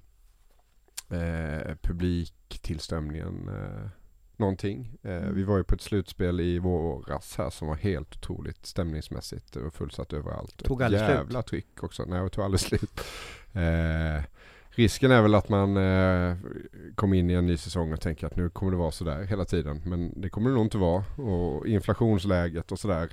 eh, 1.11 1.75
publiktillströmningen 1.83 3.49
eh, 3.49 3.89
någonting. 4.37 4.99
Eh, 5.03 5.11
Mm. 5.15 5.35
Vi 5.35 5.43
var 5.43 5.57
ju 5.57 5.65
på 5.65 5.75
ett 5.75 5.81
slutspel 5.81 6.41
i 6.41 6.59
våras 6.59 7.35
här 7.39 7.51
som 7.51 7.69
var 7.69 7.75
helt 7.75 8.17
otroligt 8.17 8.67
stämningsmässigt. 8.67 9.53
Det 9.53 9.61
var 9.61 9.71
fullsatt 9.71 10.13
överallt. 10.13 10.65
Tog 10.65 10.83
aldrig 10.83 11.01
slut. 11.01 11.11
jävla 11.11 11.43
tryck 11.43 11.83
också. 11.83 12.05
Nej, 12.05 12.23
det 12.23 12.29
tog 12.29 12.45
aldrig 12.45 12.61
slut. 12.61 13.01
Eh, 13.57 14.23
risken 14.71 15.11
är 15.11 15.23
väl 15.23 15.35
att 15.35 15.49
man 15.49 15.77
eh, 15.77 16.37
kommer 16.95 17.17
in 17.17 17.31
i 17.31 17.35
en 17.35 17.47
ny 17.47 17.57
säsong 17.57 17.93
och 17.93 18.01
tänker 18.01 18.27
att 18.27 18.37
nu 18.37 18.51
kommer 18.51 18.73
det 18.73 18.79
vara 18.79 18.91
sådär 18.91 19.23
hela 19.23 19.45
tiden. 19.45 19.83
Men 19.85 20.21
det 20.21 20.29
kommer 20.29 20.49
det 20.51 20.55
nog 20.55 20.67
inte 20.67 20.79
vara. 20.79 21.05
Och 21.17 21.67
inflationsläget 21.67 22.73
och 22.73 22.79
sådär 22.79 23.11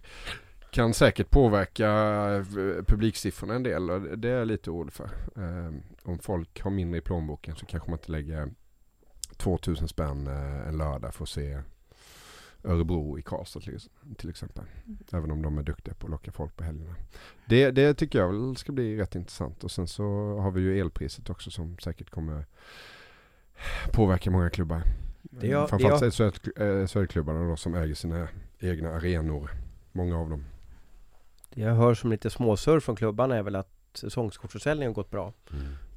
kan 0.71 0.93
säkert 0.93 1.29
påverka 1.29 1.89
eh, 2.35 2.43
publiksiffrorna 2.87 3.53
en 3.55 3.63
del. 3.63 3.89
Och 3.89 4.17
det 4.17 4.29
är 4.29 4.37
jag 4.37 4.47
lite 4.47 4.71
orolig 4.71 4.93
för. 4.93 5.09
Eh, 5.37 5.73
om 6.03 6.19
folk 6.19 6.61
har 6.61 6.71
mindre 6.71 6.97
i 6.97 7.01
plånboken 7.01 7.55
så 7.55 7.65
kanske 7.65 7.89
man 7.89 7.99
inte 7.99 8.11
lägger 8.11 8.49
2000 9.37 9.87
spänn 9.87 10.27
eh, 10.27 10.67
en 10.67 10.77
lördag 10.77 11.13
för 11.15 11.23
att 11.23 11.29
se 11.29 11.59
Örebro 12.63 13.19
i 13.19 13.21
Karlstad 13.21 13.59
till, 14.17 14.29
exempel. 14.29 14.63
Mm. 14.85 14.97
Även 15.13 15.31
om 15.31 15.41
de 15.41 15.57
är 15.57 15.63
duktiga 15.63 15.93
på 15.93 16.07
att 16.07 16.11
locka 16.11 16.31
folk 16.31 16.55
på 16.57 16.63
helgerna. 16.63 16.95
Det, 17.45 17.71
det 17.71 17.93
tycker 17.93 18.19
jag 18.19 18.27
väl 18.31 18.55
ska 18.55 18.71
bli 18.71 18.97
rätt 18.97 19.15
intressant. 19.15 19.63
Och 19.63 19.71
sen 19.71 19.87
så 19.87 20.03
har 20.39 20.51
vi 20.51 20.61
ju 20.61 20.79
elpriset 20.79 21.29
också 21.29 21.51
som 21.51 21.77
säkert 21.77 22.09
kommer 22.09 22.45
påverka 23.91 24.31
många 24.31 24.49
klubbar. 24.49 24.83
Det 25.21 25.47
jag- 25.47 25.69
Framförallt 25.69 26.01
det 26.01 26.09
SHL- 26.09 26.81
eh, 26.81 26.87
SHL-klubbarna 26.87 27.49
då 27.49 27.55
som 27.55 27.75
äger 27.75 27.95
sina 27.95 28.27
egna 28.59 28.89
arenor. 28.93 29.51
Många 29.91 30.17
av 30.17 30.29
dem. 30.29 30.45
Det 31.53 31.61
jag 31.61 31.75
hör 31.75 31.93
som 31.93 32.11
lite 32.11 32.29
småsurr 32.29 32.79
från 32.79 32.95
klubbarna 32.95 33.35
är 33.35 33.43
väl 33.43 33.55
att 33.55 33.69
säsongskortsförsäljningen 33.93 34.89
har 34.89 34.95
gått 34.95 35.11
bra. 35.11 35.33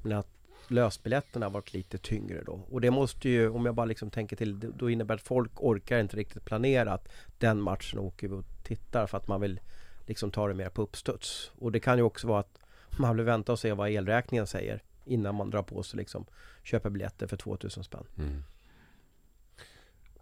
Men 0.03 0.19
att 0.19 0.29
lösbiljetterna 0.69 1.47
har 1.47 1.51
varit 1.51 1.73
lite 1.75 1.99
tyngre 1.99 2.43
då. 2.47 2.61
Och 2.71 2.81
det 2.81 2.91
måste 2.91 3.29
ju, 3.29 3.51
om 3.51 3.67
jag 3.67 3.75
bara 3.75 3.87
liksom 3.87 4.11
tänker 4.11 4.37
till, 4.37 4.73
då 4.77 4.91
innebär 4.91 5.15
att 5.15 5.23
folk 5.23 5.51
orkar 5.57 6.01
inte 6.01 6.17
riktigt 6.17 6.45
planera 6.45 6.93
att 6.93 7.09
den 7.39 7.61
matchen 7.61 7.99
åker 7.99 8.29
vi 8.29 8.35
och 8.35 8.45
tittar 8.63 9.07
för 9.07 9.19
att 9.19 9.29
man 9.29 9.41
vill 9.41 9.61
liksom 10.07 10.31
ta 10.31 10.49
det 10.49 10.55
mer 10.55 10.69
på 10.69 10.83
uppstuds. 10.83 11.51
Och 11.59 11.73
det 11.73 11.81
kan 11.81 11.97
ju 11.99 12.03
också 12.03 12.27
vara 12.27 12.41
att 12.41 12.59
man 12.99 13.17
vill 13.17 13.27
vänta 13.27 13.53
och 13.53 13.59
se 13.59 13.73
vad 13.73 13.91
elräkningen 13.91 14.47
säger 14.47 14.83
innan 15.05 15.35
man 15.35 15.51
drar 15.51 15.63
på 15.63 15.83
sig 15.83 15.97
liksom 15.97 16.27
köper 16.63 16.91
biljetter 16.91 17.27
för 17.27 17.37
2000 17.37 17.85
spänn. 17.85 18.05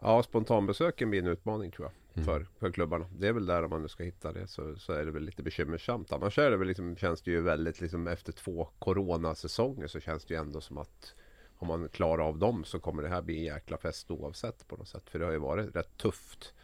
Ja, 0.02 0.22
spontanbesöken 0.22 1.10
blir 1.10 1.20
en 1.20 1.26
utmaning 1.26 1.70
tror 1.70 1.86
jag. 1.86 1.92
Mm. 2.14 2.26
För, 2.26 2.46
för 2.58 2.72
klubbarna. 2.72 3.06
Det 3.18 3.28
är 3.28 3.32
väl 3.32 3.46
där 3.46 3.64
om 3.64 3.70
man 3.70 3.82
nu 3.82 3.88
ska 3.88 4.04
hitta 4.04 4.32
det 4.32 4.46
så, 4.46 4.76
så 4.76 4.92
är 4.92 5.04
det 5.04 5.10
väl 5.10 5.22
lite 5.22 5.42
bekymmersamt. 5.42 6.12
Annars 6.12 6.38
är 6.38 6.50
det 6.50 6.56
väl 6.56 6.68
liksom, 6.68 6.96
känns 6.96 7.22
det 7.22 7.30
ju 7.30 7.40
väldigt 7.40 7.80
liksom 7.80 8.06
efter 8.06 8.32
två 8.32 8.68
coronasäsonger 8.78 9.86
så 9.86 10.00
känns 10.00 10.24
det 10.24 10.34
ju 10.34 10.40
ändå 10.40 10.60
som 10.60 10.78
att 10.78 11.14
om 11.58 11.68
man 11.68 11.88
klarar 11.88 12.28
av 12.28 12.38
dem 12.38 12.64
så 12.64 12.80
kommer 12.80 13.02
det 13.02 13.08
här 13.08 13.22
bli 13.22 13.38
en 13.38 13.44
jäkla 13.44 13.78
fest 13.78 14.10
oavsett 14.10 14.68
på 14.68 14.76
något 14.76 14.88
sätt. 14.88 15.10
För 15.10 15.18
det 15.18 15.24
har 15.24 15.32
ju 15.32 15.38
varit 15.38 15.76
rätt 15.76 15.96
tufft. 15.96 16.54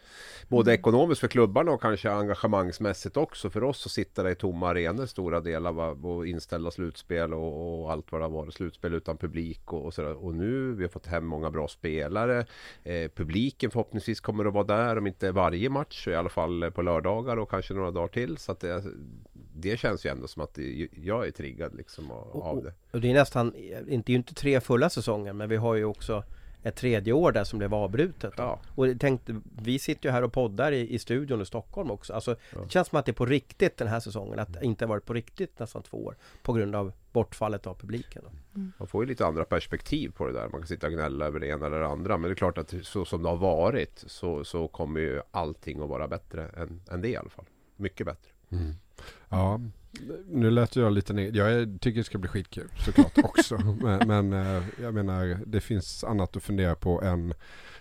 Både 0.48 0.74
ekonomiskt 0.74 1.20
för 1.20 1.28
klubbarna 1.28 1.72
och 1.72 1.82
kanske 1.82 2.10
engagemangsmässigt 2.10 3.16
också 3.16 3.50
för 3.50 3.64
oss 3.64 3.86
att 3.86 3.92
sitta 3.92 4.22
där 4.22 4.30
i 4.30 4.34
tomma 4.34 4.68
arenor 4.68 5.06
stora 5.06 5.40
delar 5.40 5.72
va? 5.72 5.88
och 5.88 6.26
inställda 6.26 6.70
slutspel 6.70 7.34
och, 7.34 7.82
och 7.82 7.92
allt 7.92 8.12
vad 8.12 8.20
det 8.20 8.24
har 8.24 8.30
varit. 8.30 8.54
Slutspel 8.54 8.94
utan 8.94 9.16
publik 9.16 9.72
och, 9.72 9.84
och 9.84 9.94
sådär. 9.94 10.24
Och 10.24 10.34
nu 10.34 10.72
vi 10.74 10.84
har 10.84 10.88
fått 10.90 11.06
hem 11.06 11.26
många 11.26 11.50
bra 11.50 11.68
spelare. 11.68 12.46
Eh, 12.82 13.10
publiken 13.14 13.70
förhoppningsvis 13.70 14.20
kommer 14.20 14.44
att 14.44 14.52
vara 14.54 14.64
där 14.64 14.98
om 14.98 15.06
inte 15.06 15.32
varje 15.32 15.68
match 15.70 16.04
så 16.04 16.10
i 16.10 16.14
alla 16.14 16.28
fall 16.28 16.70
på 16.70 16.82
lördagar 16.82 17.36
och 17.36 17.50
kanske 17.50 17.74
några 17.74 17.90
dagar 17.90 18.08
till. 18.08 18.36
Så 18.36 18.52
att 18.52 18.60
det, 18.60 18.84
det 19.54 19.76
känns 19.78 20.06
ju 20.06 20.10
ändå 20.10 20.28
som 20.28 20.42
att 20.42 20.54
det, 20.54 20.88
jag 20.92 21.26
är 21.26 21.30
triggad 21.30 21.74
liksom 21.74 22.10
av, 22.10 22.28
Och- 22.28 22.46
av 22.46 22.62
det. 22.64 22.72
Och 22.90 23.00
det 23.00 23.10
är 23.10 23.14
nästan, 23.14 23.54
inte, 23.88 24.12
inte 24.12 24.34
tre 24.34 24.60
fulla 24.60 24.90
säsonger 24.90 25.32
men 25.32 25.48
vi 25.48 25.56
har 25.56 25.74
ju 25.74 25.84
också 25.84 26.22
ett 26.62 26.76
tredje 26.76 27.12
år 27.12 27.32
där 27.32 27.44
som 27.44 27.58
blev 27.58 27.74
avbrutet. 27.74 28.34
Ja. 28.36 28.60
Och 28.74 29.00
tänkte, 29.00 29.40
vi 29.62 29.78
sitter 29.78 30.08
ju 30.08 30.12
här 30.12 30.22
och 30.22 30.32
poddar 30.32 30.72
i, 30.72 30.94
i 30.94 30.98
studion 30.98 31.42
i 31.42 31.46
Stockholm 31.46 31.90
också. 31.90 32.12
Alltså, 32.12 32.36
Ja. 32.54 32.60
Det 32.60 32.70
känns 32.70 32.88
som 32.88 32.98
att 32.98 33.06
det 33.06 33.10
är 33.10 33.14
på 33.14 33.26
riktigt 33.26 33.76
den 33.76 33.88
här 33.88 34.00
säsongen. 34.00 34.38
Att 34.38 34.52
det 34.52 34.64
inte 34.64 34.84
har 34.84 34.88
varit 34.88 35.04
på 35.04 35.14
riktigt 35.14 35.58
nästan 35.58 35.82
två 35.82 36.04
år. 36.04 36.16
På 36.42 36.52
grund 36.52 36.74
av 36.74 36.92
bortfallet 37.12 37.66
av 37.66 37.74
publiken. 37.74 38.22
Då. 38.24 38.60
Man 38.78 38.88
får 38.88 39.04
ju 39.04 39.08
lite 39.08 39.26
andra 39.26 39.44
perspektiv 39.44 40.10
på 40.10 40.26
det 40.26 40.32
där. 40.32 40.48
Man 40.48 40.60
kan 40.60 40.66
sitta 40.66 40.86
och 40.86 40.92
gnälla 40.92 41.26
över 41.26 41.40
det 41.40 41.46
ena 41.46 41.66
eller 41.66 41.80
det 41.80 41.86
andra. 41.86 42.16
Men 42.16 42.30
det 42.30 42.32
är 42.32 42.36
klart 42.36 42.58
att 42.58 42.74
så 42.82 43.04
som 43.04 43.22
det 43.22 43.28
har 43.28 43.36
varit 43.36 44.04
så, 44.06 44.44
så 44.44 44.68
kommer 44.68 45.00
ju 45.00 45.20
allting 45.30 45.82
att 45.82 45.88
vara 45.88 46.08
bättre 46.08 46.48
än, 46.48 46.80
än 46.90 47.00
det 47.00 47.08
i 47.08 47.16
alla 47.16 47.30
fall. 47.30 47.44
Mycket 47.76 48.06
bättre. 48.06 48.30
Mm. 48.50 48.74
Ja, 49.28 49.60
nu 50.26 50.50
lät 50.50 50.76
jag 50.76 50.92
lite 50.92 51.12
ner. 51.12 51.30
Jag 51.36 51.78
tycker 51.80 51.98
det 52.00 52.04
ska 52.04 52.18
bli 52.18 52.28
skitkul 52.28 52.68
såklart 52.84 53.18
också. 53.24 53.58
men 53.58 54.08
men 54.08 54.32
eh, 54.32 54.62
jag 54.82 54.94
menar, 54.94 55.38
det 55.46 55.60
finns 55.60 56.04
annat 56.04 56.36
att 56.36 56.42
fundera 56.42 56.74
på 56.74 57.02
än 57.02 57.34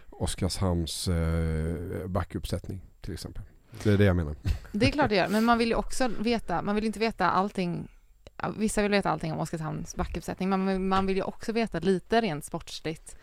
Oskarshamns 0.10 1.08
eh, 1.08 2.08
backuppsättning 2.08 2.82
till 3.02 3.14
exempel. 3.14 3.44
Det 3.84 3.90
är 3.92 3.98
det 3.98 4.04
jag 4.06 4.16
menar. 4.16 4.36
Det 4.72 4.86
är 4.88 4.92
klart 4.92 5.10
det 5.10 5.16
gör, 5.16 5.28
men 5.28 5.44
man 5.46 5.58
vill 5.58 5.68
ju 5.70 5.76
också 5.76 6.08
veta, 6.20 6.62
man 6.62 6.76
vill 6.76 6.86
inte 6.86 7.00
veta 7.00 7.30
allting 7.30 7.88
Vissa 8.58 8.82
vill 8.82 8.92
veta 8.92 9.10
allting 9.10 9.34
om 9.34 9.40
Oskarshamns 9.40 9.96
backuppsättning, 9.96 10.50
men 10.50 10.60
man 10.60 10.68
vill- 10.68 10.80
man 10.82 11.06
vill 11.06 11.16
ju 11.18 11.24
också 11.24 11.52
veta 11.52 11.80
lite 11.80 12.22
rent 12.22 12.46
sportsligt 12.46 13.18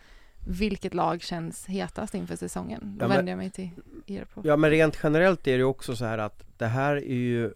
vilket 0.47 0.93
lag 0.93 1.21
känns 1.21 1.65
hetast 1.65 2.15
inför 2.15 2.35
säsongen. 2.35 2.79
Då 2.83 3.03
Ja, 3.03 3.07
men- 3.07 3.17
vänder 3.17 3.31
jag 3.31 3.37
mig 3.37 3.51
till 3.51 3.69
er 4.07 4.25
på. 4.25 4.41
Ja 4.45 4.57
men 4.57 4.69
rent 4.69 4.99
generellt 5.03 5.47
är 5.47 5.51
det 5.51 5.57
ju 5.57 5.63
också 5.63 5.95
så 5.95 6.05
här 6.05 6.17
att 6.17 6.43
det 6.57 6.65
här 6.67 6.95
är 6.95 7.15
ju 7.15 7.53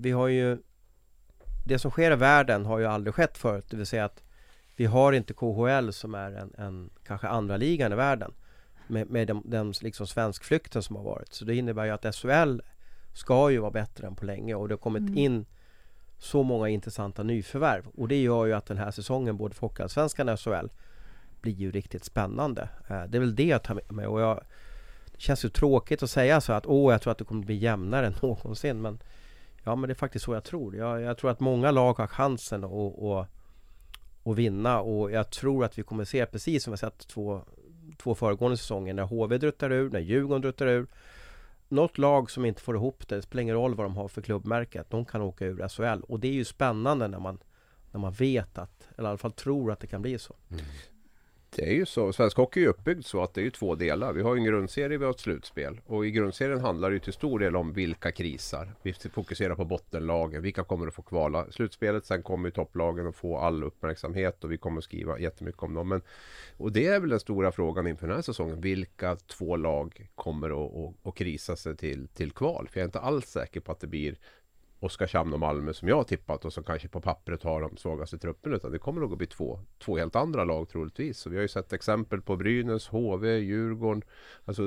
Vi 0.00 0.10
har 0.10 0.28
ju 0.28 0.58
Det 1.66 1.78
som 1.78 1.90
sker 1.90 2.10
i 2.12 2.16
världen 2.16 2.66
har 2.66 2.78
ju 2.78 2.86
aldrig 2.86 3.14
skett 3.14 3.38
förut 3.38 3.64
Det 3.70 3.76
vill 3.76 3.86
säga 3.86 4.04
att 4.04 4.22
Vi 4.76 4.86
har 4.86 5.12
inte 5.12 5.34
KHL 5.34 5.90
som 5.92 6.14
är 6.14 6.32
en, 6.32 6.54
en 6.58 6.90
kanske 7.04 7.28
andra 7.28 7.56
ligan 7.56 7.92
i 7.92 7.96
världen 7.96 8.32
Med, 8.86 9.10
med 9.10 9.26
den, 9.26 9.42
den 9.44 9.74
liksom 9.82 10.06
svenskflykten 10.06 10.82
som 10.82 10.96
har 10.96 11.02
varit. 11.02 11.32
Så 11.34 11.44
det 11.44 11.54
innebär 11.56 11.84
ju 11.84 11.90
att 11.90 12.14
SHL 12.16 12.60
Ska 13.12 13.50
ju 13.50 13.58
vara 13.58 13.70
bättre 13.70 14.06
än 14.06 14.14
på 14.14 14.24
länge 14.24 14.54
och 14.54 14.68
det 14.68 14.72
har 14.74 14.78
kommit 14.78 15.00
Mm. 15.02 15.16
in 15.18 15.46
Så 16.18 16.42
många 16.42 16.68
intressanta 16.68 17.22
nyförvärv. 17.22 17.86
Och 17.96 18.08
det 18.08 18.22
gör 18.22 18.46
ju 18.46 18.52
att 18.52 18.66
den 18.66 18.78
här 18.78 18.90
säsongen 18.90 19.36
både 19.36 19.54
för 19.54 19.60
Hockeyallsvenskan 19.60 20.28
och 20.28 20.40
SHL 20.40 20.68
Blir 21.40 21.52
ju 21.54 21.70
riktigt 21.70 22.04
spännande. 22.04 22.68
Eh, 22.88 23.04
Det 23.04 23.18
är 23.18 23.20
väl 23.20 23.34
det 23.34 23.44
jag 23.46 23.62
tar 23.62 23.74
med 23.74 23.92
mig. 23.92 24.06
Och 24.06 24.20
jag 24.20 24.40
det 25.12 25.20
känns 25.20 25.44
ju 25.44 25.48
tråkigt 25.48 26.02
att 26.02 26.10
säga 26.10 26.40
så 26.40 26.52
att 26.52 26.66
åh, 26.66 26.92
jag 26.92 27.02
tror 27.02 27.10
att 27.10 27.18
det 27.18 27.24
kommer 27.24 27.44
bli 27.44 27.54
jämnare 27.54 28.06
än 28.06 28.14
någonsin 28.22 28.80
men 28.82 28.98
Ja 29.64 29.76
men 29.76 29.88
det 29.88 29.92
är 29.92 29.94
faktiskt 29.94 30.24
så 30.24 30.34
jag 30.34 30.44
tror. 30.44 30.76
Jag, 30.76 31.00
jag 31.00 31.18
tror 31.18 31.30
att 31.30 31.40
många 31.40 31.70
lag 31.70 31.94
har 31.98 32.06
chansen 32.06 32.64
att, 32.64 32.70
och, 32.70 33.26
och 34.22 34.38
vinna 34.38 34.80
och 34.80 35.10
jag 35.10 35.30
tror 35.30 35.64
att 35.64 35.78
vi 35.78 35.82
kommer 35.82 36.04
se 36.04 36.26
precis 36.26 36.64
som 36.64 36.70
vi 36.70 36.76
sett 36.76 37.08
två, 37.08 37.42
två 37.98 38.14
föregående 38.14 38.56
säsonger 38.56 38.94
när 38.94 39.02
HV 39.02 39.38
druttar 39.38 39.72
ur, 39.72 39.90
när 39.90 40.00
Djurgården 40.00 40.42
druttar 40.42 40.66
ur 40.66 40.86
Något 41.70 41.98
lag 41.98 42.30
som 42.30 42.44
inte 42.44 42.62
får 42.62 42.76
ihop 42.76 43.08
det, 43.08 43.16
det 43.16 43.22
spelar 43.22 43.42
ingen 43.42 43.54
roll 43.54 43.74
vad 43.74 43.86
de 43.86 43.96
har 43.96 44.08
för 44.08 44.22
klubbmärke, 44.22 44.84
de 44.88 45.04
kan 45.04 45.22
åka 45.22 45.44
ur 45.44 45.68
SHL 45.68 46.02
och 46.02 46.20
det 46.20 46.28
är 46.28 46.32
ju 46.32 46.44
spännande 46.44 47.08
när 47.08 47.18
man 47.18 47.38
när 47.92 48.00
man 48.00 48.12
vet 48.12 48.58
att, 48.58 48.88
eller 48.96 49.08
i 49.08 49.10
alla 49.10 49.18
fall 49.18 49.32
tror 49.32 49.72
att 49.72 49.80
det 49.80 49.86
kan 49.86 50.02
bli 50.02 50.18
så. 50.18 50.34
Mm. 50.50 50.64
Det 51.56 51.68
är 51.68 51.74
ju 51.74 51.86
så. 51.86 52.12
Svensk 52.12 52.36
hockey 52.36 52.60
är 52.60 52.64
ju 52.64 52.68
uppbyggd 52.70 53.04
så 53.04 53.22
att 53.22 53.34
det 53.34 53.40
är 53.40 53.44
ju 53.44 53.50
två 53.50 53.74
delar. 53.74 54.12
Vi 54.12 54.22
har 54.22 54.36
en 54.36 54.44
grundserie, 54.44 54.98
vi 54.98 55.04
har 55.04 55.10
ett 55.10 55.20
slutspel. 55.20 55.80
Och 55.86 56.06
i 56.06 56.10
grundserien 56.10 56.60
handlar 56.60 56.90
det 56.90 56.94
ju 56.94 57.00
till 57.00 57.12
stor 57.12 57.38
del 57.38 57.56
om 57.56 57.72
vilka 57.72 58.12
krisar. 58.12 58.74
Vi 58.82 58.92
fokuserar 58.92 59.54
på 59.54 59.64
bottenlagen. 59.64 60.42
Vilka 60.42 60.64
kommer 60.64 60.86
att 60.86 60.94
få 60.94 61.02
kvala 61.02 61.50
slutspelet? 61.50 62.06
Sen 62.06 62.22
kommer 62.22 62.48
ju 62.48 62.52
topplagen 62.52 63.06
att 63.06 63.16
få 63.16 63.38
all 63.38 63.64
uppmärksamhet 63.64 64.44
och 64.44 64.52
vi 64.52 64.58
kommer 64.58 64.78
att 64.78 64.84
skriva 64.84 65.18
jättemycket 65.18 65.62
om 65.62 65.74
dem. 65.74 65.88
Men, 65.88 66.02
och 66.56 66.72
det 66.72 66.86
är 66.86 67.00
väl 67.00 67.10
den 67.10 67.20
stora 67.20 67.52
frågan 67.52 67.86
inför 67.86 68.06
den 68.06 68.16
här 68.16 68.22
säsongen. 68.22 68.60
Vilka 68.60 69.16
två 69.16 69.56
lag 69.56 70.08
kommer 70.14 70.50
att, 70.50 70.76
att, 70.76 71.06
att 71.06 71.14
krisa 71.14 71.56
sig 71.56 71.76
till, 71.76 72.08
till 72.08 72.30
kval? 72.30 72.68
För 72.68 72.80
jag 72.80 72.84
är 72.84 72.88
inte 72.88 73.00
alls 73.00 73.26
säker 73.26 73.60
på 73.60 73.72
att 73.72 73.80
det 73.80 73.86
blir 73.86 74.16
Oskarshamn 74.80 75.32
och 75.32 75.40
Malmö 75.40 75.72
som 75.72 75.88
jag 75.88 75.96
har 75.96 76.04
tippat 76.04 76.44
och 76.44 76.52
som 76.52 76.64
kanske 76.64 76.88
på 76.88 77.00
pappret 77.00 77.42
har 77.42 77.60
de 77.60 77.76
svagaste 77.76 78.18
trupperna 78.18 78.56
utan 78.56 78.72
det 78.72 78.78
kommer 78.78 79.00
nog 79.00 79.12
att 79.12 79.18
bli 79.18 79.26
två, 79.26 79.60
två 79.78 79.96
helt 79.96 80.16
andra 80.16 80.44
lag 80.44 80.68
troligtvis. 80.68 81.18
Så 81.18 81.30
vi 81.30 81.36
har 81.36 81.42
ju 81.42 81.48
sett 81.48 81.72
exempel 81.72 82.22
på 82.22 82.36
Brynäs, 82.36 82.88
HV, 82.88 83.38
Djurgården 83.38 84.02
alltså, 84.44 84.62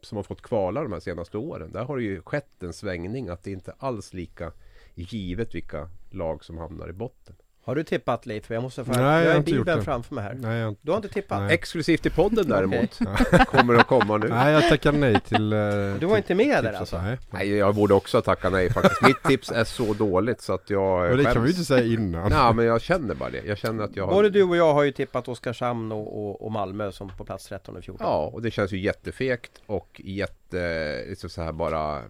som 0.00 0.16
har 0.16 0.22
fått 0.22 0.42
kvala 0.42 0.82
de 0.82 0.92
här 0.92 1.00
senaste 1.00 1.38
åren. 1.38 1.72
Där 1.72 1.84
har 1.84 1.96
det 1.96 2.02
ju 2.02 2.22
skett 2.22 2.62
en 2.62 2.72
svängning 2.72 3.28
att 3.28 3.42
det 3.42 3.50
inte 3.50 3.74
alls 3.78 4.14
lika 4.14 4.52
givet 4.94 5.54
vilka 5.54 5.90
lag 6.10 6.44
som 6.44 6.58
hamnar 6.58 6.88
i 6.88 6.92
botten. 6.92 7.36
Har 7.68 7.74
du 7.74 7.82
tippat 7.84 8.26
Liv? 8.26 8.44
Jag 8.48 8.62
måste 8.62 8.84
få 8.84 8.92
Nej, 8.92 9.00
jag 9.02 9.12
jag 9.12 9.18
har 9.26 9.30
har 9.30 9.36
inte 9.38 9.50
gjort 9.50 9.66
det. 9.66 9.82
framför 9.82 10.14
mig 10.14 10.24
här. 10.24 10.34
Nej, 10.34 10.58
jag, 10.58 10.76
Du 10.82 10.90
har 10.90 10.96
inte 10.96 11.08
tippat? 11.08 11.40
Nej. 11.40 11.54
Exklusivt 11.54 12.06
i 12.06 12.10
podden 12.10 12.48
däremot 12.48 12.98
kommer 13.46 13.74
att 13.74 13.86
komma 13.86 14.16
nu. 14.16 14.28
nej, 14.28 14.52
jag 14.52 14.68
tackar 14.68 14.92
nej 14.92 15.20
till... 15.20 15.52
eh, 15.52 15.58
Du 16.00 16.06
var 16.06 16.16
inte 16.16 16.34
med 16.34 16.64
där 16.64 16.72
alltså? 16.72 17.02
Nej. 17.02 17.18
Nej, 17.30 17.48
jag 17.50 17.74
borde 17.74 17.94
också 17.94 18.22
tacka 18.22 18.50
nej 18.50 18.70
faktiskt. 18.72 19.02
Mitt 19.02 19.22
tips 19.22 19.50
är 19.52 19.64
så 19.64 19.94
dåligt 19.94 20.40
så 20.40 20.52
att 20.54 20.70
jag 20.70 21.10
Och 21.10 21.16
det 21.16 21.24
kan 21.24 21.32
skäms. 21.34 21.44
vi 21.44 21.48
ju 21.48 21.52
inte 21.54 21.64
säga 21.64 21.84
innan. 21.84 22.30
Nej, 22.30 22.54
men 22.54 22.64
jag 22.64 22.80
känner 22.80 23.14
bara 23.14 23.30
det. 23.30 23.42
Jag 23.46 23.58
känner 23.58 23.84
att 23.84 23.96
jag 23.96 24.06
har... 24.06 24.12
Både 24.12 24.30
du 24.30 24.42
och 24.42 24.56
jag 24.56 24.74
har 24.74 24.82
ju 24.82 24.92
tippat 24.92 25.28
Oskarshamn 25.28 25.92
och, 25.92 26.18
och, 26.28 26.42
och 26.42 26.52
Malmö 26.52 26.92
som 26.92 27.08
på 27.08 27.24
plats 27.24 27.46
13 27.48 27.76
och 27.76 27.84
14. 27.84 28.06
Ja, 28.06 28.30
och 28.34 28.42
det 28.42 28.50
känns 28.50 28.72
ju 28.72 28.78
jättefegt 28.80 29.52
och 29.66 30.00
jätte, 30.04 31.04
liksom 31.08 31.30
så 31.30 31.42
här 31.42 31.52
bara, 31.52 32.02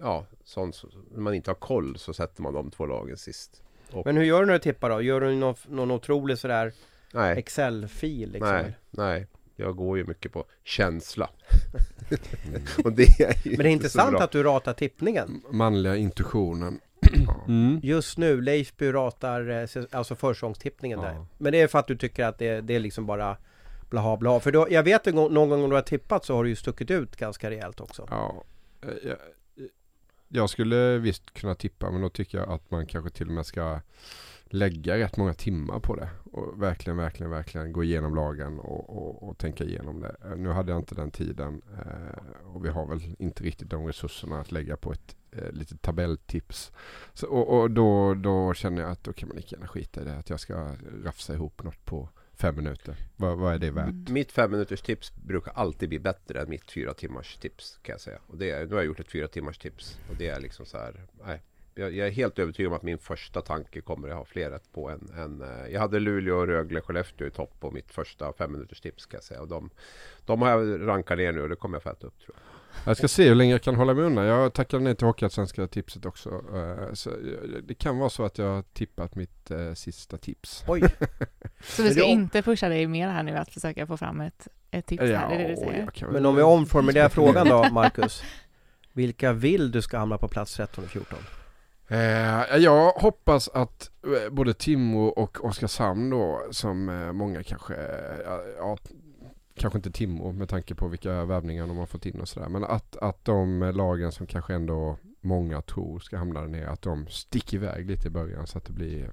ja, 0.00 0.24
sånt, 0.44 0.74
som- 0.74 0.90
när 1.14 1.20
man 1.20 1.34
inte 1.34 1.50
har 1.50 1.54
koll 1.56 1.98
så 1.98 2.12
sätter 2.12 2.42
man 2.42 2.54
de 2.54 2.70
två 2.70 2.86
lagen 2.86 3.16
sist. 3.16 3.62
Och, 3.94 4.06
Men 4.06 4.16
hur 4.16 4.24
gör 4.24 4.40
du 4.40 4.46
när 4.46 4.52
du 4.52 4.58
tippar 4.58 4.90
då? 4.90 5.02
Gör 5.02 5.20
du 5.20 5.34
någon, 5.34 5.54
någon 5.68 5.90
otrolig 5.90 6.38
sådär 6.38 6.72
nej, 7.14 7.38
Excel-fil 7.38 8.32
liksom? 8.32 8.52
nej, 8.52 8.76
nej. 8.90 9.26
Jag 9.56 9.76
går 9.76 9.98
ju 9.98 10.04
mycket 10.04 10.32
på 10.32 10.44
känsla. 10.64 11.30
och 12.84 12.92
det 12.92 13.02
är 13.20 13.34
Men 13.44 13.56
det 13.58 13.68
är 13.68 13.72
intressant 13.72 14.20
att 14.20 14.30
du 14.30 14.42
ratar 14.42 14.72
tippningen. 14.72 15.42
Manliga 15.50 15.96
intuitionen. 15.96 16.80
Mm. 17.48 17.80
Just 17.82 18.18
nu, 18.18 18.40
Leifby 18.40 18.92
ratar 18.92 19.50
eh, 19.50 19.84
alltså 19.90 20.14
försäsongstippningen 20.14 20.98
Ja. 21.00 21.06
där. 21.08 21.26
Men 21.38 21.52
det 21.52 21.60
är 21.60 21.66
för 21.66 21.78
att 21.78 21.86
du 21.86 21.96
tycker 21.96 22.24
att 22.24 22.38
det, 22.38 22.60
det 22.60 22.74
är 22.74 22.80
liksom 22.80 23.06
bara 23.06 23.36
blaha 23.90 24.16
blaha. 24.16 24.40
För 24.40 24.52
då, 24.52 24.66
jag 24.70 24.82
vet 24.82 25.06
en 25.06 25.16
gång, 25.16 25.34
någon 25.34 25.48
gång 25.48 25.68
du 25.70 25.74
har 25.76 25.82
tippat 25.82 26.24
så 26.24 26.36
har 26.36 26.44
du 26.44 26.50
ju 26.50 26.56
stuckit 26.56 26.90
ut 26.90 27.16
ganska 27.16 27.50
rejält 27.50 27.80
också. 27.80 28.06
Ja, 28.10 28.44
eh, 28.82 28.88
jag, 29.02 29.16
jag 30.32 30.50
skulle 30.50 30.98
visst 30.98 31.34
kunna 31.34 31.54
tippa 31.54 31.90
men 31.90 32.00
då 32.00 32.08
tycker 32.08 32.38
jag 32.38 32.48
att 32.48 32.70
man 32.70 32.86
kanske 32.86 33.10
till 33.10 33.28
och 33.28 33.34
med 33.34 33.46
ska 33.46 33.80
lägga 34.44 34.98
rätt 34.98 35.16
många 35.16 35.34
timmar 35.34 35.80
på 35.80 35.96
det 35.96 36.08
och 36.32 36.62
verkligen, 36.62 36.96
verkligen, 36.96 37.30
verkligen 37.30 37.72
gå 37.72 37.84
igenom 37.84 38.14
lagen 38.14 38.58
och, 38.58 38.96
och, 38.96 39.28
och 39.28 39.38
tänka 39.38 39.64
igenom 39.64 40.00
det. 40.00 40.16
Nu 40.36 40.48
hade 40.48 40.72
jag 40.72 40.80
inte 40.80 40.94
den 40.94 41.10
tiden 41.10 41.62
eh, 41.72 42.46
och 42.54 42.64
vi 42.64 42.68
har 42.68 42.86
väl 42.86 43.16
inte 43.18 43.44
riktigt 43.44 43.70
de 43.70 43.86
resurserna 43.86 44.40
att 44.40 44.52
lägga 44.52 44.76
på 44.76 44.92
ett 44.92 45.16
eh, 45.32 45.52
litet 45.52 45.82
tabelltips. 45.82 46.72
Så, 47.12 47.26
och 47.26 47.60
och 47.60 47.70
då, 47.70 48.14
då 48.14 48.54
känner 48.54 48.82
jag 48.82 48.90
att 48.90 49.04
då 49.04 49.12
kan 49.12 49.28
man 49.28 49.36
lika 49.36 49.56
gärna 49.56 49.68
skita 49.68 50.00
i 50.00 50.04
det, 50.04 50.18
att 50.18 50.30
jag 50.30 50.40
ska 50.40 50.76
rafsa 51.04 51.34
ihop 51.34 51.62
något 51.62 51.84
på 51.84 52.08
fem 52.42 52.56
minuter. 52.56 52.96
Vad, 53.16 53.38
vad 53.38 53.54
är 53.54 53.58
det 53.58 53.70
värt? 53.70 53.88
Mm. 53.88 54.04
Mitt 54.10 54.32
fem 54.32 54.50
minuters 54.50 54.82
tips 54.82 55.12
brukar 55.14 55.52
alltid 55.52 55.88
bli 55.88 55.98
bättre 55.98 56.40
än 56.40 56.50
mitt 56.50 56.70
fyra 56.70 56.94
timmars 56.94 57.36
tips 57.36 57.78
kan 57.82 57.92
jag 57.92 58.00
säga. 58.00 58.18
Och 58.26 58.38
det 58.38 58.50
är, 58.50 58.66
nu 58.66 58.70
har 58.70 58.76
jag 58.76 58.86
gjort 58.86 59.00
ett 59.00 59.10
fyra 59.10 59.28
timmars 59.28 59.58
tips 59.58 59.98
och 60.10 60.16
det 60.18 60.28
är 60.28 60.40
liksom 60.40 60.66
så 60.66 60.78
här, 60.78 61.00
nej. 61.26 61.42
Jag, 61.74 61.92
jag 61.92 62.06
är 62.06 62.12
helt 62.12 62.38
övertygad 62.38 62.72
om 62.72 62.76
att 62.76 62.82
min 62.82 62.98
första 62.98 63.40
tanke 63.40 63.80
kommer 63.80 64.08
jag 64.08 64.16
ha 64.16 64.24
fler 64.24 64.50
rätt 64.50 64.72
på 64.72 64.90
än, 64.90 65.10
än 65.16 65.42
eh, 65.42 65.72
Jag 65.72 65.80
hade 65.80 66.00
Luleå, 66.00 66.46
Rögle, 66.46 66.80
Skellefteå 66.80 67.26
i 67.26 67.30
topp 67.30 67.60
på 67.60 67.70
mitt 67.70 67.90
första 67.90 68.32
fem 68.32 68.52
minuters 68.52 68.80
tips 68.80 69.06
kan 69.06 69.18
jag 69.18 69.24
säga. 69.24 69.40
Och 69.40 69.48
de, 69.48 69.70
de 70.26 70.42
har 70.42 70.48
jag 70.48 70.88
rankat 70.88 71.18
ner 71.18 71.32
nu 71.32 71.42
och 71.42 71.48
det 71.48 71.56
kommer 71.56 71.76
jag 71.76 71.82
få 71.82 71.90
äta 71.90 72.06
upp 72.06 72.18
tror 72.18 72.36
jag. 72.36 72.51
Jag 72.84 72.96
ska 72.96 73.08
se 73.08 73.28
hur 73.28 73.34
länge 73.34 73.52
jag 73.52 73.62
kan 73.62 73.74
hålla 73.74 73.94
mig 73.94 74.04
undan. 74.04 74.24
Jag 74.24 74.52
tackade 74.52 74.82
nej 74.82 74.94
till 74.96 75.06
Hockeyallsvenska 75.06 75.66
tipset 75.66 76.06
också. 76.06 76.30
Eh, 76.30 76.92
Så 76.94 77.10
eh, 77.10 77.16
det 77.68 77.74
kan 77.74 77.98
vara 77.98 78.10
så 78.10 78.24
att 78.24 78.38
jag 78.38 78.46
har 78.54 78.62
tippat 78.62 79.14
mitt 79.14 79.50
eh, 79.50 79.72
sista 79.74 80.18
tips. 80.18 80.64
Oj! 80.68 80.82
Så 81.64 81.82
vi 81.82 81.90
ska 81.90 82.04
inte 82.04 82.42
pusha 82.42 82.68
dig 82.68 82.86
mer 82.86 83.08
här 83.08 83.22
nu 83.22 83.36
att 83.36 83.52
försöka 83.52 83.86
få 83.86 83.96
fram 83.96 84.20
ett, 84.20 84.48
ett 84.70 84.86
tips 84.86 85.02
här, 85.02 85.30
är 85.30 85.38
det 85.38 85.44
det 85.44 85.48
du 85.50 85.56
säger? 85.56 86.12
Men 86.12 86.26
om 86.26 86.36
vi 86.36 86.42
omformulerar 86.42 87.08
frågan 87.08 87.48
då, 87.48 87.64
Marcus. 87.72 88.22
Vilka 88.92 89.32
vill 89.32 89.70
du 89.70 89.82
ska 89.82 89.98
hamna 89.98 90.18
på 90.18 90.28
plats 90.28 90.54
13 90.56 90.84
och 90.84 90.90
14? 90.90 91.18
Eh, 91.88 92.56
jag 92.56 92.90
hoppas 92.92 93.48
att 93.48 93.90
både 94.30 94.54
Timrå 94.54 95.06
och 95.06 95.44
Oskarshamn 95.44 96.10
då, 96.10 96.42
som 96.50 96.84
många 97.12 97.42
kanske, 97.42 97.74
ja, 98.58 98.78
kanske 99.54 99.78
inte 99.78 99.90
Timrå 99.90 100.32
med 100.32 100.48
tanke 100.48 100.74
på 100.74 100.88
vilka 100.88 101.24
värvningar 101.24 101.66
de 101.66 101.76
har 101.76 101.86
fått 101.86 102.06
in 102.06 102.20
och 102.20 102.28
sådär, 102.28 102.48
men 102.48 102.64
att, 102.64 102.96
att 102.96 103.24
de 103.24 103.72
lagen 103.74 104.12
som 104.12 104.26
kanske 104.26 104.54
ändå 104.54 104.96
många 105.20 105.62
tror 105.62 105.98
ska 105.98 106.18
hamna 106.18 106.40
där 106.40 106.48
nere, 106.48 106.70
att 106.70 106.82
de 106.82 107.06
sticker 107.06 107.56
iväg 107.56 107.86
lite 107.86 108.08
i 108.08 108.10
början 108.10 108.46
så 108.46 108.58
att 108.58 108.64
det 108.64 108.72
blir 108.72 109.10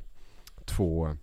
två 0.66 1.16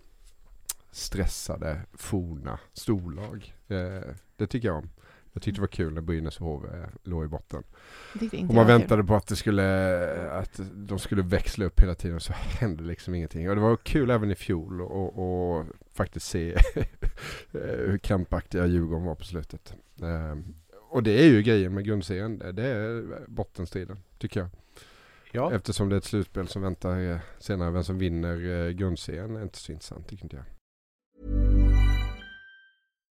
stressade, 0.90 1.80
forna 1.92 2.58
storlag. 2.72 3.54
Eh, 3.68 4.14
det 4.36 4.46
tycker 4.46 4.68
jag 4.68 4.76
om. 4.76 4.90
Jag 5.36 5.42
tyckte 5.42 5.58
det 5.58 5.60
var 5.62 5.68
kul 5.68 5.94
när 5.94 6.00
Brynäs 6.00 6.40
och 6.40 6.46
HV 6.46 6.68
låg 7.04 7.24
i 7.24 7.28
botten. 7.28 7.62
Och 8.48 8.54
man 8.54 8.66
väntade 8.66 9.04
på 9.04 9.14
att 9.14 9.26
det 9.26 9.36
skulle, 9.36 10.30
att 10.30 10.60
de 10.74 10.98
skulle 10.98 11.22
växla 11.22 11.64
upp 11.64 11.80
hela 11.80 11.94
tiden 11.94 12.16
och 12.16 12.22
så 12.22 12.32
hände 12.32 12.82
liksom 12.82 13.14
ingenting. 13.14 13.48
Och 13.50 13.54
det 13.56 13.60
var 13.62 13.76
kul 13.76 14.10
även 14.10 14.30
i 14.30 14.34
fjol 14.34 14.82
och, 14.82 15.18
och 15.58 15.66
faktiskt 15.92 16.26
se 16.26 16.56
hur 17.52 17.98
krampaktiga 17.98 18.66
Djurgården 18.66 19.04
var 19.04 19.14
på 19.14 19.24
slutet. 19.24 19.74
Ehm, 20.02 20.44
och 20.90 21.02
det 21.02 21.22
är 21.24 21.26
ju 21.26 21.42
grejen 21.42 21.74
med 21.74 21.84
grundserien, 21.84 22.38
det- 22.52 22.66
är 22.66 23.04
bottenstriden 23.28 23.98
tycker 24.18 24.40
jag. 24.40 24.48
Ja. 25.32 25.52
Eftersom 25.52 25.88
det 25.88 25.94
är 25.94 25.98
ett 25.98 26.04
slutspel 26.04 26.48
som 26.48 26.62
väntar 26.62 27.00
eh, 27.10 27.18
senare, 27.38 27.70
vem 27.70 27.84
som 27.84 27.98
vinner 27.98 28.66
eh, 28.66 28.70
grundserien 28.70 29.36
är 29.36 29.42
inte 29.42 29.58
så 29.58 29.72
intressant 29.72 30.08
tycker 30.08 30.24
inte 30.24 30.36
jag. 30.36 30.44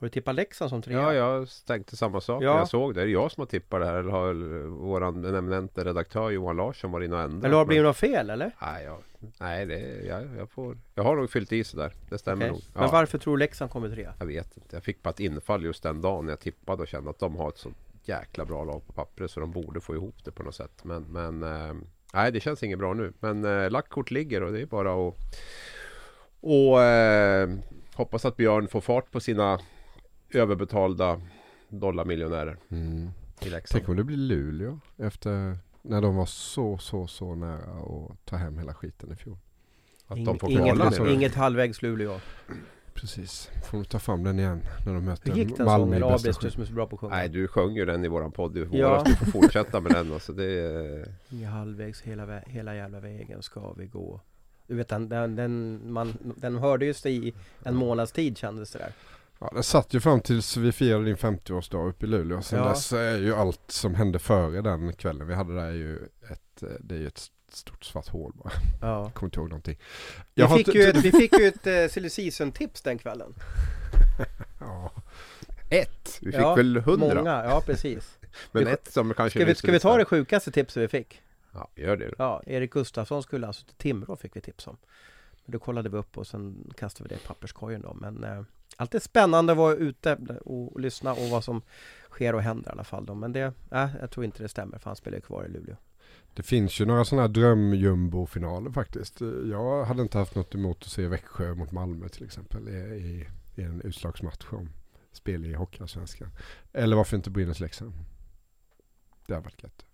Har 0.00 0.06
du 0.06 0.10
tippat 0.10 0.34
Leksand 0.34 0.70
som 0.70 0.82
trea? 0.82 0.96
Ja, 1.00 1.14
jag 1.14 1.48
tänkte 1.66 1.96
samma 1.96 2.20
sak 2.20 2.42
Ja. 2.42 2.52
när 2.52 2.58
jag 2.58 2.68
såg 2.68 2.94
det. 2.94 3.02
Är 3.02 3.06
det 3.06 3.12
jag 3.12 3.32
som 3.32 3.40
har 3.40 3.46
tippat 3.46 3.80
det 3.80 3.86
här 3.86 3.94
eller 3.94 4.10
har 4.10 4.32
våran 4.68 5.24
eminente 5.34 5.84
redaktör 5.84 6.30
Johan 6.30 6.56
Larsson 6.56 6.90
varit 6.92 7.04
inne 7.06 7.16
och 7.16 7.22
ändrat? 7.22 7.44
Eller 7.44 7.56
har 7.56 7.64
det 7.64 7.68
blivit 7.68 7.84
något 7.84 7.96
fel 7.96 8.30
eller? 8.30 8.50
Nej, 8.62 8.84
jag, 8.84 8.98
nej 9.38 9.66
det, 9.66 10.06
jag, 10.06 10.22
jag, 10.38 10.50
får, 10.50 10.78
jag 10.94 11.02
har 11.02 11.16
nog 11.16 11.30
fyllt 11.30 11.52
i 11.52 11.64
sådär. 11.64 11.92
Det 12.10 12.18
stämmer 12.18 12.44
Okej. 12.44 12.50
nog. 12.52 12.60
Ja, 12.74 12.80
Men 12.80 12.90
varför 12.90 13.18
tror 13.18 13.36
du 13.36 13.38
Leksand 13.40 13.70
kommer 13.70 13.88
trea? 13.88 14.14
Jag 14.18 14.26
vet 14.26 14.56
inte. 14.56 14.76
Jag 14.76 14.84
fick 14.84 15.02
bara 15.02 15.10
ett 15.10 15.20
infall 15.20 15.64
just 15.64 15.82
den 15.82 16.00
dagen 16.00 16.24
när 16.26 16.32
jag 16.32 16.40
tippade 16.40 16.82
och 16.82 16.88
kände 16.88 17.10
att 17.10 17.18
de 17.18 17.36
har 17.36 17.48
ett 17.48 17.58
så 17.58 17.70
jäkla 18.04 18.44
bra 18.44 18.64
lag 18.64 18.86
på 18.86 18.92
pappret 18.92 19.30
så 19.30 19.40
de 19.40 19.50
borde 19.50 19.80
få 19.80 19.94
ihop 19.94 20.24
det 20.24 20.30
på 20.30 20.42
något 20.42 20.54
sätt. 20.54 20.84
Men, 20.84 21.02
men 21.02 21.42
eh, 21.42 21.74
nej, 22.14 22.32
det 22.32 22.40
känns 22.40 22.62
inget 22.62 22.78
bra 22.78 22.94
nu. 22.94 23.12
Men 23.20 23.44
eh, 23.44 23.70
lagt 23.70 23.88
kort 23.88 24.10
ligger 24.10 24.42
och 24.42 24.52
det 24.52 24.60
är 24.60 24.66
bara 24.66 25.08
att 25.08 25.14
och, 26.40 26.82
eh, 26.82 27.50
hoppas 27.94 28.24
att 28.24 28.36
Björn 28.36 28.68
får 28.68 28.80
fart 28.80 29.10
på 29.10 29.20
sina 29.20 29.60
överbetalda 30.34 31.20
dollarmiljonärer 31.68 32.56
Mm. 32.68 33.08
i 33.40 33.48
Leksand. 33.50 33.80
Tänk 33.80 33.88
om 33.88 33.96
det 33.96 34.04
blir 34.04 34.16
Luleå 34.16 34.78
efter 34.96 35.58
när 35.82 36.00
de 36.02 36.16
var 36.16 36.26
så, 36.26 36.78
så, 36.78 37.06
så 37.06 37.34
nära 37.34 37.56
att 38.10 38.24
ta 38.26 38.36
hem 38.36 38.58
hela 38.58 38.74
skiten 38.74 39.12
i 39.12 39.16
fjol. 39.16 39.36
Att 40.06 40.24
de 40.24 40.38
får 40.38 40.50
inget, 40.50 41.00
nu. 41.00 41.10
inget 41.12 41.34
halvvägs 41.34 41.82
Luleå. 41.82 42.20
Precis, 42.94 43.50
får 43.70 43.78
de 43.78 43.84
ta 43.84 43.98
fram 43.98 44.24
den 44.24 44.38
igen 44.38 44.60
när 44.86 44.94
de 44.94 45.04
möter 45.04 45.30
Hur 45.32 45.38
gick 45.38 45.56
den 45.56 45.66
Malmö 45.66 46.00
sången? 46.00 46.08
i 46.20 46.22
bästa 46.22 46.28
du 46.28 46.32
skick. 46.46 46.52
som 46.52 46.62
är 46.62 46.66
så 46.66 46.72
bra 46.72 46.86
på 46.86 46.96
att 46.96 47.00
sjunga. 47.00 47.14
Nej, 47.16 47.28
du 47.28 47.48
sjöng 47.48 47.74
ju 47.76 47.84
den 47.84 48.04
i 48.04 48.08
våran 48.08 48.32
podd 48.32 48.56
i 48.58 48.60
våras. 48.64 48.72
Ja. 48.78 49.02
Du 49.06 49.16
får 49.16 49.26
fortsätta 49.26 49.80
med 49.80 49.92
den. 49.92 50.12
Alltså, 50.12 50.32
det 50.32 50.44
är, 50.44 51.14
Inget 51.30 51.50
halvvägs 51.50 52.02
hela, 52.02 52.26
vä- 52.26 52.48
hela 52.48 52.74
jävla 52.74 53.00
vägen 53.00 53.42
ska 53.42 53.72
vi 53.72 53.86
gå. 53.86 54.20
Du 54.66 54.74
vet 54.74 54.88
den, 54.88 55.08
den, 55.08 55.36
den, 55.36 55.80
man, 55.92 56.12
den 56.36 56.58
hörde 56.58 56.86
just 56.86 57.06
i 57.06 57.34
en 57.64 57.74
månads 57.74 58.12
tid 58.12 58.38
kändes 58.38 58.70
det 58.72 58.78
där. 58.78 58.92
Ja, 59.40 59.50
den 59.54 59.62
satt 59.62 59.94
ju 59.94 60.00
fram 60.00 60.20
tills 60.20 60.56
vi 60.56 60.72
firade 60.72 61.04
din 61.04 61.16
50-årsdag 61.16 61.88
uppe 61.88 62.06
i 62.06 62.08
Luleå. 62.08 62.42
Sen 62.42 62.58
Ja. 62.58 62.68
dess 62.68 62.92
är 62.92 63.18
ju 63.18 63.34
allt 63.34 63.60
som 63.70 63.94
hände 63.94 64.18
före 64.18 64.60
den 64.62 64.92
kvällen 64.92 65.26
vi 65.26 65.34
hade 65.34 65.54
där 65.54 65.64
är 65.66 65.70
ju 65.72 65.96
ett, 66.30 66.62
det 66.80 66.94
är 66.94 66.98
ju 66.98 67.06
ett 67.06 67.30
stort 67.48 67.84
svart 67.84 68.08
hål 68.08 68.32
bara. 68.34 68.52
Ja. 68.80 69.02
Jag 69.02 69.14
kommer 69.14 69.26
inte 69.28 69.40
ihåg 69.40 69.48
någonting. 69.48 69.78
Vi, 70.34 70.46
fick 70.48 70.74
ju 70.74 70.82
ett, 70.82 70.96
vi 71.04 71.12
fick 71.12 71.38
ju 71.38 71.46
ett 71.46 71.92
silly 71.92 72.10
season 72.10 72.52
tips 72.52 72.82
den 72.82 72.98
kvällen. 72.98 73.34
Ja, 74.60 74.92
ett! 75.70 76.18
Vi 76.20 76.32
fick 76.32 76.40
Ja, 76.40 76.54
väl 76.54 76.76
hundra? 76.76 77.14
Många, 77.14 77.44
ja 77.44 77.62
precis. 77.66 78.18
Men 78.52 78.64
Vi- 78.64 78.70
ett 78.70 78.92
som 78.92 79.14
kanske 79.14 79.38
Ska 79.38 79.46
vi, 79.46 79.54
ska 79.54 79.72
vi 79.72 79.80
ta 79.80 79.96
det 79.96 80.04
sjukaste 80.04 80.50
tipset 80.50 80.82
vi 80.82 80.88
fick? 80.88 81.22
Ja, 81.52 81.68
gör 81.76 81.96
det. 81.96 82.14
Ja, 82.18 82.42
Erik 82.46 82.70
Gustafsson 82.72 83.22
skulle 83.22 83.46
alltså 83.46 83.66
till 83.66 83.74
Timrå 83.76 84.16
fick 84.16 84.36
vi 84.36 84.40
tips 84.40 84.66
om. 84.66 84.76
Men 85.44 85.52
då 85.52 85.58
kollade 85.58 85.88
vi 85.88 85.96
upp 85.96 86.18
och 86.18 86.26
sen 86.26 86.72
kastade 86.76 87.08
vi 87.08 87.14
det 87.14 87.20
i 87.24 87.26
papperskorgen 87.26 87.80
då. 87.80 87.94
Men 87.94 88.24
eh, 88.24 88.42
alltid 88.80 89.02
spännande 89.02 89.52
att 89.52 89.58
vara 89.58 89.74
ute 89.74 90.16
och, 90.44 90.72
och 90.72 90.80
lyssna 90.80 91.12
och 91.12 91.28
vad 91.30 91.44
som 91.44 91.62
sker 92.10 92.34
och 92.34 92.42
händer 92.42 92.70
i 92.70 92.72
alla 92.72 92.84
fall 92.84 93.06
då. 93.06 93.14
Men 93.14 93.32
det, 93.32 93.52
äh, 93.72 93.88
jag 94.00 94.10
tror 94.10 94.24
inte 94.24 94.42
det 94.42 94.48
stämmer 94.48 94.78
för 94.78 94.90
han 94.90 94.96
spelar 94.96 95.16
ju 95.18 95.22
kvar 95.22 95.44
i 95.44 95.48
Luleå. 95.48 95.76
det 96.34 96.42
finns 96.42 96.80
ju 96.80 96.84
några 96.86 97.04
sådana 97.04 97.22
här 97.22 97.28
drömjumbo-finaler 97.28 98.70
faktiskt. 98.70 99.20
Jag 99.50 99.84
hade 99.84 100.02
inte 100.02 100.18
haft 100.18 100.34
något 100.34 100.54
emot 100.54 100.82
att 100.82 100.88
se 100.90 101.06
Växjö 101.08 101.54
mot 101.54 101.72
Malmö 101.72 102.08
till 102.08 102.24
exempel 102.24 102.68
i, 102.68 102.72
i, 102.72 103.28
i 103.60 103.62
en 103.62 103.80
utslagsmatch 103.80 104.46
om 104.52 104.68
spel 105.12 105.46
i 105.46 105.54
Hockeyallsvenskan. 105.54 106.28
Eller 106.72 106.96
varför 106.96 107.16
inte 107.16 107.30
Brynäs-Leksand? 107.30 107.92
Det 109.26 109.34
har 109.34 109.40
varit 109.42 109.62
gött. 109.62 109.84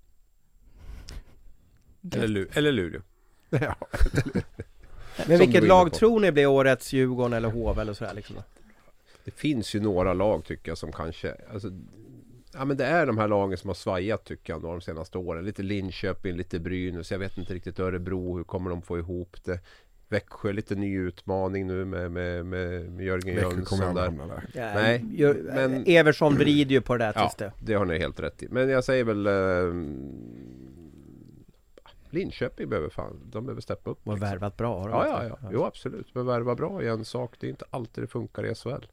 Eller, 2.14 2.29
Lu- 2.29 2.49
eller 2.59 2.72
Luleå. 2.72 3.01
Ja. 3.51 3.77
Men 5.16 5.27
du 5.27 5.33
var 5.33 5.38
vilket 5.38 5.64
lag 5.64 5.90
på. 5.90 5.96
tror 5.96 6.20
ni 6.20 6.33
blir 6.33 6.46
årets 6.46 6.92
Djurgården 6.92 7.33
eller 7.33 7.49
HV 7.51 7.81
eller 7.81 7.94
sådär 7.94 8.14
liksom? 8.14 8.37
Det 9.27 9.33
finns 9.33 9.75
ju 9.75 9.81
några 9.81 10.15
lag 10.15 10.45
tycker 10.45 10.71
jag 10.71 10.79
som 10.79 10.93
kanske 10.93 11.35
alltså, 11.53 11.69
Ja 12.53 12.65
men 12.65 12.77
det 12.77 12.85
är 12.85 13.07
de 13.07 13.19
här 13.19 13.29
lagen 13.29 13.59
som 13.59 13.69
har 13.69 13.75
svajat 13.75 14.25
tycker 14.25 14.53
jag 14.53 14.62
de 14.62 14.81
senaste 14.81 15.19
åren. 15.19 15.45
Lite 15.45 15.62
Linköping, 15.62 16.37
lite 16.37 16.61
Brynäs. 16.61 17.11
Jag 17.12 17.19
vet 17.19 17.39
inte 17.39 17.55
riktigt 17.55 17.79
Örebro. 17.79 18.37
Hur 18.37 18.45
kommer 18.45 18.71
de 18.71 18.83
få 18.83 18.99
ihop 18.99 19.37
det? 19.45 19.61
Växjö, 20.09 20.53
lite 20.53 20.75
ny 20.75 20.99
utmaning 20.99 21.67
nu 21.67 21.85
med, 21.85 22.12
med, 22.12 22.47
med, 22.47 22.93
med 22.93 23.07
Jörgen 23.07 23.37
Växjö 23.37 23.51
Jönsson 23.57 23.95
där. 23.95 24.11
där. 24.11 24.45
Ja, 24.55 24.75
Nej, 24.75 25.05
men- 25.69 25.85
Eversson 25.87 26.35
vrider 26.35 26.71
ju 26.71 26.81
på 26.81 26.97
det 26.97 27.05
där 27.05 27.12
Ja, 27.15 27.33
det. 27.39 27.53
det 27.62 27.75
har 27.75 27.85
ni 27.85 27.99
helt 27.99 28.21
rätt 28.21 28.43
i. 28.43 28.49
Men 28.51 28.69
jag 28.69 28.85
säger 28.85 29.05
väl 29.05 29.27
eh, 29.27 29.75
Linköping 32.11 32.69
behöver 32.69 32.89
fan, 32.89 33.21
de 33.33 33.47
behöver 33.47 33.61
steppa 33.61 33.91
upp. 33.91 34.09
Och 34.09 34.23
värvat 34.23 34.57
bra 34.57 34.79
har 34.83 34.89
de 34.89 34.93
Ja, 34.99 35.25
ja, 35.25 35.39
ja. 35.43 35.49
Jo, 35.53 35.65
absolut. 35.65 36.15
Men 36.15 36.27
värva 36.27 36.55
bra 36.55 36.83
är 36.83 36.89
en 36.89 37.05
sak. 37.05 37.35
Det 37.41 37.47
är 37.47 37.51
inte 37.51 37.65
alltid 37.71 38.05
det 38.05 38.09
funkar 38.09 38.47
i 38.47 38.55
SHL. 38.55 38.87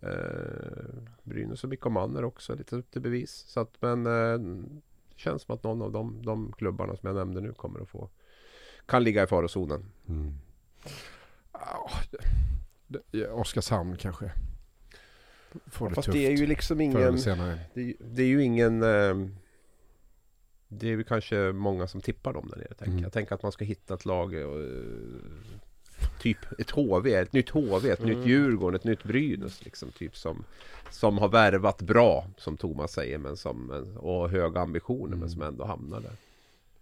Eh, 0.00 1.02
Brynäs 1.22 1.64
och 1.64 1.70
BIK 1.70 1.84
Manner 1.84 2.24
också 2.24 2.54
lite 2.54 2.76
upp 2.76 2.90
till 2.90 3.02
bevis. 3.02 3.30
Så 3.48 3.60
att, 3.60 3.76
men 3.82 4.06
eh, 4.06 4.38
det 4.38 5.18
känns 5.20 5.42
som 5.42 5.54
att 5.54 5.62
någon 5.62 5.82
av 5.82 5.92
de, 5.92 6.22
de 6.22 6.52
klubbarna 6.52 6.96
som 6.96 7.06
jag 7.06 7.16
nämnde 7.16 7.40
nu 7.40 7.52
kommer 7.52 7.80
att 7.80 7.88
få 7.88 8.08
kan 8.86 9.04
ligga 9.04 9.22
i 9.22 9.26
farozonen. 9.26 9.84
Mm. 10.08 10.34
Det- 13.10 13.28
Oskarshamn 13.28 13.96
kanske. 13.96 14.32
Får 15.66 15.88
det 15.88 15.94
Fast 15.94 16.06
tufft 16.06 16.18
det 16.18 16.26
är 16.26 16.36
ju 16.36 16.46
liksom 16.46 16.80
ingen 16.80 17.00
det, 17.74 17.80
är 17.80 17.84
ju- 17.84 17.96
det 18.00 18.22
är 18.22 18.26
ju 18.26 18.42
ingen 18.42 18.82
eh, 18.82 19.28
Det 20.68 20.86
är 20.86 20.90
ju 20.90 21.04
kanske 21.04 21.52
många 21.52 21.86
som 21.86 22.00
tippar 22.00 22.32
dem 22.32 22.48
där 22.48 22.56
nere. 22.56 22.68
Tänker. 22.68 22.86
Mm. 22.92 23.02
Jag 23.02 23.12
tänker 23.12 23.34
att 23.34 23.42
man 23.42 23.52
ska 23.52 23.64
hitta 23.64 23.94
ett 23.94 24.04
lag 24.04 24.34
eh, 24.34 24.48
Typ 26.20 26.38
ett 26.60 26.70
HV, 26.70 27.14
ett 27.14 27.32
nytt 27.32 27.50
HV, 27.50 27.90
ett 27.90 28.00
Mm. 28.00 28.18
nytt 28.18 28.26
Djurgården, 28.28 28.76
ett 28.76 28.84
nytt 28.84 29.04
Brynäs 29.04 29.64
liksom, 29.64 29.90
typ 29.90 30.16
som, 30.16 30.44
som 30.90 31.18
har 31.18 31.28
värvat 31.28 31.82
bra 31.82 32.26
som 32.36 32.56
Thomas 32.56 32.92
säger 32.92 33.18
men 33.18 33.36
som, 33.36 33.70
och 33.96 34.12
har 34.14 34.28
höga 34.28 34.60
ambitioner 34.60 35.06
Mm. 35.06 35.18
men 35.20 35.30
som 35.30 35.42
ändå 35.42 35.64
hamnar 35.64 36.00
där. 36.00 36.12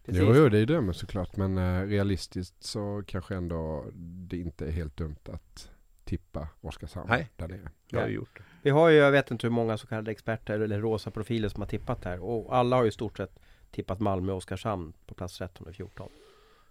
Precis. 0.04 0.22
Jo, 0.22 0.34
jo, 0.36 0.48
det 0.48 0.56
är 0.56 0.60
ju 0.60 0.66
drömmen 0.66 0.94
såklart. 0.94 1.36
Men 1.36 1.58
eh, 1.58 1.82
realistiskt 1.86 2.62
så 2.64 3.02
kanske 3.06 3.34
ändå 3.34 3.84
det 4.28 4.36
inte 4.38 4.66
är 4.66 4.70
helt 4.70 4.96
dumt 4.96 5.16
att 5.32 5.70
tippa 6.04 6.48
Oskarshamn 6.60 7.06
Nej. 7.08 7.28
där 7.36 7.48
nere. 7.48 7.70
Jag 7.88 8.00
har 8.00 8.08
gjort 8.08 8.36
det. 8.38 8.42
Vi 8.62 8.70
har 8.70 8.88
ju, 8.88 8.96
jag 8.96 9.10
vet 9.12 9.30
inte 9.30 9.46
hur 9.46 9.52
många 9.52 9.78
så 9.78 9.86
kallade 9.86 10.10
experter 10.10 10.60
eller 10.60 10.80
rosa 10.80 11.10
profiler 11.10 11.48
som 11.48 11.62
har 11.62 11.68
tippat 11.68 12.04
här 12.04 12.18
och 12.24 12.56
alla 12.56 12.76
har 12.76 12.82
ju 12.82 12.88
i 12.88 12.92
stort 12.92 13.16
sett 13.16 13.38
tippat 13.70 14.00
Malmö 14.00 14.32
och 14.32 14.38
Oskarshamn 14.38 14.92
på 15.06 15.14
plats 15.14 15.38
13 15.38 15.66
och 15.66 15.74
14. 15.74 16.08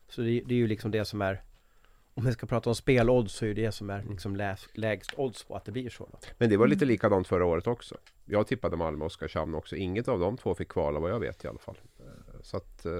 Så 0.10 0.22
det, 0.22 0.42
det 0.46 0.54
är 0.54 0.58
ju 0.58 0.68
liksom 0.68 0.92
det 0.92 1.06
som 1.06 1.22
är 1.22 1.42
om 2.17 2.25
vi 2.25 2.32
ska 2.32 2.45
prata 2.47 2.69
om 2.69 2.75
spelodds 2.75 3.34
så 3.34 3.45
är 3.45 3.54
det 3.54 3.62
det 3.62 3.71
som 3.71 3.89
är 3.89 4.04
liksom 4.10 4.36
läs, 4.36 4.67
lägst 4.73 5.12
odds 5.17 5.43
på 5.43 5.56
att 5.56 5.65
det 5.65 5.71
blir 5.71 5.89
så. 5.89 6.10
Då. 6.12 6.19
Men 6.38 6.49
det 6.49 6.58
var 6.58 6.67
lite 6.67 6.86
Mm. 6.86 6.91
likadant 6.93 7.28
förra 7.28 7.45
året 7.45 7.67
också. 7.67 7.97
Jag 8.25 8.47
tippade 8.47 8.78
Malmö 8.78 8.99
och 8.99 9.06
Oskarshamn 9.06 9.56
också. 9.56 9.75
Inget 9.75 10.08
av 10.08 10.19
de 10.19 10.38
två 10.38 10.56
fick 10.56 10.67
kvala 10.69 10.99
vad 10.99 11.12
jag 11.12 11.19
vet 11.19 11.43
i 11.45 11.47
alla 11.47 11.60
fall. 11.60 11.78
Eh, 11.99 12.41
Så 12.43 12.58
att 12.58 12.86
eh, 12.86 12.91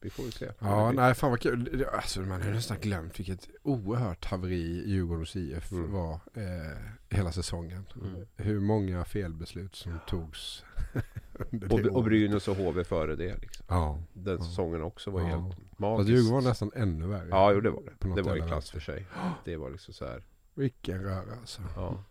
vi 0.00 0.10
får 0.10 0.24
ju 0.24 0.30
se. 0.30 0.50
Ja, 0.58 0.92
nej 0.92 1.14
fan 1.14 1.30
vad 1.30 1.40
kul. 1.40 1.86
Alltså, 1.92 2.20
man 2.20 2.42
har 2.42 2.50
nästan 2.50 2.76
glömt 2.80 3.18
vilket 3.18 3.48
oerhört 3.62 4.24
haveri 4.24 4.82
Djurgårdens 4.86 5.36
IF 5.36 5.72
Mm. 5.72 5.92
var 5.92 6.12
eh, 6.14 6.78
hela 7.16 7.32
säsongen. 7.32 7.86
Mm. 8.02 8.26
Hur 8.36 8.60
många 8.60 9.04
felbeslut 9.04 9.74
som 9.74 9.98
togs 10.08 10.64
under 10.94 11.02
det 11.02 11.03
Och, 11.70 11.80
och. 11.96 12.04
Brynäs 12.04 12.48
och 12.48 12.56
HV 12.56 12.84
före 12.84 13.16
det. 13.16 13.36
Liksom. 13.40 13.64
Ja, 13.68 13.98
Den 14.12 14.36
Ja. 14.38 14.44
säsongen 14.44 14.82
också 14.82 15.10
var 15.10 15.20
Ja. 15.20 15.26
helt 15.26 15.54
fast 15.54 15.78
magisk. 15.78 16.08
Djurgården 16.10 16.34
var 16.34 16.42
nästan 16.50 16.70
ännu 16.74 17.06
värre. 17.06 17.28
Ja, 17.30 17.52
jo, 17.52 17.60
det 17.60 17.70
var 17.70 17.82
det. 17.82 18.14
Det 18.14 18.22
var 18.22 18.32
ju 18.34 18.38
jävla 18.40 18.46
klass 18.46 18.70
för 18.70 18.80
sig. 18.80 19.06
Det 19.44 19.56
var 19.56 19.70
liksom 19.70 19.94
så 19.94 20.06
här. 20.06 20.22
Vilken 20.54 21.02
röra 21.02 21.32
alltså. 21.40 21.62
Ja. 21.76 22.04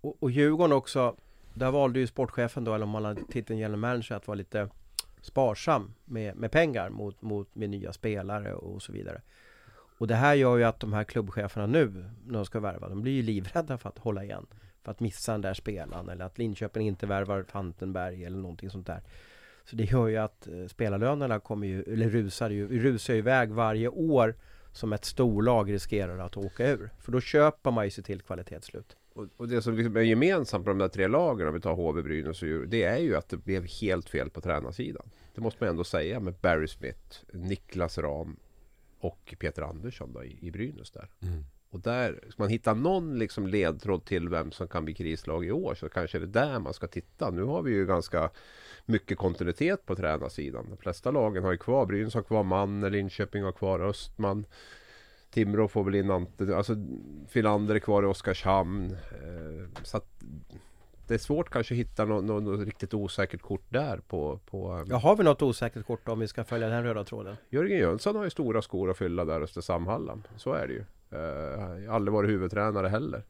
Och, 0.00 0.16
och 0.22 0.30
Djurgården 0.30 0.72
också, 0.72 1.16
där 1.54 1.70
valde 1.70 1.98
ju 2.00 2.06
sportchefen 2.06 2.64
då, 2.64 2.74
eller 2.74 2.84
om 2.84 2.90
man 2.90 3.04
hade 3.04 3.20
titeln 3.30 3.58
general 3.58 3.78
manager, 3.80 4.14
att 4.14 4.26
vara 4.26 4.34
lite 4.34 4.68
sparsam 5.20 5.94
med, 6.04 6.36
med 6.36 6.50
pengar 6.52 6.90
mot, 6.90 7.22
mot 7.22 7.54
med 7.54 7.70
nya 7.70 7.92
spelare 7.92 8.54
och 8.54 8.82
så 8.82 8.92
vidare. 8.92 9.22
Och 9.98 10.06
det 10.06 10.14
här 10.14 10.34
gör 10.34 10.56
ju 10.56 10.64
att 10.64 10.80
de 10.80 10.92
här 10.92 11.04
klubbcheferna 11.04 11.66
nu, 11.66 12.10
när 12.26 12.34
de 12.34 12.44
ska 12.44 12.60
värva, 12.60 12.88
de 12.88 13.02
blir 13.02 13.12
ju 13.12 13.22
livrädda 13.22 13.78
för 13.78 13.88
att 13.88 13.98
hålla 13.98 14.24
igen. 14.24 14.46
För 14.84 14.90
att 14.90 15.00
missa 15.00 15.32
den 15.32 15.40
där 15.40 15.54
spelaren 15.54 16.08
eller 16.08 16.24
att 16.24 16.38
Linköping 16.38 16.86
inte 16.86 17.06
värvar 17.06 17.42
Fantenberg 17.42 18.24
eller 18.24 18.38
någonting 18.38 18.70
sånt 18.70 18.86
där. 18.86 19.02
Så 19.64 19.76
det 19.76 19.84
gör 19.84 20.08
ju 20.08 20.16
att 20.16 20.46
eh, 20.46 20.66
spelarlönerna 20.66 21.40
kommer 21.40 21.66
ju, 21.66 21.82
eller 21.82 22.08
rusar 22.08 22.50
ju, 22.50 22.80
rusar 22.80 23.14
ju 23.14 23.18
iväg 23.18 23.50
varje 23.50 23.88
år 23.88 24.34
som 24.72 24.92
ett 24.92 25.04
storlag 25.04 25.72
riskerar 25.72 26.18
att 26.18 26.36
åka 26.36 26.70
ur. 26.70 26.90
För 26.98 27.12
då 27.12 27.20
köper 27.20 27.70
man 27.70 27.84
ju 27.84 27.90
sig 27.90 28.04
till 28.04 28.20
kvalitetslut. 28.20 28.96
Och, 29.14 29.26
och 29.36 29.48
det 29.48 29.62
som 29.62 29.76
liksom 29.76 29.96
är 29.96 30.00
gemensamt 30.00 30.64
på 30.64 30.70
de 30.70 30.78
där 30.78 30.88
tre 30.88 31.08
lagen, 31.08 31.48
om 31.48 31.54
vi 31.54 31.60
tar 31.60 31.74
HV, 31.74 32.02
Brynäs 32.02 32.42
och 32.42 32.48
Djurgården, 32.48 32.70
det 32.70 32.82
är 32.82 32.98
ju 32.98 33.16
att 33.16 33.28
det 33.28 33.36
blev 33.36 33.66
helt 33.66 34.08
fel 34.08 34.30
på 34.30 34.40
tränarsidan. 34.40 35.10
Det 35.34 35.40
måste 35.40 35.64
man 35.64 35.70
ändå 35.70 35.84
säga 35.84 36.20
med 36.20 36.34
Barry 36.34 36.68
Smith, 36.68 37.24
Niklas 37.32 37.98
Ram 37.98 38.36
och 38.98 39.34
Peter 39.38 39.62
Andersson 39.62 40.12
då, 40.12 40.24
i, 40.24 40.38
i 40.40 40.50
Brynäs 40.50 40.90
där. 40.90 41.08
Mm. 41.22 41.44
Och 41.74 41.80
där, 41.80 42.20
ska 42.28 42.42
man 42.42 42.50
hitta 42.50 42.74
någon 42.74 43.18
liksom 43.18 43.46
ledtråd 43.46 44.04
till 44.04 44.28
vem 44.28 44.52
som 44.52 44.68
kan 44.68 44.84
bli 44.84 44.94
krislag 44.94 45.46
i 45.46 45.50
år 45.50 45.74
så 45.74 45.88
kanske 45.88 46.18
det 46.18 46.24
är 46.24 46.46
där 46.46 46.58
man 46.58 46.74
ska 46.74 46.86
titta. 46.86 47.30
Nu 47.30 47.42
har 47.42 47.62
vi 47.62 47.72
ju 47.72 47.86
ganska 47.86 48.30
mycket 48.84 49.18
kontinuitet 49.18 49.86
på 49.86 49.96
tränarsidan. 49.96 50.66
De 50.70 50.76
flesta 50.76 51.10
lagen 51.10 51.44
har 51.44 51.52
ju 51.52 51.58
kvar, 51.58 51.86
Brynäs 51.86 52.14
har 52.14 52.22
kvar 52.22 52.42
Manner, 52.42 52.90
Linköping 52.90 53.42
har 53.42 53.52
kvar 53.52 53.80
Östman. 53.80 54.46
Timrå 55.30 55.68
får 55.68 55.84
väl 55.84 55.94
in 55.94 56.10
Ante, 56.10 56.56
alltså 56.56 56.76
Filander 57.28 57.74
är 57.74 57.78
kvar 57.78 58.02
i 58.02 58.06
Oskarshamn. 58.06 58.92
Eh, 58.92 59.82
så 59.82 59.96
att 59.96 60.08
det 61.06 61.14
är 61.14 61.18
svårt 61.18 61.50
kanske 61.50 61.74
att 61.74 61.78
hitta 61.78 62.04
något, 62.04 62.24
något, 62.24 62.42
något 62.42 62.66
riktigt 62.66 62.94
osäkert 62.94 63.42
kort 63.42 63.66
där 63.68 64.00
på, 64.08 64.40
på 64.46 64.78
eh, 64.78 64.84
Ja, 64.88 64.96
har 64.96 65.16
vi 65.16 65.24
något 65.24 65.42
osäkert 65.42 65.86
kort 65.86 66.08
om 66.08 66.18
vi 66.18 66.28
ska 66.28 66.44
följa 66.44 66.68
den 66.68 66.84
röda 66.84 67.04
tråden? 67.04 67.36
Jörgen 67.50 67.78
Jönsson 67.78 68.16
har 68.16 68.24
ju 68.24 68.30
stora 68.30 68.62
skor 68.62 68.90
att 68.90 68.98
fylla 68.98 69.24
där 69.24 69.40
Östersamhallan. 69.40 70.26
Så 70.36 70.52
är 70.52 70.66
det 70.66 70.72
ju. 70.72 70.84
Uh, 71.14 71.94
aldrig 71.94 72.12
varit 72.12 72.30
huvudtränare 72.30 72.88
heller. 72.88 73.24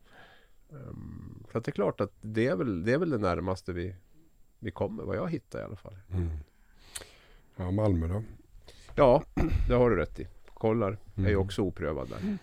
Um, 0.68 1.44
så 1.52 1.58
att 1.58 1.64
det 1.64 1.70
är 1.70 1.72
klart 1.72 2.00
att 2.00 2.12
det 2.20 2.46
är 2.46 2.56
väl 2.56 2.84
det, 2.84 2.92
är 2.92 2.98
väl 2.98 3.10
det 3.10 3.18
närmaste 3.18 3.72
vi, 3.72 3.94
vi 4.58 4.70
kommer, 4.70 5.02
vad 5.02 5.16
jag 5.16 5.30
hittar 5.30 5.60
i 5.60 5.62
alla 5.62 5.76
fall. 5.76 5.96
Mm. 6.12 6.30
Ja, 7.56 7.70
Malmö 7.70 8.08
då? 8.08 8.22
Ja, 8.94 9.22
det 9.68 9.74
har 9.74 9.90
du 9.90 9.96
rätt 9.96 10.20
i. 10.20 10.28
Kollar 10.54 10.90
är 11.14 11.20
ju 11.22 11.28
Mm. 11.28 11.40
också 11.40 11.62
oprövad 11.62 12.08
där. 12.08 12.38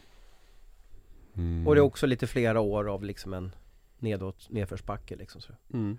Mm. 1.36 1.68
Och 1.68 1.76
det 1.76 1.82
är 1.82 1.84
också 1.84 2.06
lite 2.06 2.28
flera 2.28 2.60
år 2.60 2.90
av 2.90 3.04
liksom 3.04 3.34
en 3.34 3.56
nedåt, 4.00 4.50
nedförsbacke 4.50 5.16
liksom. 5.16 5.42
Så. 5.42 5.54
Mm. 5.74 5.98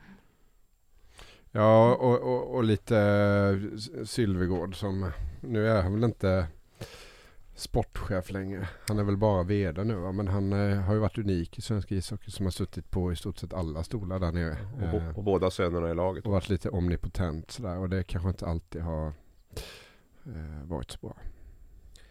Ja, 1.50 1.94
och, 1.94 2.20
och, 2.20 2.54
och 2.54 2.64
lite 2.64 2.98
eh, 2.98 4.04
Sylvegård 4.04 4.76
som, 4.76 5.10
nu 5.40 5.68
är 5.68 5.82
han 5.82 5.92
väl 5.94 6.04
inte 6.04 6.46
sportchef 7.54 8.30
längre. 8.30 8.68
Han 8.88 8.98
är 8.98 9.04
väl 9.04 9.16
bara 9.16 9.42
vd 9.42 9.84
nu 9.84 9.94
va? 9.94 10.12
men 10.12 10.28
han 10.28 10.52
eh, 10.52 10.78
har 10.80 10.94
ju 10.94 11.00
varit 11.00 11.18
unik 11.18 11.58
i 11.58 11.62
svensk 11.62 11.92
ishockey 11.92 12.30
som 12.30 12.46
har 12.46 12.50
suttit 12.50 12.90
på 12.90 13.12
i 13.12 13.16
stort 13.16 13.38
sett 13.38 13.52
alla 13.54 13.82
stolar 13.84 14.18
där 14.18 14.32
nere. 14.32 14.56
Och, 14.76 14.82
Eh, 14.82 15.18
och 15.18 15.24
båda 15.24 15.50
sönerna 15.50 15.90
i 15.90 15.94
laget. 15.94 16.26
och 16.26 16.32
varit 16.32 16.48
lite 16.48 16.70
omnipotent 16.70 17.50
sådär 17.50 17.78
och 17.78 17.88
det 17.88 18.02
kanske 18.02 18.28
inte 18.28 18.46
alltid 18.46 18.82
har 18.82 19.06
eh, 20.26 20.64
varit 20.64 20.90
så 20.90 20.98
bra. 21.00 21.16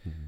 Mm. 0.03 0.27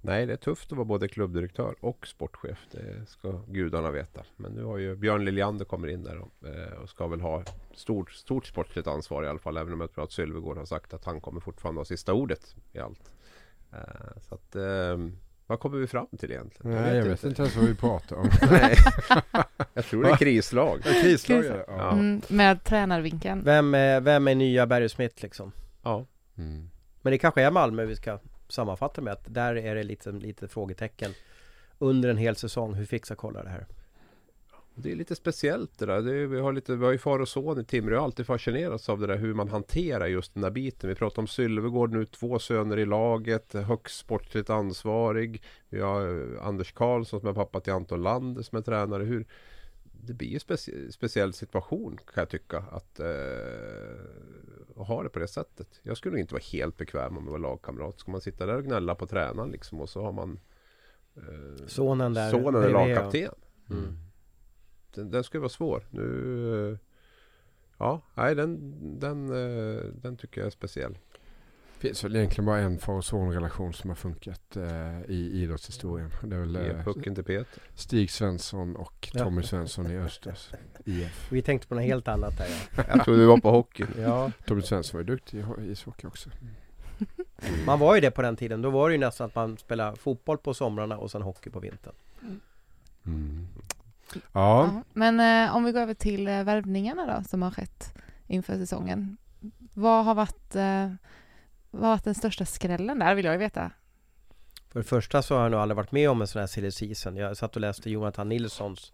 Nej, 0.00 0.26
det 0.26 0.32
är 0.32 0.36
tufft 0.36 0.72
att 0.72 0.78
vara 0.78 0.84
både 0.84 1.08
klubbdirektör 1.08 1.74
och 1.80 2.06
sportchef. 2.06 2.58
Det 2.70 3.08
ska 3.08 3.40
gudarna 3.48 3.90
veta. 3.90 4.22
Men 4.36 4.52
nu 4.52 4.64
har 4.64 4.78
ju 4.78 4.96
Björn 4.96 5.24
Liljander 5.24 5.64
kommer 5.64 5.88
in 5.88 6.02
där 6.02 6.18
och, 6.18 6.48
eh, 6.48 6.72
och 6.72 6.88
ska 6.88 7.06
väl 7.06 7.20
ha 7.20 7.42
stort, 7.74 8.12
stort 8.12 8.46
sportligt 8.46 8.86
ansvar 8.88 9.24
i 9.24 9.28
alla 9.28 9.38
fall. 9.38 9.56
Även 9.56 9.72
om 9.72 9.80
jag 9.80 9.92
tror 9.92 10.04
att 10.04 10.12
Sylvegård 10.12 10.56
har 10.58 10.64
sagt 10.64 10.94
att 10.94 11.04
han 11.04 11.20
kommer 11.20 11.40
fortfarande 11.40 11.80
ha 11.80 11.84
sista 11.84 12.14
ordet 12.14 12.56
i 12.72 12.78
allt. 12.78 13.12
Eh, 13.76 14.20
så 14.28 14.34
att, 14.34 14.56
eh, 14.56 14.98
vad 15.46 15.60
kommer 15.60 15.78
vi 15.78 15.86
fram 15.86 16.06
till 16.18 16.30
egentligen? 16.30 16.82
Nej, 16.82 16.96
jag 16.96 17.04
vet 17.04 17.24
inte 17.24 17.42
ens 17.42 17.56
vad 17.56 17.66
vi 17.66 17.74
pratar 17.74 18.16
om. 18.16 18.30
Nej. 18.50 18.76
jag 19.74 19.84
tror 19.84 20.02
det 20.02 20.10
är 20.10 20.16
krislag. 20.16 20.82
Krislag 20.82 21.44
är 21.44 21.52
det. 21.52 21.64
Ja. 21.68 21.76
Ja. 21.76 21.92
Mm, 21.92 22.22
med 22.28 22.64
tränarvinkeln. 22.64 23.44
Vem, 23.44 23.74
är, 23.74 24.00
vem 24.00 24.28
är 24.28 24.34
nya 24.34 24.66
Barry 24.66 24.88
Smith 24.88 25.22
liksom? 25.22 25.52
Ja. 25.82 26.06
Mm. 26.38 26.70
Men 27.02 27.10
det 27.10 27.18
kanske 27.18 27.42
är 27.42 27.50
Malmö 27.50 27.84
vi 27.84 27.96
ska 27.96 28.18
sammanfatta 28.48 29.00
med 29.00 29.12
att 29.12 29.34
där 29.34 29.56
är 29.56 29.74
det 29.74 29.82
lite, 29.82 30.12
lite 30.12 30.48
frågetecken 30.48 31.10
under 31.78 32.08
en 32.08 32.16
hel 32.16 32.36
säsong. 32.36 32.74
Hur 32.74 32.86
fixar 32.86 33.14
kolla 33.14 33.42
det 33.42 33.48
här? 33.48 33.66
Det 34.78 34.92
är 34.92 34.96
lite 34.96 35.16
speciellt 35.16 35.78
det 35.78 35.86
där. 35.86 36.02
Det 36.02 36.14
är, 36.14 36.26
vi, 36.26 36.40
har 36.40 36.52
lite, 36.52 36.76
vi 36.76 36.84
har 36.84 36.92
ju 36.92 36.98
far 36.98 37.18
och 37.18 37.28
son 37.28 37.60
i 37.60 37.64
Timrå. 37.64 37.94
Jag 37.94 38.00
har 38.00 38.04
alltid 38.04 38.26
fascinerats 38.26 38.88
av 38.88 39.00
det 39.00 39.06
där 39.06 39.16
hur 39.16 39.34
man 39.34 39.48
hanterar 39.48 40.06
just 40.06 40.34
den 40.34 40.42
där 40.42 40.50
biten. 40.50 40.88
Vi 40.88 40.94
pratar 40.94 41.22
om 41.22 41.26
Sylvegård 41.26 41.92
nu, 41.92 42.06
två 42.06 42.38
söner 42.38 42.76
i 42.76 42.86
laget, 42.86 43.52
högst 43.52 43.98
sportligt 43.98 44.50
ansvarig. 44.50 45.42
Vi 45.68 45.80
har 45.80 46.08
eh, 46.08 46.46
Anders 46.46 46.72
Karlsson 46.72 47.20
som 47.20 47.28
är 47.28 47.32
pappa 47.32 47.60
till 47.60 47.72
Anton 47.72 48.02
Land 48.02 48.46
som 48.46 48.58
är 48.58 48.62
tränare. 48.62 49.04
Hur, 49.04 49.26
det 50.06 50.12
blir 50.12 50.28
ju 50.28 50.38
specie, 50.38 50.92
speciell 50.92 51.32
situation 51.32 51.96
kan 51.96 52.20
jag 52.20 52.28
tycka 52.28 52.58
att 52.58 53.00
eh, 53.00 53.06
ha 54.76 55.02
det 55.02 55.08
på 55.08 55.18
det 55.18 55.28
sättet. 55.28 55.80
Jag 55.82 55.96
skulle 55.96 56.12
nog 56.12 56.20
inte 56.20 56.34
vara 56.34 56.44
helt 56.52 56.76
bekväm 56.76 57.18
om 57.18 57.24
jag 57.24 57.32
var 57.32 57.38
lagkamrat. 57.38 58.00
Ska 58.00 58.10
man 58.10 58.20
sitta 58.20 58.46
där 58.46 58.56
och 58.56 58.64
gnälla 58.64 58.94
på 58.94 59.06
tränaren 59.06 59.50
liksom 59.50 59.80
och 59.80 59.88
så 59.88 60.02
har 60.02 60.12
man 60.12 60.38
eh, 61.16 61.66
Sonen 61.66 62.14
där 62.14 62.30
sonen 62.30 62.62
är 62.62 62.70
lagkapten. 62.70 63.30
Mm. 63.70 64.05
Den, 64.96 65.10
den 65.10 65.24
skulle 65.24 65.40
vara 65.40 65.48
svår. 65.48 65.82
Nu... 65.90 66.78
Ja, 67.78 68.00
nej 68.14 68.34
den, 68.34 68.72
den, 69.00 69.28
eh, 69.30 69.82
den 70.02 70.16
tycker 70.16 70.40
jag 70.40 70.46
är 70.46 70.50
speciell. 70.50 70.92
Det 71.74 71.88
finns 71.88 72.04
väl 72.04 72.16
egentligen 72.16 72.46
bara 72.46 72.58
en 72.58 72.78
far 72.78 72.94
och 72.94 73.04
son-relation 73.04 73.72
som 73.72 73.90
har 73.90 73.94
funkat 73.94 74.56
eh, 74.56 75.00
i 75.08 75.30
idrottshistorien. 75.42 76.10
Det 76.22 76.36
är 76.36 76.40
väl 76.40 76.56
eh, 76.56 76.84
pucken 76.84 77.14
till 77.14 77.24
Peter. 77.24 77.62
Stig 77.74 78.10
Svensson 78.10 78.76
och 78.76 79.08
Ja. 79.12 79.24
Tommy 79.24 79.42
Svensson 79.42 79.90
i 79.90 79.98
Östers 79.98 80.50
IF. 80.84 81.32
Vi 81.32 81.42
tänkte 81.42 81.68
på 81.68 81.74
något 81.74 81.84
helt 81.84 82.08
annat 82.08 82.38
där 82.38 82.46
ja. 82.76 82.84
Jag 82.94 83.04
trodde 83.04 83.20
du 83.20 83.26
var 83.26 83.38
på 83.38 83.50
hockey. 83.50 83.84
ja. 83.98 84.32
Tommy 84.46 84.62
Svensson 84.62 84.98
var 84.98 85.00
ju 85.02 85.06
duktig 85.06 85.38
i 85.38 85.42
ho- 85.42 85.64
i 85.64 85.70
ishockey 85.70 86.06
också. 86.06 86.30
Man 87.66 87.78
var 87.78 87.94
ju 87.94 88.00
det 88.00 88.10
på 88.10 88.22
den 88.22 88.36
tiden. 88.36 88.62
Då 88.62 88.70
var 88.70 88.88
det 88.88 88.92
ju 88.94 88.98
nästan 89.00 89.26
att 89.26 89.34
man 89.34 89.56
spelade 89.58 89.96
fotboll 89.96 90.38
på 90.38 90.54
somrarna 90.54 90.98
och 90.98 91.10
sen 91.10 91.22
hockey 91.22 91.50
på 91.50 91.60
vintern. 91.60 91.94
Mm. 93.06 93.46
Ja, 94.14 94.20
Ja. 94.32 94.82
Men 94.92 95.20
eh, 95.20 95.56
om 95.56 95.64
vi 95.64 95.72
går 95.72 95.80
över 95.80 95.94
till 95.94 96.28
eh, 96.28 96.42
värvningarna 96.44 97.16
då 97.16 97.24
som 97.24 97.42
har 97.42 97.50
skett 97.50 97.94
inför 98.26 98.54
säsongen. 98.54 99.16
Vad 99.74 100.04
har 100.04 100.14
varit, 100.14 100.56
eh, 100.56 100.90
vad 101.70 101.82
har 101.82 101.90
varit 101.90 102.04
den 102.04 102.14
största 102.14 102.44
skrällen 102.44 102.98
där 102.98 103.14
vill 103.14 103.24
jag 103.24 103.34
ju 103.34 103.38
veta. 103.38 103.70
För 104.68 104.80
det 104.80 104.84
första 104.84 105.22
så 105.22 105.34
har 105.34 105.42
jag 105.42 105.50
nog 105.50 105.60
aldrig 105.60 105.76
varit 105.76 105.92
med 105.92 106.10
om 106.10 106.20
en 106.20 106.26
sån 106.26 106.40
här 106.40 106.46
silly 106.46 106.70
season. 106.70 107.16
Jag 107.16 107.36
satt 107.36 107.56
och 107.56 107.60
läste 107.60 107.90
Jonathan 107.90 108.28
Nilssons 108.28 108.92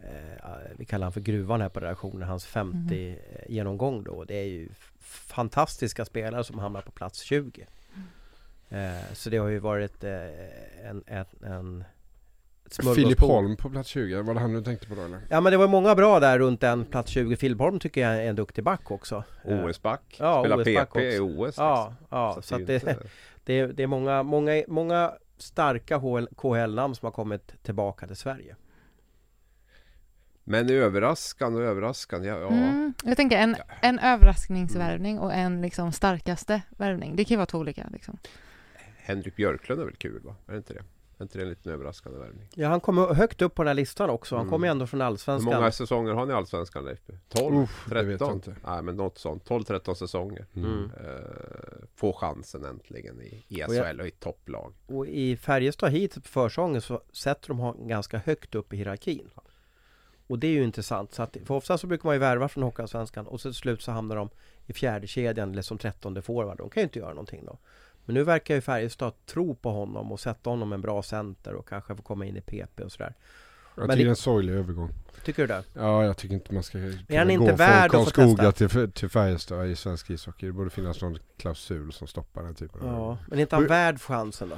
eh, 0.00 0.50
Vi 0.76 0.84
kallar 0.84 1.04
han 1.04 1.12
för 1.12 1.20
Gruvan 1.20 1.60
här 1.60 1.68
på 1.68 1.80
redaktionen, 1.80 2.28
hans 2.28 2.46
50 2.46 3.18
genomgång 3.48 4.04
då. 4.04 4.24
Det 4.24 4.34
är 4.34 4.44
ju 4.48 4.68
fantastiska 5.00 6.04
spelare 6.04 6.44
som 6.44 6.58
hamnar 6.58 6.82
på 6.82 6.90
plats 6.90 7.20
20. 7.20 7.66
Eh, 8.68 9.12
så 9.12 9.30
det 9.30 9.36
har 9.36 9.48
ju 9.48 9.58
varit 9.58 10.04
eh, 10.04 10.88
en, 10.88 11.04
en, 11.06 11.26
en 11.44 11.84
Filip. 12.76 13.20
Holm 13.20 13.56
på 13.56 13.70
plats 13.70 13.88
20, 13.88 14.22
var 14.22 14.34
det 14.34 14.40
han 14.40 14.52
du 14.52 14.62
tänkte 14.62 14.86
på 14.86 14.94
då 14.94 15.02
eller? 15.02 15.20
Ja 15.28 15.40
men 15.40 15.52
det 15.52 15.56
var 15.56 15.68
många 15.68 15.94
bra 15.94 16.20
där 16.20 16.38
runt 16.38 16.60
den 16.60 16.84
plats 16.84 17.10
20. 17.10 17.36
Filip 17.36 17.58
Holm 17.58 17.78
tycker 17.78 18.00
jag 18.00 18.16
är 18.24 18.28
en 18.28 18.36
duktig 18.36 18.64
back 18.64 18.90
också. 18.90 19.24
Eh, 19.44 19.64
OS-back. 19.64 20.16
Ja, 20.18 20.42
Spelar 20.42 20.56
OS-back 20.56 20.92
PP 20.92 21.00
i 21.00 21.18
också. 21.18 21.22
OS. 21.22 21.46
liksom. 21.46 21.64
Ja, 21.64 21.94
ja 22.10 22.38
så, 22.42 22.54
att 22.54 22.60
att 22.60 22.66
det 22.66 22.74
är 22.74 22.80
det, 22.84 22.98
det, 23.44 23.58
är, 23.58 23.68
det 23.68 23.82
är 23.82 23.86
många, 23.86 24.22
många, 24.22 24.64
många 24.68 25.12
starka 25.38 26.00
KHL-namn 26.36 26.94
som 26.94 27.06
har 27.06 27.12
kommit 27.12 27.62
tillbaka 27.62 28.06
till 28.06 28.16
Sverige. 28.16 28.56
Men 30.44 30.70
överraskande 30.70 31.60
och 31.60 31.66
överraskande. 31.66 32.28
Ja, 32.28 32.38
ja. 32.38 32.48
Mm, 32.48 32.94
jag 33.04 33.16
tänker 33.16 33.38
en, 33.38 33.56
en 33.82 33.98
överraskningsvärvning 33.98 35.18
och 35.18 35.34
en 35.34 35.62
liksom 35.62 35.92
starkaste 35.92 36.62
värvning. 36.70 37.16
Det 37.16 37.24
kan 37.24 37.34
ju 37.34 37.36
vara 37.36 37.46
två 37.46 37.58
olika. 37.58 37.86
Liksom. 37.92 38.18
Henrik 38.96 39.36
Björklund 39.36 39.80
är 39.80 39.84
väl 39.84 39.96
kul 39.96 40.20
va? 40.24 40.36
Är 40.46 40.52
det 40.52 40.58
inte 40.58 40.72
det? 40.74 40.82
Är 41.22 41.24
inte 41.24 41.38
det 41.38 41.42
en 41.42 41.48
liten 41.48 41.72
överraskande 41.72 42.18
värvning? 42.18 42.48
Ja, 42.54 42.68
han 42.68 42.80
kommer 42.80 43.14
högt 43.14 43.42
upp 43.42 43.54
på 43.54 43.62
den 43.62 43.68
här 43.68 43.74
listan 43.74 44.10
också. 44.10 44.34
Han 44.36 44.42
Mm. 44.42 44.50
kommer 44.50 44.66
ju 44.66 44.70
ändå 44.70 44.86
från 44.86 45.00
Hur 45.00 45.06
Allsvenskan. 45.06 45.54
många 45.54 45.72
säsonger 45.72 46.12
har 46.12 46.26
ni 46.26 46.32
i 46.32 46.36
Allsvenskan 46.36 46.84
Leif? 46.84 46.98
12? 47.28 47.56
Uff, 47.56 47.86
det 47.88 47.94
vet 47.94 48.06
jag 48.10 48.18
13? 48.18 48.34
inte. 48.34 48.56
Nej 48.66 48.82
men 48.82 48.96
något 48.96 49.18
sånt. 49.18 49.44
12-13 49.48 49.94
säsonger. 49.94 50.46
Mm. 50.54 50.90
Eh, 51.04 51.20
få 51.94 52.12
chansen 52.12 52.64
äntligen 52.64 53.20
i, 53.20 53.44
i 53.48 53.64
Och 53.64 53.74
jag- 53.74 53.86
SHL 53.86 54.00
och 54.00 54.06
i 54.06 54.10
topplag. 54.10 54.72
Och 54.86 55.06
i 55.06 55.36
Färjestad 55.36 55.90
hit 55.92 56.14
på 56.14 56.20
försäsongen 56.28 56.80
så 56.80 57.00
sätter 57.12 57.48
de 57.48 57.58
honom 57.58 57.88
ganska 57.88 58.18
högt 58.18 58.54
upp 58.54 58.72
i 58.72 58.76
hierarkin. 58.76 59.30
Och 60.26 60.38
det 60.38 60.46
är 60.46 60.52
ju 60.52 60.64
intressant. 60.64 61.14
Så 61.14 61.22
att, 61.22 61.36
för 61.44 61.54
ofta 61.54 61.78
så 61.78 61.86
brukar 61.86 62.04
man 62.08 62.14
ju 62.14 62.18
värva 62.20 62.48
från 62.48 62.62
Hockeyallsvenskan 62.64 63.26
och 63.26 63.40
så 63.40 63.48
till 63.48 63.54
slut 63.58 63.82
så 63.82 63.92
hamnar 63.92 64.16
de 64.16 64.28
i 64.66 64.72
fjärde 64.72 65.06
kedjan 65.06 65.52
eller 65.52 65.62
som 65.62 65.78
trettonde 65.78 66.22
forward. 66.22 66.58
De 66.58 66.70
kan 66.70 66.80
ju 66.80 66.84
inte 66.84 66.98
göra 66.98 67.10
någonting 67.10 67.44
då. 67.44 67.58
Men 68.04 68.14
nu 68.14 68.22
verkar 68.24 68.54
ju 68.54 68.60
Färjestad 68.60 69.12
tro 69.26 69.54
på 69.54 69.70
honom 69.72 70.12
och 70.12 70.20
sätta 70.20 70.50
honom 70.50 70.72
en 70.72 70.80
bra 70.80 71.02
center 71.02 71.54
och 71.54 71.68
kanske 71.68 71.96
få 71.96 72.02
komma 72.02 72.24
in 72.26 72.36
i 72.36 72.40
PP 72.40 72.80
och 72.84 72.92
sådär. 72.92 73.14
Jag 73.74 73.86
Men 73.86 73.90
tycker 73.96 74.04
det- 74.04 74.08
är 74.08 74.10
en 74.10 74.16
sorglig 74.16 74.52
övergång. 74.54 74.90
Tycker 75.24 75.42
du 75.42 75.46
det? 75.46 75.64
Ja, 75.74 76.04
jag 76.04 76.16
tycker 76.16 76.34
inte 76.34 76.54
man 76.54 76.62
ska 76.62 76.78
han 76.78 77.30
inte 77.30 77.36
gå 77.36 77.46
från 77.46 77.56
värd 77.56 77.84
att 77.94 78.04
få 78.04 78.10
Karlskoga 78.10 78.52
till, 78.52 78.92
till 78.92 79.08
Färjestad 79.08 79.66
i 79.70 79.76
svensk 79.76 80.10
ishockey. 80.10 80.46
Det 80.46 80.52
borde 80.52 80.70
finnas 80.70 81.00
någon 81.02 81.18
klausul 81.36 81.92
som 81.92 82.06
stoppar 82.06 82.42
den 82.42 82.54
typen 82.54 82.80
av... 82.80 82.86
Ja. 82.86 83.18
Men 83.28 83.38
är 83.38 83.42
inte 83.42 83.56
han 83.56 83.66
värd 83.66 84.00
chansen 84.00 84.48
då? 84.48 84.56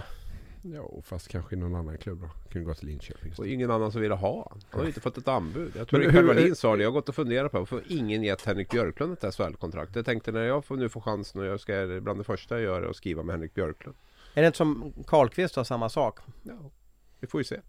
Ja, 0.66 0.90
fast 1.02 1.28
kanske 1.28 1.54
i 1.54 1.58
någon 1.58 1.74
annan 1.74 1.98
klubb 1.98 2.20
då. 2.20 2.28
Kunde 2.52 2.66
gå 2.66 2.74
till 2.74 2.86
Linköping. 2.88 3.32
Och 3.38 3.46
ingen 3.46 3.70
annan 3.70 3.92
som 3.92 4.00
ville 4.00 4.14
ha 4.14 4.48
han. 4.50 4.60
Har 4.70 4.80
ju 4.82 4.86
inte 4.86 5.00
fått 5.00 5.18
ett 5.18 5.28
anbud. 5.28 5.72
Jag 5.76 5.88
tror 5.88 6.00
Rickard 6.00 6.14
hur- 6.14 6.22
Wallin 6.26 6.56
sa 6.56 6.76
det. 6.76 6.82
Jag 6.82 6.90
har 6.90 6.92
gått 6.94 7.08
och 7.08 7.14
funderat 7.14 7.52
på 7.52 7.58
varför 7.58 7.82
ingen 7.88 8.22
gett 8.22 8.42
Henrik 8.44 8.70
Björklund 8.70 9.12
ett 9.22 9.34
SHL-kontrakt. 9.34 9.96
Jag 9.96 10.04
tänkte 10.04 10.32
när 10.32 10.42
jag 10.42 10.64
får, 10.64 10.76
nu 10.76 10.88
får 10.88 11.00
chansen 11.00 11.40
och 11.40 11.46
jag 11.46 11.60
ska 11.60 11.98
bland 12.02 12.20
det 12.20 12.24
första 12.24 12.54
jag 12.54 12.62
gör 12.62 12.82
är 12.82 12.90
att 12.90 12.96
skriva 12.96 13.22
med 13.22 13.34
Henrik 13.34 13.54
Björklund. 13.54 13.96
Är 14.34 14.40
det 14.42 14.46
inte 14.46 14.56
som 14.58 14.92
Karlqvist 15.06 15.56
har 15.56 15.64
samma 15.64 15.88
sak? 15.88 16.18
Ja, 16.42 16.70
vi 17.20 17.26
får 17.26 17.40
ju 17.40 17.44
se. 17.44 17.60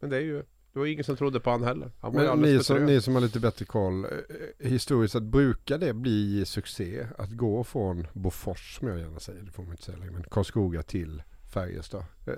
Men 0.00 0.10
det 0.10 0.16
är 0.16 0.20
ju 0.20 0.42
det 0.72 0.78
var 0.78 0.86
ingen 0.86 1.04
som 1.04 1.16
trodde 1.16 1.40
på 1.40 1.50
han 1.50 1.62
heller. 1.64 1.90
Han 2.00 2.12
Men 2.14 2.38
ni 2.40 2.62
som, 2.64 2.86
ni 2.86 3.00
som 3.00 3.14
har 3.14 3.20
lite 3.22 3.40
bättre 3.40 3.64
koll. 3.64 4.04
eh, 4.04 4.10
Historiskt 4.58 5.12
sett 5.12 5.22
brukar 5.22 5.78
det 5.78 5.92
bli 5.94 6.44
succé 6.46 7.06
att 7.18 7.30
gå 7.30 7.64
från 7.64 8.06
Bofors 8.12 8.76
som 8.78 8.88
jag 8.88 8.98
gärna 8.98 9.20
säger. 9.20 9.42
Det 9.42 9.50
får 9.50 9.62
man 9.62 9.72
inte 9.72 9.82
säga 9.84 9.98
längre. 9.98 10.12
Men 10.12 10.22
Karlskoga 10.30 10.82
till 10.82 11.22
Färjestad. 11.50 12.04
Eh, 12.26 12.34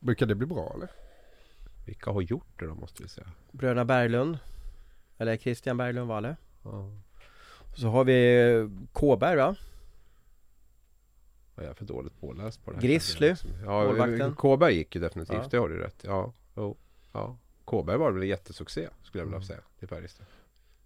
Brukar 0.00 0.26
det 0.26 0.34
bli 0.34 0.46
bra 0.46 0.72
eller? 0.76 0.88
Vilka 1.86 2.10
har 2.10 2.20
gjort 2.22 2.58
det 2.60 2.66
då 2.66 2.74
måste 2.74 3.02
vi 3.02 3.08
säga. 3.08 3.26
Bröderna 3.52 3.84
Berglund 3.84 4.38
Eller 5.18 5.36
Christian 5.36 5.76
Berglund 5.76 6.08
Valle 6.08 6.36
Ja. 6.62 6.90
Så 7.76 7.88
har 7.88 8.04
vi 8.04 8.40
eh, 8.54 8.68
Kåberg 8.92 9.36
va? 9.36 9.56
Jag 11.56 11.64
är 11.64 11.74
för 11.74 11.84
dåligt 11.84 12.20
påläst 12.20 12.64
på 12.64 12.70
det 12.70 12.76
här. 12.76 12.82
Grizzly, 12.82 13.34
Ja, 13.64 13.84
målvakten. 13.84 14.34
Kåberg 14.34 14.74
gick 14.74 14.94
ju 14.94 15.00
definitivt. 15.00 15.36
Ja. 15.42 15.48
Det 15.50 15.56
har 15.56 15.68
du 15.68 15.78
rätt. 15.78 16.04
Ja, 16.04 16.32
jo, 16.56 16.76
ja. 17.12 17.36
Kåberg 17.64 17.96
var 17.98 18.10
väl 18.12 18.22
en 18.22 18.28
jättesuccé 18.28 18.88
skulle 19.02 19.20
jag 19.20 19.26
vilja 19.26 19.36
Mm. 19.36 19.46
säga 19.46 19.60
till 19.78 19.88
Färjestad. 19.88 20.26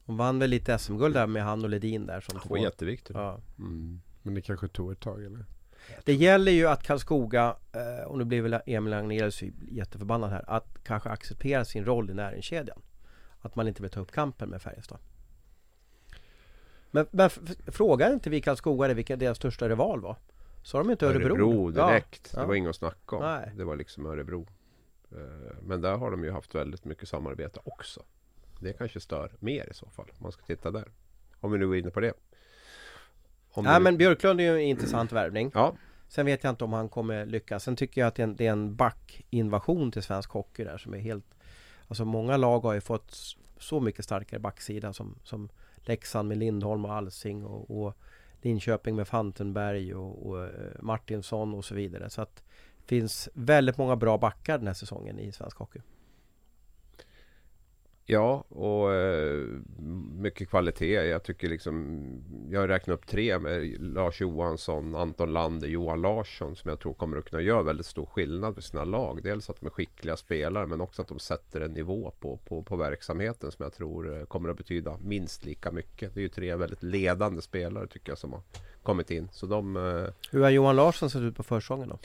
De 0.07 0.17
vann 0.17 0.39
väl 0.39 0.51
lite 0.51 0.79
SM-guld 0.79 1.15
där 1.15 1.27
med 1.27 1.45
han 1.45 1.65
och 1.65 1.71
Ledin 1.71 2.07
där 2.07 2.21
som 2.21 2.41
två 2.41 2.49
var 2.49 2.59
jätteviktig. 2.59 3.15
ja. 3.15 3.41
Mm. 3.59 4.01
Men 4.23 4.35
det 4.35 4.43
kanske 4.43 4.69
tog 4.69 4.93
ett 4.93 5.01
tag 5.01 5.25
eller? 5.25 5.45
Det 6.05 6.15
gäller 6.15 6.53
ju 6.53 6.67
att 6.67 6.83
Karlskoga 6.83 7.57
eh, 7.73 8.05
Och 8.07 8.19
nu 8.19 8.25
blir 8.25 8.43
väl 8.43 8.61
Emil 8.67 8.93
Agnelius 8.93 9.43
jätteförbannad 9.71 10.31
här 10.31 10.45
Att 10.47 10.79
kanske 10.85 11.09
acceptera 11.09 11.65
sin 11.65 11.85
roll 11.85 12.11
i 12.11 12.15
näringskedjan 12.15 12.83
Att 13.41 13.57
man 13.57 13.69
inte 13.69 13.83
vill 13.83 13.91
ta 13.91 14.01
upp 14.01 14.13
kampen 14.13 14.49
med 14.49 14.63
Färjestad 14.63 14.99
Men, 16.91 17.07
men 17.11 17.31
frågar 17.67 18.13
inte 18.13 18.31
vi 18.31 18.41
Karlskoga 18.41 18.95
vilka 18.95 19.17
deras 19.17 19.37
största 19.37 19.69
rival 19.69 20.01
var? 20.01 20.17
Sa 20.63 20.79
de 20.79 20.91
inte 20.91 21.07
Örebro? 21.07 21.27
Örebro 21.27 21.71
direkt. 21.71 22.31
Ja. 22.35 22.41
Det 22.41 22.47
var 22.47 22.55
inget 22.55 22.71
att 22.71 22.77
snacka 22.77 23.17
om. 23.17 23.23
Nej. 23.23 23.53
Det 23.57 23.65
var 23.65 23.77
liksom 23.77 24.07
Örebro. 24.07 24.47
Eh, 25.13 25.57
Men 25.63 25.81
där 25.81 25.97
har 25.97 26.11
de 26.11 26.25
ju 26.25 26.31
haft 26.31 26.55
väldigt 26.55 26.85
mycket 26.85 27.09
samarbete 27.09 27.61
också. 27.65 28.03
Det 28.61 28.73
kanske 28.73 29.01
stör 29.01 29.33
mer 29.39 29.71
i 29.71 29.75
så 29.75 29.91
fall. 29.91 30.11
Om 30.11 30.23
man 30.23 30.33
ska 30.33 30.43
titta 30.43 30.71
där. 30.71 30.89
Om 31.41 31.53
vi 31.53 31.59
nu 31.59 31.71
är 31.71 31.75
inne 31.75 31.91
på 31.91 32.01
det. 32.01 32.13
Om 33.53 33.65
Nej 33.65 33.75
det- 33.75 33.81
men 33.81 33.97
Björklund 33.97 34.41
är 34.41 34.45
ju 34.45 34.55
en 34.55 34.61
intressant 34.69 35.13
värvning 35.13 35.51
Ja, 35.55 35.75
Sen 36.09 36.27
vet 36.27 36.45
jag 36.45 36.51
inte 36.53 36.65
om 36.65 36.73
han 36.73 36.89
kommer 36.89 37.27
lyckas. 37.27 37.65
Sen 37.65 37.77
tycker 37.77 38.01
jag 38.01 38.09
att 38.09 38.15
det 38.15 38.23
är 38.23 38.25
en, 38.25 38.37
det 38.37 38.47
är 38.47 38.53
en 38.53 38.77
backinvasion 38.77 39.93
till 39.93 40.03
svensk 40.03 40.31
hockey 40.31 40.65
där 40.65 40.79
som 40.79 40.95
är 40.95 40.99
helt... 40.99 41.25
Alltså 41.89 42.05
många 42.05 42.37
lag 42.37 42.61
har 42.61 42.73
ju 42.75 42.81
fått 42.81 43.17
så 43.59 43.81
mycket 43.81 44.05
starkare 44.05 44.41
backsida 44.41 44.93
som, 44.93 45.19
som 45.25 45.49
Leksand 45.77 46.29
med 46.29 46.39
Lindholm 46.39 46.85
och 46.85 46.93
Alsing 46.93 47.45
och, 47.45 47.83
och 47.85 47.97
Linköping 48.43 48.97
med 48.97 49.09
Fantenberg 49.09 49.95
och, 49.95 50.27
och 50.27 50.45
eh, 50.45 50.51
Martinsson 50.81 51.55
och 51.55 51.65
så 51.65 51.75
vidare. 51.75 52.11
Så 52.11 52.23
att 52.23 52.43
det 52.77 52.87
finns 52.87 53.29
väldigt 53.35 53.79
många 53.79 53.97
bra 53.97 54.19
backar 54.19 54.59
den 54.59 54.67
här 54.67 54.75
säsongen 54.75 55.19
i 55.19 55.33
svensk 55.33 55.57
hockey. 55.57 55.81
Ja, 58.05 58.45
och 58.49 58.95
eh, 58.95 59.47
mycket 60.13 60.49
kvalitet. 60.49 60.93
Jag 60.93 61.23
tycker 61.23 61.49
liksom 61.49 61.99
Jag 62.51 62.69
räknar 62.69 62.95
upp 62.95 63.07
tre 63.07 63.39
med 63.39 63.81
Lars 63.81 64.21
Johansson, 64.21 64.95
Anton 64.95 65.33
Lander, 65.33 65.69
Johan 65.69 66.01
Larsson 66.01 66.57
som 66.57 66.69
jag 66.69 66.81
tror 66.81 66.95
kommer 66.95 67.17
att 67.17 67.25
kunna 67.25 67.43
göra 67.43 67.63
väldigt 67.63 67.87
stor 67.87 68.07
skillnad 68.07 68.55
för 68.55 68.63
sina 68.63 68.85
lag. 68.85 69.23
Dels 69.23 69.51
att 69.51 69.61
de 69.61 69.67
är 69.67 69.71
skickliga 69.71 70.17
spelare 70.17 70.67
men 70.67 70.81
också 70.81 71.03
att 71.03 71.09
de 71.09 71.19
sätter 71.19 71.61
en 71.61 71.73
nivå 71.73 72.13
på, 72.21 72.37
på, 72.37 72.63
på 72.63 72.77
verksamheten 72.77 73.53
som 73.53 73.63
jag 73.63 73.73
tror 73.73 74.19
eh, 74.19 74.25
kommer 74.25 74.49
att 74.49 74.57
betyda 74.57 74.99
minst 75.03 75.45
lika 75.45 75.71
mycket. 75.71 76.15
Det 76.15 76.21
är 76.21 76.23
ju 76.23 76.29
tre 76.29 76.57
väldigt 76.57 76.83
ledande 76.83 77.43
spelare 77.43 77.87
tycker 77.87 78.11
jag 78.11 78.19
som 78.19 78.33
har 78.33 78.43
kommit 78.83 79.11
in. 79.11 79.29
Så 79.33 79.47
de 79.47 79.77
eh, 79.77 80.07
Hur 80.31 80.43
har 80.43 80.51
Johan 80.51 80.77
Larsson 80.77 81.11
sett 81.11 81.23
ut 81.23 81.37
på 81.37 81.43
försäsongen 81.43 81.89
då? 81.89 81.99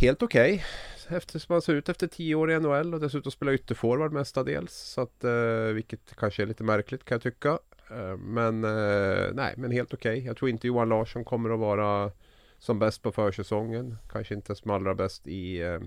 Helt 0.00 0.22
okej. 0.22 0.64
Eftersom 1.08 1.54
man 1.54 1.62
ser 1.62 1.74
ut 1.74 1.88
efter 1.88 2.06
tio 2.06 2.34
år 2.34 2.50
i 2.50 2.60
NHL 2.60 2.94
och 2.94 3.00
dessutom 3.00 3.32
spelar 3.32 3.52
ytterforward 3.52 4.12
mestadels. 4.12 4.72
Så 4.72 5.00
att, 5.00 5.24
eh, 5.24 5.74
vilket 5.74 6.16
kanske 6.16 6.42
är 6.42 6.46
lite 6.46 6.64
märkligt 6.64 7.04
kan 7.04 7.14
jag 7.14 7.22
tycka. 7.22 7.58
Eh, 7.90 8.16
men 8.16 8.64
eh, 8.64 9.32
nej, 9.32 9.54
men 9.56 9.70
helt 9.70 9.94
okej. 9.94 10.24
Jag 10.26 10.36
tror 10.36 10.50
inte 10.50 10.66
Johan 10.66 10.88
Larsson 10.88 11.24
kommer 11.24 11.50
att 11.50 11.58
vara 11.58 12.12
som 12.58 12.78
bäst 12.78 13.02
på 13.02 13.12
försäsongen. 13.12 13.96
Kanske 14.12 14.34
inte 14.34 14.54
som 14.54 14.70
allra 14.70 14.94
bäst 14.94 15.26
i, 15.26 15.60
eh, 15.60 15.80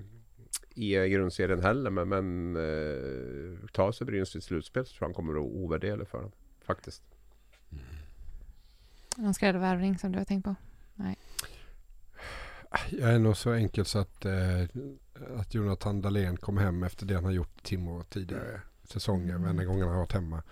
i 0.76 1.10
grundserien 1.10 1.64
heller. 1.64 1.90
Men, 1.90 2.10
men 2.10 2.56
eh, 2.56 3.70
tar 3.72 3.92
sig 3.92 4.08
Brynäs 4.08 4.32
till 4.32 4.42
slutspel 4.42 4.86
så 4.86 4.90
tror 4.90 5.04
jag 5.04 5.08
han 5.08 5.14
kommer 5.14 5.34
att 5.34 5.40
vara 5.40 5.64
ovärderlig 5.64 6.08
för 6.08 6.22
dem. 6.22 6.32
Faktiskt. 6.66 7.04
Mm. 7.72 7.84
Någon 9.18 9.34
skräddarvärvning 9.34 9.98
som 9.98 10.12
du 10.12 10.18
har 10.18 10.26
tänkt 10.26 10.44
på? 10.44 10.56
Jag 12.90 13.14
är 13.14 13.20
nog 13.20 13.38
så 13.38 13.52
enkel 13.52 13.86
så 13.86 14.00
att, 14.00 14.26
eh, 14.26 14.62
att 15.38 15.54
Jonathan 15.54 16.02
Dahlén 16.02 16.38
kom 16.38 16.58
hem 16.58 16.84
efter 16.84 17.06
det 17.06 17.16
han 17.16 17.26
har 17.26 17.32
gjort 17.32 17.60
i 17.60 17.62
Timrå 17.62 18.04
tidigare 18.04 18.62
säsonger. 18.84 19.30
Mm. 19.30 19.42
Varenda 19.42 19.64
gång 19.64 19.82
han 19.82 19.90
har 19.90 19.98
varit 19.98 20.14
hemma. 20.14 20.44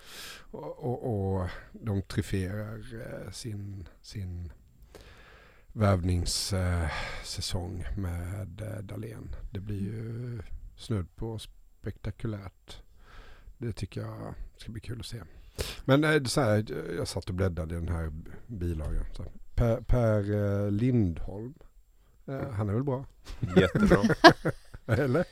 Och, 0.51 0.83
och, 0.83 1.35
och 1.41 1.49
de 1.71 2.01
trifierar 2.01 2.83
eh, 2.93 3.31
sin, 3.31 3.87
sin 4.01 4.51
värvningssäsong 5.73 7.85
med 7.97 8.61
eh, 8.61 8.77
Dahlén. 8.83 9.35
Det 9.51 9.59
blir 9.59 9.81
ju 9.81 10.41
snudd 10.75 11.15
på 11.15 11.39
spektakulärt. 11.39 12.81
Det 13.57 13.73
tycker 13.73 14.01
jag 14.01 14.33
ska 14.57 14.71
bli 14.71 14.81
kul 14.81 14.99
att 14.99 15.05
se. 15.05 15.21
Men 15.85 16.03
eh, 16.03 16.23
så 16.23 16.41
här, 16.41 16.65
jag 16.97 17.07
satt 17.07 17.29
och 17.29 17.35
bläddrade 17.35 17.75
i 17.75 17.77
den 17.77 17.89
här 17.89 18.11
bilagan. 18.47 19.05
Per, 19.55 19.81
per 19.81 20.33
eh, 20.33 20.71
Lindholm. 20.71 21.53
Eh, 22.29 22.49
han 22.49 22.69
är 22.69 22.73
väl 22.73 22.83
bra? 22.83 23.05
Jättebra. 23.55 24.01
Eller? 24.85 25.25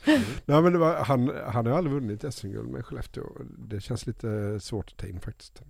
Nej, 0.45 0.61
men 0.61 0.73
det 0.73 0.79
var, 0.79 0.95
han, 0.95 1.31
han 1.47 1.65
har 1.65 1.73
aldrig 1.73 1.93
vunnit 1.93 2.33
SM-guld 2.33 2.69
med 2.69 2.85
Skellefteå. 2.85 3.23
Det 3.57 3.79
känns 3.79 4.07
lite 4.07 4.59
svårt 4.59 4.91
att 4.91 4.97
ta 4.97 5.07
in 5.07 5.19
faktiskt. 5.19 5.61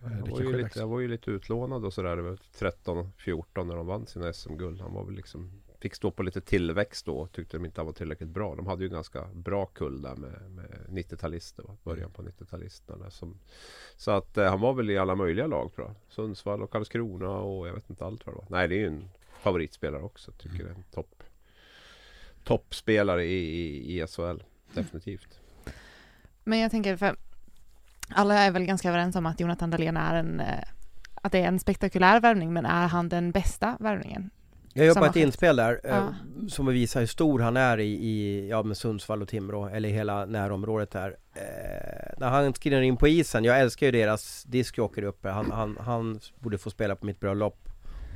Eh, 0.00 0.08
Han 0.08 0.24
det 0.24 0.30
var, 0.30 0.40
ju 0.40 0.56
lite, 0.56 0.80
han 0.80 0.90
var 0.90 1.00
ju 1.00 1.08
lite 1.08 1.30
utlånad 1.30 1.84
och 1.84 1.92
sådär. 1.92 2.16
Det 2.16 2.22
var 2.22 2.38
13-14 2.58 3.64
när 3.64 3.76
de 3.76 3.86
vann 3.86 4.06
sina 4.06 4.32
SM-guld. 4.32 4.80
Han 4.80 4.94
var 4.94 5.04
väl 5.04 5.14
liksom 5.14 5.62
Fick 5.82 5.94
stå 5.94 6.10
på 6.10 6.22
lite 6.22 6.40
tillväxt 6.40 7.06
då. 7.06 7.26
Tyckte 7.26 7.56
de 7.56 7.64
inte 7.64 7.80
han 7.80 7.86
var 7.86 7.92
tillräckligt 7.92 8.28
bra. 8.28 8.54
De 8.54 8.66
hade 8.66 8.82
ju 8.82 8.86
en 8.86 8.92
ganska 8.92 9.28
bra 9.34 9.66
kull 9.66 10.02
där 10.02 10.16
med, 10.16 10.50
med 10.50 10.86
90-talister. 10.88 11.62
va? 11.62 11.76
Början 11.82 12.10
på 12.10 12.22
90-talisterna. 12.22 13.02
där 13.02 13.10
Som, 13.10 13.38
så 13.96 14.10
att 14.10 14.38
eh, 14.38 14.50
han 14.50 14.60
var 14.60 14.74
väl 14.74 14.90
i 14.90 14.98
alla 14.98 15.14
möjliga 15.14 15.46
lag 15.46 15.72
tror 15.74 15.86
jag. 15.86 15.96
Sundsvall 16.08 16.62
och 16.62 16.70
Karlskrona 16.70 17.30
och 17.30 17.68
jag 17.68 17.74
vet 17.74 17.90
inte 17.90 18.04
allt 18.04 18.26
vad 18.26 18.34
det 18.34 18.38
var. 18.38 18.46
Nej 18.48 18.68
det 18.68 18.74
är 18.74 18.78
ju 18.78 18.86
en 18.86 19.08
favoritspelare 19.42 20.02
också. 20.02 20.32
Tycker 20.32 20.64
det 20.64 20.70
är 20.70 20.74
en 20.74 20.84
topp 20.90 21.22
toppspelare 22.44 23.24
i, 23.24 23.38
i, 23.38 24.00
i 24.02 24.06
SHL. 24.06 24.42
Definitivt. 24.74 25.40
Men 26.44 26.58
jag 26.58 26.70
tänker, 26.70 26.96
för 26.96 27.16
alla 28.08 28.34
är 28.38 28.50
väl 28.50 28.64
ganska 28.64 28.88
överens 28.88 29.16
om 29.16 29.26
att 29.26 29.40
Jonathan 29.40 29.70
Dahlén 29.70 29.96
är 29.96 30.14
en, 30.14 30.40
eh, 30.40 30.46
att 31.14 31.32
det 31.32 31.38
är 31.38 31.48
en 31.48 31.58
spektakulär 31.58 32.20
värvning, 32.20 32.52
men 32.52 32.66
är 32.66 32.88
han 32.88 33.08
den 33.08 33.30
bästa 33.30 33.76
värvningen? 33.80 34.30
Jag 34.74 34.94
har 34.94 35.06
ett 35.06 35.16
inspel 35.16 35.56
där 35.56 35.80
eh, 35.84 35.90
Ja. 35.90 36.14
som 36.48 36.66
visar 36.66 37.00
hur 37.00 37.06
stor 37.06 37.40
han 37.40 37.56
är 37.56 37.78
i, 37.78 37.92
i 37.92 38.48
ja, 38.48 38.62
med 38.62 38.76
Sundsvall 38.76 39.22
och 39.22 39.28
Timrå 39.28 39.68
eller 39.68 39.88
hela 39.88 40.26
närområdet 40.26 40.90
där. 40.90 41.16
Eh, 41.34 42.12
när 42.18 42.28
han 42.28 42.54
skriver 42.54 42.82
in 42.82 42.96
på 42.96 43.08
isen, 43.08 43.44
jag 43.44 43.60
älskar 43.60 43.86
ju 43.86 43.92
deras 43.92 44.44
discjockey 44.44 45.02
uppe. 45.02 45.28
Han, 45.28 45.50
han, 45.50 45.78
han 45.80 46.20
borde 46.38 46.58
få 46.58 46.70
spela 46.70 46.96
på 46.96 47.06
mitt 47.06 47.20
bröllop 47.20 47.68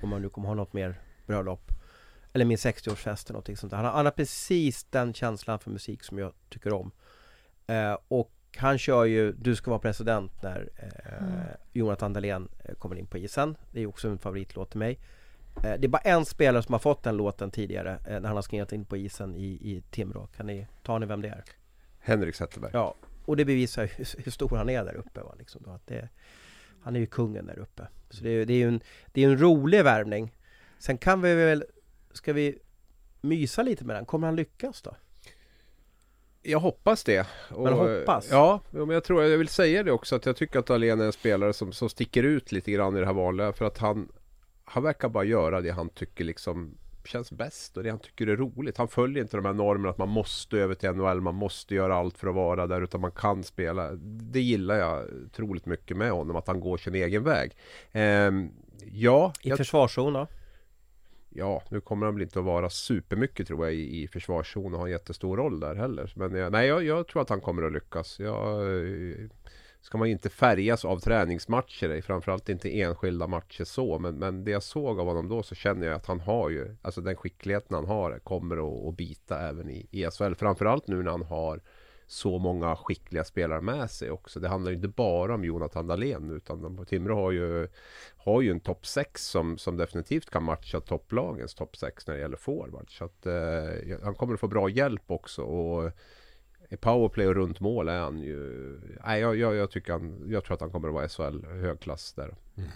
om 0.03 0.09
man 0.09 0.22
nu 0.22 0.29
kommer 0.29 0.49
ha 0.49 0.55
något 0.55 0.72
mer 0.72 1.01
bröllop. 1.27 1.72
Eller 2.33 2.45
min 2.45 2.57
60-årsfest 2.57 3.27
eller 3.27 3.33
någonting 3.33 3.57
sånt 3.57 3.70
där. 3.70 3.77
Han, 3.77 3.85
har- 3.87 3.93
han 3.93 4.05
har 4.05 4.12
precis 4.12 4.85
den 4.85 5.14
känslan 5.14 5.59
för 5.59 5.70
musik 5.70 6.03
som 6.03 6.18
jag 6.18 6.33
tycker 6.49 6.72
om. 6.72 6.91
Eh, 7.66 7.99
och 8.09 8.33
han 8.57 8.79
kör 8.79 9.05
ju 9.05 9.33
Du 9.33 9.57
ska 9.57 9.70
vara 9.70 9.81
president 9.81 10.43
när 10.43 10.68
eh, 10.77 11.22
Mm. 11.22 11.33
Jonathan 11.72 12.12
Dahlén 12.12 12.49
eh, 12.64 12.74
kommer 12.74 12.97
in 12.97 13.07
på 13.07 13.18
isen. 13.18 13.57
Det 13.72 13.81
är 13.83 13.87
också 13.87 14.09
en 14.09 14.18
favoritlåt 14.18 14.70
till 14.70 14.79
mig. 14.79 14.99
Eh, 15.57 15.81
Det 15.81 15.85
är 15.87 15.89
bara 15.89 15.99
en 16.03 16.24
spelare 16.24 16.62
som 16.62 16.72
har 16.72 16.79
fått 16.79 17.03
den 17.03 17.16
låten 17.16 17.51
tidigare 17.51 17.93
eh, 18.07 18.20
när 18.20 18.27
han 18.27 18.37
har 18.37 18.43
skrivit 18.43 18.72
in 18.72 18.85
på 18.85 18.97
isen 18.97 19.35
i, 19.35 19.45
i 19.47 19.83
Timrå. 19.91 20.27
Kan 20.27 20.47
ni 20.47 20.66
ta 20.83 20.99
ni 20.99 21.07
vem 21.07 21.22
det 21.22 21.29
är? 21.29 21.45
Henrik 21.99 22.35
Zetterberg. 22.35 22.70
Ja, 22.74 22.95
och 23.24 23.37
det 23.37 23.45
bevisar 23.45 23.85
hur, 23.97 24.22
hur 24.24 24.33
stor 24.33 24.57
han 24.57 24.70
är 24.70 24.85
där 24.85 24.95
uppe. 24.95 25.20
Va? 25.20 25.35
Liksom 25.39 25.62
då, 25.64 25.70
att 25.70 25.87
det, 25.87 26.09
han 26.83 26.97
är 26.97 27.01
ju 27.01 27.07
kungen 27.07 27.47
där 27.47 27.59
uppe. 27.59 27.87
Så 28.11 28.24
det, 28.24 28.31
är- 28.31 28.47
det 28.47 28.53
är 28.53 28.59
ju 28.59 28.68
en, 28.68 28.81
det 29.12 29.24
är 29.24 29.29
en 29.29 29.39
rolig 29.41 29.85
värvning. 29.85 30.33
Sen 30.79 30.99
kan 30.99 31.22
vi 31.22 31.35
väl, 31.35 31.64
ska 32.12 32.33
vi 32.33 32.59
mysa 33.20 33.62
lite 33.62 33.85
med 33.85 33.97
den? 33.97 34.07
Kommer 34.07 34.27
han 34.27 34.37
lyckas 34.37 34.83
då? 34.83 34.97
Jag 36.43 36.61
hoppas 36.61 37.05
det. 37.05 37.27
Och, 37.51 37.64
Men 37.64 37.72
hoppas? 37.72 38.29
Ja, 38.31 38.61
men 38.70 38.91
jag 38.91 39.05
tror 39.05 39.22
jag 39.22 39.39
vill 39.39 39.49
säga 39.49 39.83
det 39.83 39.93
också 39.93 40.16
att 40.16 40.27
jag 40.27 40.37
tycker 40.37 40.59
att 40.59 40.66
Dahlén 40.66 41.01
är 41.01 41.05
en 41.05 41.12
spelare 41.12 41.53
som, 41.53 41.72
som 41.72 41.89
sticker 41.89 42.22
ut 42.22 42.53
lite 42.53 42.72
grann 42.72 42.97
i 42.97 43.01
det 43.01 43.07
här 43.07 43.12
vanliga 43.12 43.53
för 43.53 43.64
att 43.64 43.79
han 43.79 44.09
Han 44.64 44.83
verkar 44.83 45.09
bara 45.09 45.24
göra 45.24 45.61
det 45.61 45.70
han 45.70 45.89
tycker 45.89 46.24
liksom 46.24 46.79
känns 47.05 47.33
bäst 47.33 47.77
och 47.77 47.83
det 47.83 47.91
han 47.91 47.99
tycker 47.99 48.27
är 48.27 48.37
roligt. 48.37 48.77
Han 48.77 48.89
följer 48.89 49.22
inte 49.22 49.37
de 49.37 49.45
här 49.45 49.53
normerna 49.53 49.91
att 49.91 49.99
man 49.99 50.09
måste 50.09 50.57
över 50.57 50.74
till 50.74 50.93
NHL, 50.93 51.20
man 51.20 51.35
måste 51.35 51.74
göra 51.74 51.97
allt 51.97 52.18
för 52.18 52.29
att 52.29 52.35
vara 52.35 52.66
där 52.66 52.83
utan 52.83 53.01
man 53.01 53.12
kan 53.12 53.45
spela. 53.45 53.91
Det 54.33 54.41
gillar 54.41 54.74
jag 54.77 55.05
otroligt 55.27 55.66
mycket 55.66 55.97
med 55.97 56.11
honom, 56.11 56.37
att 56.37 56.47
han 56.47 56.61
går 56.61 56.77
sin 56.77 56.95
egen 56.95 57.24
väg. 57.24 57.57
Ehm, 57.93 58.51
ja, 58.93 59.33
I 59.43 59.49
jag 59.49 59.59
försvarszon 59.59 60.12
då? 60.12 60.27
Ja, 61.39 61.62
nu 61.68 61.80
kommer 61.80 62.07
han 62.07 62.14
väl 62.14 62.22
inte 62.22 62.39
att 62.39 62.45
vara 62.45 62.70
supermycket 62.70 63.47
tror 63.47 63.64
jag 63.64 63.74
i, 63.74 64.03
i 64.03 64.09
försvarszon 64.09 64.72
och 64.72 64.78
ha 64.78 64.87
en 64.87 64.93
jättestor 64.93 65.37
roll 65.37 65.61
där 65.61 65.74
heller. 65.74 66.12
Men 66.16 66.34
jag, 66.34 66.53
nej, 66.53 66.68
jag, 66.68 66.84
jag 66.84 67.09
tror 67.09 67.22
att 67.22 67.28
han 67.28 67.41
kommer 67.41 67.62
att 67.62 67.72
lyckas. 67.72 68.20
Jag, 68.20 68.61
eh, 68.61 69.28
ska 69.80 69.99
man 69.99 70.09
inte 70.09 70.30
färgas 70.30 70.84
av 70.84 70.99
träningsmatcher, 70.99 71.91
eh, 71.91 72.01
framförallt 72.01 72.49
inte 72.49 72.80
enskilda 72.80 73.26
matcher 73.26 73.64
så. 73.64 73.99
Men, 73.99 74.18
men 74.18 74.45
det 74.45 74.51
jag 74.51 74.62
såg 74.62 75.01
av 75.01 75.07
honom 75.07 75.28
då 75.28 75.43
så 75.43 75.55
känner 75.55 75.87
jag 75.87 75.97
att 75.97 76.07
han 76.07 76.20
har 76.20 76.51
ju, 76.51 76.76
alltså 76.82 77.01
den 77.01 77.16
skickligheten 77.16 77.74
han 77.74 77.87
har 77.87 78.11
eh, 78.11 78.18
kommer 78.18 78.57
att, 78.57 78.89
att 78.89 78.97
bita 78.97 79.49
även 79.49 79.70
i, 79.70 79.89
i 79.91 80.11
SHL. 80.11 80.34
Framförallt 80.34 80.87
nu 80.87 81.03
när 81.03 81.11
han 81.11 81.22
har 81.22 81.61
så 82.07 82.38
många 82.38 82.76
skickliga 82.76 83.24
spelare 83.24 83.61
med 83.61 83.90
sig 83.90 84.11
också. 84.11 84.40
Det 84.40 84.48
handlar 84.48 84.70
ju 84.70 84.76
inte 84.76 84.88
bara 84.88 85.34
om 85.34 85.44
Jonathan 85.44 85.86
Dahlén 85.86 86.30
utan 86.30 86.86
Timrå 86.86 87.14
har 87.14 87.30
ju 87.30 87.68
har 88.16 88.40
ju 88.42 88.50
en 88.50 88.61
topp 88.61 88.86
6 88.86 89.26
som, 89.26 89.59
som 89.59 89.76
definitivt 89.76 90.30
kan 90.30 90.42
matcha 90.42 90.80
topplagens 90.80 91.54
topp 91.54 91.76
6 91.76 92.07
när 92.07 92.14
det 92.14 92.20
gäller 92.20 92.36
forward. 92.36 92.86
Så 92.98 93.04
att 93.04 93.26
eh, 93.26 93.98
han 94.02 94.14
kommer 94.14 94.34
att 94.34 94.40
få 94.40 94.48
bra 94.48 94.68
hjälp 94.68 95.11
också. 95.11 95.42
Och 95.42 95.92
i 96.68 96.76
powerplay 96.76 97.26
och 97.26 97.34
runt 97.34 97.60
mål 97.60 97.88
är 97.88 98.00
han 98.00 98.18
ju... 98.18 98.80
Nej, 99.06 99.20
jag, 99.20 99.36
jag, 99.36 99.54
jag, 99.54 99.70
tycker 99.70 99.92
han, 99.92 100.24
jag 100.28 100.44
tror 100.44 100.54
att 100.54 100.60
han 100.60 100.70
kommer 100.70 100.88
att 100.88 100.94
vara 100.94 101.08
SHL 101.08 101.46
högklass 101.46 102.12
där. 102.12 102.34
Mm. 102.56 102.70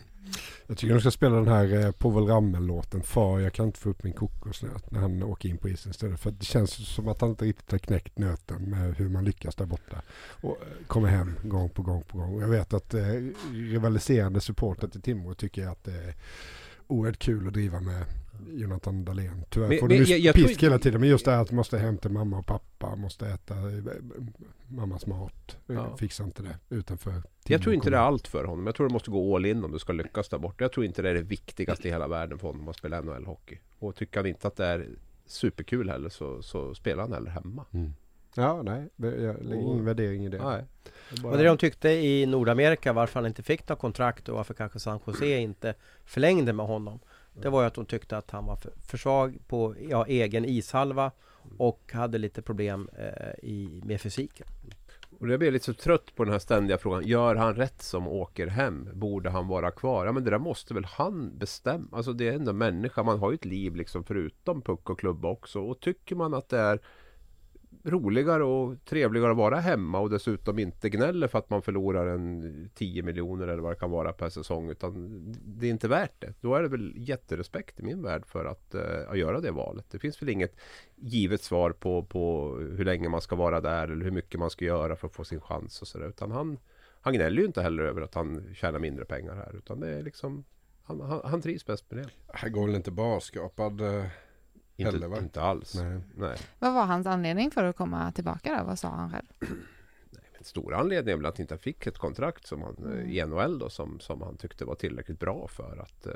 Jag 0.66 0.78
tycker 0.78 0.94
de 0.94 1.00
ska 1.00 1.10
spela 1.10 1.36
den 1.36 1.48
här 1.48 1.84
eh, 1.84 1.90
Povel 1.90 2.26
Ramel-låten 2.26 3.02
Far 3.02 3.40
jag 3.40 3.52
kan 3.52 3.66
inte 3.66 3.78
få 3.78 3.88
upp 3.88 4.02
min 4.02 4.12
kokosnöt 4.12 4.90
när 4.90 5.00
han 5.00 5.22
åker 5.22 5.48
in 5.48 5.58
på 5.58 5.68
isen 5.68 5.90
istället. 5.90 6.20
För 6.20 6.30
det 6.30 6.44
känns 6.44 6.94
som 6.94 7.08
att 7.08 7.20
han 7.20 7.30
inte 7.30 7.44
riktigt 7.44 7.70
har 7.70 7.78
knäckt 7.78 8.18
nöten 8.18 8.70
med 8.70 8.94
hur 8.96 9.08
man 9.08 9.24
lyckas 9.24 9.54
där 9.54 9.66
borta. 9.66 10.02
Och 10.40 10.50
eh, 10.50 10.86
kommer 10.86 11.08
hem 11.08 11.34
gång 11.42 11.70
på 11.70 11.82
gång 11.82 12.02
på 12.02 12.18
gång. 12.18 12.34
Och 12.34 12.42
jag 12.42 12.48
vet 12.48 12.74
att 12.74 12.94
eh, 12.94 13.04
rivaliserande 13.52 14.40
supporter 14.40 14.88
till 14.88 15.02
Timrå 15.02 15.34
tycker 15.34 15.66
att 15.66 15.84
det 15.84 15.94
är 15.94 16.14
oerhört 16.86 17.18
kul 17.18 17.46
att 17.46 17.52
driva 17.52 17.80
med 17.80 18.04
Jonathan 18.52 19.04
Dahlén. 19.04 19.44
Tyvärr 19.50 19.68
Men- 19.68 19.78
får 19.78 19.88
men 19.88 19.98
du 19.98 20.04
jag- 20.04 20.18
jag 20.18 20.34
pisk 20.34 20.58
tror- 20.60 20.68
hela 20.70 20.78
tiden. 20.78 21.00
Men 21.00 21.10
just 21.10 21.24
det 21.24 21.30
här 21.30 21.42
att 21.42 21.50
måste 21.50 21.78
hem 21.78 21.98
till 21.98 22.10
mamma 22.10 22.38
och 22.38 22.46
pappa, 22.46 22.96
måste 22.96 23.26
äta 23.28 23.54
eh, 23.54 23.84
mammas 24.68 25.06
mat. 25.06 25.56
Ja. 25.66 25.96
Fixar 25.96 26.24
inte 26.24 26.42
det 26.42 26.58
utanför 26.76 27.22
Jag 27.46 27.62
tror 27.62 27.74
inte 27.74 27.90
det 27.90 27.96
är 27.96 28.00
allt 28.00 28.28
för 28.28 28.44
honom. 28.44 28.66
Jag 28.66 28.74
tror 28.74 28.86
du 28.88 28.92
måste 28.92 29.10
gå 29.10 29.36
all 29.36 29.46
in 29.46 29.64
om 29.64 29.72
du 29.72 29.78
ska 29.78 29.92
lyckas 29.92 30.28
där 30.28 30.38
borta. 30.38 30.64
Jag 30.64 30.72
tror 30.72 30.86
inte 30.86 31.02
det 31.02 31.10
är 31.10 31.14
det 31.14 31.22
viktigaste 31.22 31.88
i 31.88 31.90
hela 31.90 32.08
världen 32.08 32.38
för 32.38 32.46
honom 32.48 32.68
att 32.68 32.76
spela 32.76 33.00
NHL-hockey. 33.02 33.58
Och 33.78 33.94
tycker 33.96 34.20
han 34.20 34.26
inte 34.26 34.46
att 34.48 34.56
det 34.56 34.66
är 34.66 34.88
superkul 35.26 35.90
heller 35.90 36.08
så, 36.08 36.42
så 36.42 36.74
spelar 36.74 37.02
han 37.02 37.12
hellre 37.12 37.30
hemma. 37.30 37.64
Mm. 37.72 37.92
Ja, 38.34 38.62
nej. 38.62 38.88
det- 38.96 39.22
Jag 39.22 39.36
lägger 39.44 39.62
ingen 39.62 39.80
Och- 39.80 39.86
värdering 39.86 40.24
i 40.26 40.28
det. 40.28 40.38
Nej, 40.42 40.64
bara- 41.22 41.30
Vad 41.30 41.38
det 41.38 41.44
de 41.44 41.56
tyckte 41.58 41.88
i 41.90 42.26
Nordamerika 42.26 42.92
varför 42.92 43.20
han 43.20 43.26
inte 43.26 43.42
fick 43.42 43.68
något 43.68 43.78
kontrakt 43.78 44.28
och 44.28 44.36
varför 44.36 44.54
kanske 44.54 44.80
San 44.80 45.00
Jose 45.06 45.38
inte 45.38 45.74
förlängde 46.04 46.52
med 46.52 46.66
honom. 46.66 47.00
Det 47.42 47.50
var 47.50 47.60
ju 47.60 47.66
att 47.66 47.76
hon 47.76 47.86
tyckte 47.86 48.16
att 48.16 48.30
han 48.30 48.46
var 48.46 48.56
för, 48.56 48.72
för 48.86 48.98
svag 48.98 49.38
på 49.46 49.74
ja, 49.88 50.06
egen 50.06 50.44
ishalva 50.44 51.12
och 51.58 51.92
hade 51.92 52.18
lite 52.18 52.42
problem 52.42 52.88
eh, 52.98 53.48
i, 53.48 53.80
med 53.84 54.00
fysiken. 54.00 54.46
Och 55.18 55.28
jag 55.28 55.38
blir 55.38 55.50
lite 55.50 55.64
så 55.64 55.74
trött 55.74 56.14
på 56.14 56.24
den 56.24 56.32
här 56.32 56.38
ständiga 56.38 56.78
frågan. 56.78 57.06
Gör 57.06 57.34
han 57.34 57.54
rätt 57.54 57.82
som 57.82 58.08
åker 58.08 58.46
hem? 58.46 58.88
Borde 58.94 59.30
han 59.30 59.48
vara 59.48 59.70
kvar? 59.70 60.06
Ja 60.06 60.12
men 60.12 60.24
det 60.24 60.30
där 60.30 60.38
måste 60.38 60.74
väl 60.74 60.84
han 60.84 61.38
bestämma? 61.38 61.86
Alltså 61.92 62.12
det 62.12 62.28
är 62.28 62.32
ändå 62.32 62.52
människa. 62.52 63.02
Man 63.02 63.18
har 63.18 63.30
ju 63.30 63.34
ett 63.34 63.44
liv 63.44 63.76
liksom 63.76 64.04
förutom 64.04 64.62
puck 64.62 64.90
och 64.90 64.98
klubba 64.98 65.28
också. 65.28 65.60
Och 65.60 65.80
tycker 65.80 66.16
man 66.16 66.34
att 66.34 66.48
det 66.48 66.58
är 66.58 66.80
roligare 67.84 68.44
och 68.44 68.84
trevligare 68.84 69.30
att 69.30 69.36
vara 69.36 69.60
hemma 69.60 69.98
och 69.98 70.10
dessutom 70.10 70.58
inte 70.58 70.90
gnäller 70.90 71.28
för 71.28 71.38
att 71.38 71.50
man 71.50 71.62
förlorar 71.62 72.06
en 72.06 72.70
10 72.74 73.02
miljoner 73.02 73.48
eller 73.48 73.62
vad 73.62 73.72
det 73.72 73.78
kan 73.78 73.90
vara 73.90 74.12
per 74.12 74.28
säsong. 74.28 74.70
Utan 74.70 75.08
det 75.44 75.66
är 75.66 75.70
inte 75.70 75.88
värt 75.88 76.20
det. 76.20 76.34
Då 76.40 76.54
är 76.54 76.62
det 76.62 76.68
väl 76.68 76.92
jätterespekt 76.96 77.80
i 77.80 77.82
min 77.82 78.02
värld 78.02 78.26
för 78.26 78.44
att, 78.44 78.74
eh, 78.74 79.10
att 79.10 79.18
göra 79.18 79.40
det 79.40 79.50
valet. 79.50 79.86
Det 79.90 79.98
finns 79.98 80.22
väl 80.22 80.28
inget 80.28 80.56
givet 80.96 81.42
svar 81.42 81.70
på, 81.70 82.02
på 82.02 82.54
hur 82.58 82.84
länge 82.84 83.08
man 83.08 83.20
ska 83.20 83.36
vara 83.36 83.60
där 83.60 83.88
eller 83.88 84.04
hur 84.04 84.12
mycket 84.12 84.40
man 84.40 84.50
ska 84.50 84.64
göra 84.64 84.96
för 84.96 85.06
att 85.06 85.14
få 85.14 85.24
sin 85.24 85.40
chans 85.40 85.82
och 85.82 85.88
sådär. 85.88 86.08
Utan 86.08 86.30
han, 86.30 86.58
han 87.00 87.14
gnäller 87.14 87.40
ju 87.40 87.46
inte 87.46 87.62
heller 87.62 87.82
över 87.82 88.02
att 88.02 88.14
han 88.14 88.54
tjänar 88.54 88.78
mindre 88.78 89.04
pengar 89.04 89.34
här. 89.34 89.56
Utan 89.56 89.80
det 89.80 89.88
är 89.88 90.02
liksom 90.02 90.44
han, 90.82 91.00
han, 91.00 91.20
han 91.24 91.42
trivs 91.42 91.66
bäst 91.66 91.90
med 91.90 91.98
det. 91.98 92.10
Han 92.26 92.52
går 92.52 92.66
väl 92.66 92.76
inte 92.76 92.90
bara 92.90 93.20
skapad 93.20 93.80
eh, 93.80 94.04
inte, 94.80 94.92
Heller, 94.92 95.08
va? 95.08 95.18
inte 95.18 95.42
alls. 95.42 95.74
Nej. 95.74 96.00
Nej. 96.16 96.38
Vad 96.58 96.74
var 96.74 96.84
hans 96.86 97.06
anledning 97.06 97.50
för 97.50 97.64
att 97.64 97.76
komma 97.76 98.12
tillbaka 98.12 98.56
då? 98.58 98.64
Vad 98.64 98.78
sa 98.78 98.88
han 98.88 99.10
själv? 99.10 99.26
Den 100.34 100.44
stora 100.44 100.76
anledningen 100.76 101.18
är 101.18 101.22
väl 101.22 101.26
att 101.26 101.36
han 101.36 101.42
inte 101.42 101.58
fick 101.58 101.86
ett 101.86 101.98
kontrakt 101.98 102.46
som 102.46 102.62
han, 102.62 102.76
Mm. 102.76 102.98
eh, 102.98 103.16
i 103.16 103.26
NHL 103.26 103.58
då, 103.58 103.70
som, 103.70 104.00
som 104.00 104.22
han 104.22 104.36
tyckte 104.36 104.64
var 104.64 104.74
tillräckligt 104.74 105.18
bra 105.20 105.48
för 105.48 105.76
att, 105.82 106.06
eh, 106.06 106.12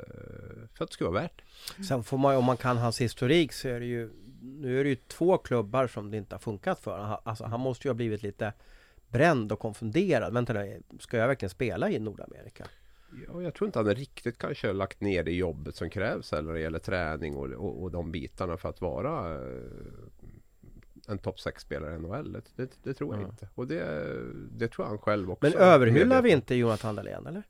för 0.73 0.83
att 0.83 0.89
det 0.89 0.93
skulle 0.93 1.09
vara 1.09 1.21
värt. 1.21 1.41
Sen 1.87 2.03
får 2.03 2.17
man, 2.17 2.35
om 2.35 2.45
man 2.45 2.57
kan 2.57 2.77
hans 2.77 3.01
historik 3.01 3.53
så 3.53 3.67
är 3.67 3.79
det 3.79 3.85
ju 3.85 4.09
Nu 4.41 4.79
är 4.79 4.83
det 4.83 4.89
ju 4.89 4.95
två 4.95 5.37
klubbar 5.37 5.87
som 5.87 6.11
det 6.11 6.17
inte 6.17 6.35
har 6.35 6.39
funkat 6.39 6.79
för. 6.79 6.99
Han- 6.99 7.19
Alltså 7.23 7.43
han 7.45 7.59
måste 7.59 7.87
ju 7.87 7.89
ha 7.89 7.95
blivit 7.95 8.23
lite 8.23 8.53
bränd 9.07 9.51
och 9.51 9.59
konfunderad. 9.59 10.33
Vänta 10.33 10.53
nu, 10.53 10.81
ska 10.99 11.17
jag 11.17 11.27
verkligen 11.27 11.49
spela 11.49 11.89
i 11.89 11.99
Nordamerika? 11.99 12.65
Ja, 13.27 13.41
jag 13.41 13.53
tror 13.53 13.67
inte 13.67 13.79
han 13.79 13.95
riktigt 13.95 14.37
kanske 14.37 14.73
lagt 14.73 15.01
ner 15.01 15.23
det 15.23 15.31
jobbet 15.31 15.75
som 15.75 15.89
krävs 15.89 16.31
heller 16.31 16.47
när 16.47 16.53
det 16.53 16.59
gäller 16.59 16.79
träning 16.79 17.35
och, 17.35 17.45
och, 17.49 17.83
och 17.83 17.91
de 17.91 18.11
bitarna 18.11 18.57
för 18.57 18.69
att 18.69 18.81
vara 18.81 19.33
eh, 19.33 19.59
en 21.07 21.17
topp 21.17 21.35
6-spelare 21.37 21.95
i 21.95 21.99
NHL. 21.99 22.37
Det, 22.55 22.69
det, 22.83 22.93
tror 22.93 23.15
jag 23.15 23.23
Ja. 23.23 23.27
inte. 23.29 23.49
Och 23.55 23.67
det, 23.67 24.11
det 24.51 24.67
tror 24.67 24.85
han 24.85 24.97
själv 24.97 25.31
också. 25.31 25.45
Men 25.49 25.53
överhyllar 25.57 26.21
vi 26.21 26.31
inte 26.31 26.55
Jonathan 26.55 26.95
Dahlén 26.95 27.27
eller? 27.27 27.43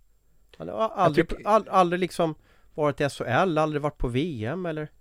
Han 0.58 0.68
har 0.70 0.90
aldrig, 0.90 1.30
tycker- 1.30 1.48
all, 1.48 1.68
aldrig 1.70 2.00
liksom 2.00 2.36
varit 2.74 3.02
i 3.02 3.10
SHL, 3.10 3.58
aldrig 3.58 3.82
varit 3.82 3.98
på 3.98 4.08
VM 4.08 4.66
eller? 4.66 4.92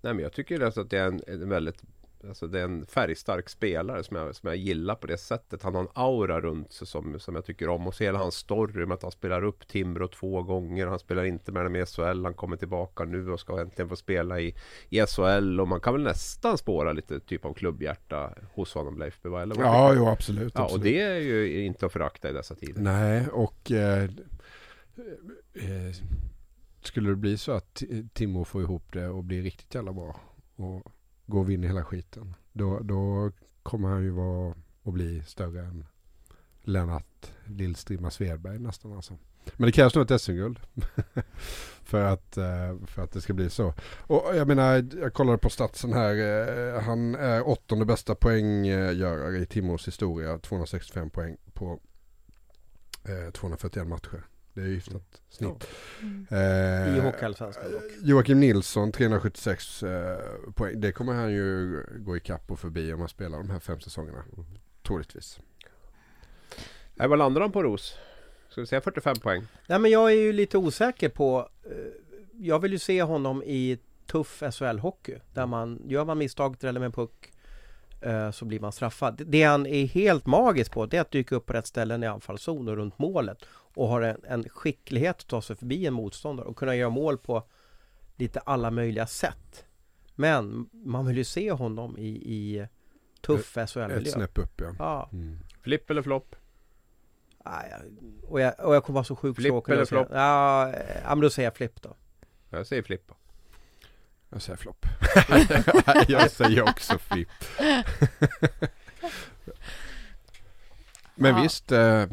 Nej 0.00 0.14
men 0.14 0.22
jag 0.22 0.32
tycker 0.32 0.60
alltså 0.60 0.80
att 0.80 0.90
det 0.90 0.98
är 0.98 1.06
en, 1.06 1.20
en 1.26 1.48
väldigt 1.48 1.82
Alltså 2.28 2.46
det 2.46 2.60
är 2.60 2.64
en 2.64 2.86
färgstark 2.86 3.48
spelare 3.48 4.04
som 4.04 4.16
jag, 4.16 4.34
som 4.34 4.46
jag 4.46 4.56
gillar 4.56 4.94
på 4.94 5.06
det 5.06 5.18
sättet. 5.18 5.62
Han 5.62 5.74
har 5.74 5.82
en 5.82 5.88
aura 5.94 6.40
runt 6.40 6.72
sig 6.72 6.86
som, 6.86 7.20
som 7.20 7.34
jag 7.34 7.44
tycker 7.44 7.68
om. 7.68 7.86
Och 7.86 7.94
så 7.94 8.04
hela 8.04 8.18
hans 8.18 8.34
story 8.34 8.86
med 8.86 8.94
att 8.94 9.02
han 9.02 9.10
spelar 9.12 9.44
upp 9.44 9.68
Timbro 9.68 10.08
två 10.08 10.42
gånger. 10.42 10.86
Han 10.86 10.98
spelar 10.98 11.24
inte 11.24 11.52
med 11.52 11.64
dem 11.64 11.76
i 11.76 11.86
SHL. 11.86 12.24
Han 12.24 12.34
kommer 12.34 12.56
tillbaka 12.56 13.04
nu 13.04 13.30
och 13.30 13.40
ska 13.40 13.60
äntligen 13.60 13.88
få 13.88 13.96
spela 13.96 14.40
i, 14.40 14.54
i 14.88 15.00
SHL. 15.06 15.60
Och 15.60 15.68
man 15.68 15.80
kan 15.80 15.92
väl 15.94 16.02
nästan 16.02 16.58
spåra 16.58 16.92
lite 16.92 17.20
typ 17.20 17.44
av 17.44 17.54
klubbhjärta 17.54 18.32
hos 18.54 18.74
honom 18.74 18.98
Leif 18.98 19.22
Bewa, 19.22 19.42
eller 19.42 19.56
Ja, 19.58 19.94
jo 19.96 20.06
absolut. 20.08 20.52
Ja, 20.54 20.60
och 20.60 20.64
absolut. 20.66 20.84
det 20.84 21.00
är 21.00 21.18
ju 21.18 21.64
inte 21.64 21.86
att 21.86 21.92
förakta 21.92 22.30
i 22.30 22.32
dessa 22.32 22.54
tider. 22.54 22.80
Nej, 22.82 23.28
och 23.32 23.70
eh, 23.72 24.04
eh, 25.54 25.94
skulle 26.82 27.08
det 27.10 27.16
bli 27.16 27.38
så 27.38 27.52
att 27.52 27.74
Ti- 27.82 28.08
Timo 28.14 28.44
får 28.44 28.62
ihop 28.62 28.92
det 28.92 29.08
och 29.08 29.24
blir 29.24 29.42
riktigt 29.42 29.74
jävla 29.74 29.92
bra 29.92 30.20
och 30.56 30.82
går 31.26 31.40
och 31.40 31.50
vinner 31.50 31.68
hela 31.68 31.84
skiten. 31.84 32.34
Då, 32.52 32.78
då 32.78 33.32
kommer 33.62 33.88
han 33.88 34.02
ju 34.02 34.10
vara 34.10 34.54
och 34.82 34.92
bli 34.92 35.22
större 35.22 35.60
än 35.60 35.84
Lennart 36.62 37.32
Lillstrimma 37.44 38.10
Svedberg 38.10 38.58
nästan 38.58 38.92
alltså. 38.92 39.18
Men 39.56 39.66
det 39.66 39.72
krävs 39.72 39.94
nog 39.94 40.10
ett 40.10 40.20
SM-guld 40.20 40.58
för, 41.82 42.04
att, 42.04 42.36
eh, 42.36 42.86
för 42.86 43.02
att 43.02 43.12
det 43.12 43.20
ska 43.20 43.34
bli 43.34 43.50
så. 43.50 43.74
Och 43.98 44.36
jag 44.36 44.48
menar, 44.48 44.88
jag 45.00 45.14
kollade 45.14 45.38
på 45.38 45.50
statsen 45.50 45.92
här. 45.92 46.14
Eh, 46.14 46.80
han 46.82 47.14
är 47.14 47.48
åttonde 47.48 47.84
bästa 47.84 48.14
poänggörare 48.14 49.38
i 49.38 49.46
Timors 49.46 49.88
historia. 49.88 50.38
265 50.38 51.10
poäng 51.10 51.36
på 51.52 51.80
eh, 53.04 53.32
241 53.32 53.86
matcher. 53.86 54.26
Det 54.56 54.62
är 54.62 54.66
ju 54.66 54.74
hyfsat 54.74 55.22
snitt. 55.28 55.68
Mm. 56.02 56.26
Eh, 56.30 56.96
I 56.96 57.00
Hockeyallsvenskan 57.00 57.72
dock. 57.72 57.82
Joakim 58.02 58.40
Nilsson 58.40 58.92
376 58.92 59.82
eh, 59.82 60.18
poäng. 60.54 60.80
Det 60.80 60.92
kommer 60.92 61.12
han 61.12 61.32
ju 61.32 61.82
gå 61.98 62.16
ikapp 62.16 62.50
och 62.50 62.60
förbi 62.60 62.92
om 62.92 63.00
han 63.00 63.08
spelar 63.08 63.38
de 63.38 63.50
här 63.50 63.58
fem 63.58 63.80
säsongerna. 63.80 64.24
Troligtvis. 64.86 65.40
Nej, 66.94 67.08
vad 67.08 67.18
landar 67.18 67.40
han 67.40 67.52
på 67.52 67.62
Ros? 67.62 67.96
Ska 68.48 68.60
vi 68.60 68.66
säga 68.66 68.80
45 68.80 69.16
poäng? 69.16 69.42
Nej 69.66 69.78
men 69.78 69.90
jag 69.90 70.10
är 70.12 70.16
ju 70.16 70.32
lite 70.32 70.58
osäker 70.58 71.08
på 71.08 71.48
eh, 71.64 71.76
Jag 72.32 72.58
vill 72.58 72.72
ju 72.72 72.78
se 72.78 73.02
honom 73.02 73.42
i 73.42 73.78
tuff 74.06 74.42
SHL-hockey 74.42 75.20
Där 75.34 75.46
man, 75.46 75.82
gör 75.86 76.04
man 76.04 76.18
misstag, 76.18 76.56
dräller 76.60 76.80
med 76.80 76.86
en 76.86 76.92
puck 76.92 77.32
eh, 78.00 78.30
Så 78.30 78.44
blir 78.44 78.60
man 78.60 78.72
straffad 78.72 79.22
Det 79.26 79.42
han 79.42 79.66
är 79.66 79.86
helt 79.86 80.26
magisk 80.26 80.72
på 80.72 80.86
Det 80.86 80.96
är 80.96 81.00
att 81.00 81.10
dyka 81.10 81.34
upp 81.34 81.46
på 81.46 81.52
rätt 81.52 81.66
ställen 81.66 82.02
i 82.02 82.06
anfallszon 82.06 82.68
och 82.68 82.76
runt 82.76 82.98
målet 82.98 83.38
Och 83.76 83.88
har 83.88 84.00
en, 84.02 84.20
en 84.28 84.48
skicklighet 84.48 85.16
att 85.20 85.26
ta 85.26 85.42
sig 85.42 85.56
förbi 85.56 85.86
en 85.86 85.94
motståndare 85.94 86.46
och 86.46 86.56
kunna 86.56 86.76
göra 86.76 86.90
mål 86.90 87.18
på 87.18 87.42
Lite 88.16 88.40
alla 88.40 88.70
möjliga 88.70 89.06
sätt 89.06 89.64
Men 90.14 90.68
man 90.72 91.06
vill 91.06 91.16
ju 91.16 91.24
se 91.24 91.52
honom 91.52 91.98
i, 91.98 92.08
i 92.08 92.68
tuff 93.20 93.56
Ett 93.56 93.70
SHL-miljö 93.70 94.10
snäpp 94.12 94.38
upp 94.38 94.60
ja. 94.60 94.74
Ja, 94.78 95.08
Mm. 95.12 95.38
Flipp 95.62 95.90
eller 95.90 96.02
flopp? 96.02 96.36
jag- 97.44 97.82
och, 98.22 98.40
jag, 98.40 98.60
och 98.60 98.74
jag 98.74 98.84
kommer 98.84 98.94
vara 98.94 99.04
så 99.04 99.16
sjukt 99.16 99.36
Flipp 99.36 99.50
tråkig 99.50 99.72
eller 99.72 99.84
flopp? 99.84 100.08
Ja, 100.12 100.70
ja, 101.02 101.08
men 101.08 101.20
då 101.20 101.30
säger 101.30 101.46
jag 101.46 101.56
flipp 101.56 101.82
då 101.82 101.96
Jag 102.50 102.66
säger 102.66 102.82
flipp. 102.82 103.12
Jag 104.30 104.42
säger 104.42 104.56
flopp. 104.56 104.86
jag 106.08 106.30
säger 106.30 106.62
också 106.62 106.98
flipp. 106.98 107.28
Men 111.14 111.36
Ja. 111.36 111.42
visst, 111.42 111.72
eh, 111.72 112.04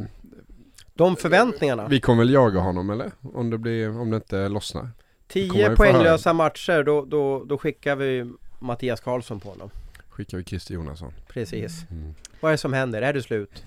De 0.93 1.15
förväntningarna. 1.15 1.87
vi 1.87 1.99
kommer 1.99 2.23
väl 2.23 2.33
jaga 2.33 2.59
honom 2.59 2.89
eller? 2.89 3.11
Om 3.21 3.49
det, 3.49 3.57
blir, 3.57 3.99
om 3.99 4.09
det 4.09 4.15
inte 4.15 4.49
lossnar. 4.49 4.89
Tio 5.27 5.75
poänglösa 5.75 6.33
matcher, 6.33 6.83
då, 6.83 7.05
då, 7.05 7.43
då 7.43 7.57
skickar 7.57 7.95
vi 7.95 8.31
Mattias 8.59 8.99
Karlsson 8.99 9.39
på 9.39 9.49
honom. 9.49 9.69
Skickar 10.09 10.37
vi 10.37 10.43
Christer 10.43 10.73
Jonasson. 10.73 11.13
Precis. 11.27 11.85
Mm. 11.91 12.15
Vad 12.39 12.49
är 12.49 12.53
det 12.53 12.57
som 12.57 12.73
händer? 12.73 13.01
Är 13.01 13.13
det 13.13 13.21
slut? 13.21 13.63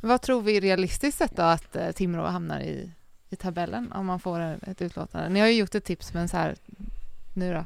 Vad 0.00 0.22
tror 0.22 0.42
vi 0.42 0.60
realistiskt 0.60 1.18
sett 1.18 1.36
då 1.36 1.42
att 1.42 1.76
eh, 1.76 1.90
Timrå 1.90 2.22
hamnar 2.22 2.60
i, 2.60 2.90
i 3.30 3.36
tabellen 3.36 3.92
om 3.92 4.06
man 4.06 4.20
får 4.20 4.40
ett 4.66 4.82
utlåtande? 4.82 5.28
Ni 5.28 5.40
har 5.40 5.46
ju 5.46 5.54
gjort 5.54 5.74
ett 5.74 5.84
tips 5.84 6.14
men 6.14 6.28
så 6.28 6.36
här 6.36 6.54
nu 7.34 7.54
då? 7.54 7.64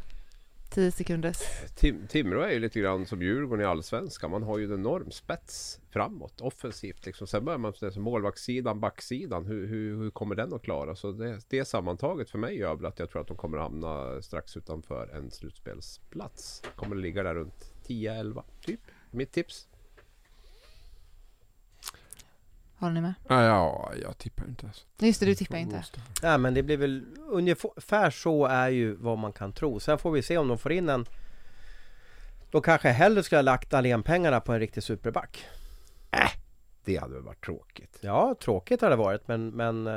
10 0.74 0.90
sekunders. 0.90 1.38
Tim, 1.74 2.06
Timrå 2.06 2.40
är 2.40 2.50
ju 2.50 2.58
lite 2.58 2.80
grann 2.80 3.06
som 3.06 3.22
Djurgården 3.22 3.64
i 3.64 3.68
Allsvenskan. 3.68 4.30
Man 4.30 4.42
har 4.42 4.58
ju 4.58 4.64
en 4.64 4.72
enorm 4.72 5.10
spets 5.10 5.80
framåt, 5.90 6.40
offensivt. 6.40 7.06
Liksom. 7.06 7.26
Sen 7.26 7.44
börjar 7.44 7.58
man 7.58 7.72
med 7.80 7.96
målvaktssidan, 7.96 8.80
backsidan. 8.80 9.46
Hur, 9.46 9.66
hur, 9.66 9.96
hur 9.96 10.10
kommer 10.10 10.34
den 10.34 10.52
att 10.54 10.62
klara? 10.62 10.96
Så 10.96 11.12
det, 11.12 11.40
det 11.48 11.64
sammantaget 11.64 12.30
för 12.30 12.38
mig 12.38 12.58
gör 12.58 12.74
väl 12.74 12.86
att 12.86 12.98
jag 12.98 13.10
tror 13.10 13.22
att 13.22 13.28
de 13.28 13.36
kommer 13.36 13.58
hamna 13.58 14.22
strax 14.22 14.56
utanför 14.56 15.08
en 15.08 15.30
slutspelsplats. 15.30 16.62
Kommer 16.76 16.96
att 16.96 17.02
ligga 17.02 17.22
där 17.22 17.34
runt 17.34 17.74
10-11 17.86 18.42
typ. 18.60 18.80
Mitt 19.10 19.32
tips. 19.32 19.68
Håller 22.83 22.95
ni 22.95 23.01
med? 23.01 23.14
Ah, 23.28 23.43
ja, 23.43 23.93
jag 24.03 24.18
tippar 24.18 24.45
inte. 24.45 24.66
Alltså. 24.66 24.85
Just 24.99 25.20
det, 25.20 25.26
du 25.26 25.35
tippar 25.35 25.57
inte. 25.57 25.85
Nej 26.22 26.39
men 26.39 26.55
det 26.55 26.62
blir 26.62 26.76
väl 26.76 27.05
ungefär 27.28 28.11
så 28.11 28.47
är 28.47 28.68
ju 28.68 28.95
vad 28.95 29.18
man 29.18 29.33
kan 29.33 29.53
tro. 29.53 29.80
Sen 29.80 29.99
får 29.99 30.11
vi 30.11 30.22
se 30.22 30.39
om 30.39 30.49
de 30.49 30.59
får 30.59 30.72
in 30.72 30.89
en 30.89 31.07
Då 32.51 32.61
kanske 32.61 32.89
jag 32.89 32.95
hellre 32.95 33.22
skulle 33.22 33.39
ha 33.39 33.43
lagt 33.43 33.70
Dahlén-pengarna 33.70 34.41
på 34.41 34.53
en 34.53 34.59
riktig 34.59 34.83
superback. 34.83 35.45
Det 36.85 36.97
hade 36.97 37.14
väl 37.14 37.22
varit 37.22 37.45
tråkigt. 37.45 37.99
Ja, 38.01 38.35
tråkigt 38.43 38.80
har 38.80 38.91
det 38.91 38.97
varit 38.97 39.28
men, 39.28 39.49
men 39.51 39.87
eh, 39.87 39.93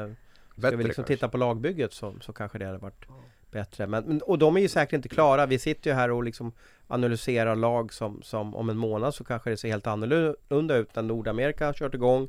Ska 0.51 0.61
Bättre 0.61 0.75
vi 0.75 0.83
liksom 0.83 1.03
kanske. 1.03 1.15
titta 1.15 1.29
på 1.29 1.37
lagbygget 1.37 1.93
så, 1.93 2.15
så 2.21 2.33
kanske 2.33 2.57
det 2.57 2.65
hade 2.65 2.77
varit 2.77 3.05
bättre. 3.51 3.87
Men, 3.87 4.03
men, 4.03 4.21
och 4.21 4.39
de 4.39 4.57
är 4.57 4.61
ju 4.61 4.67
säkert 4.67 4.93
inte 4.93 5.09
klara. 5.09 5.45
Vi 5.45 5.59
sitter 5.59 5.89
ju 5.89 5.95
här 5.95 6.11
och 6.11 6.23
liksom 6.23 6.51
analyserar 6.87 7.55
lag 7.55 7.93
som, 7.93 8.21
som 8.23 8.55
om 8.55 8.69
en 8.69 8.77
månad 8.77 9.13
så 9.15 9.23
kanske 9.23 9.49
det 9.49 9.57
ser 9.57 9.69
helt 9.69 9.87
annorlunda 9.87 10.75
ut 10.75 10.95
när 10.95 11.03
Nordamerika 11.03 11.65
har 11.65 11.73
kört 11.73 11.93
igång. 11.93 12.27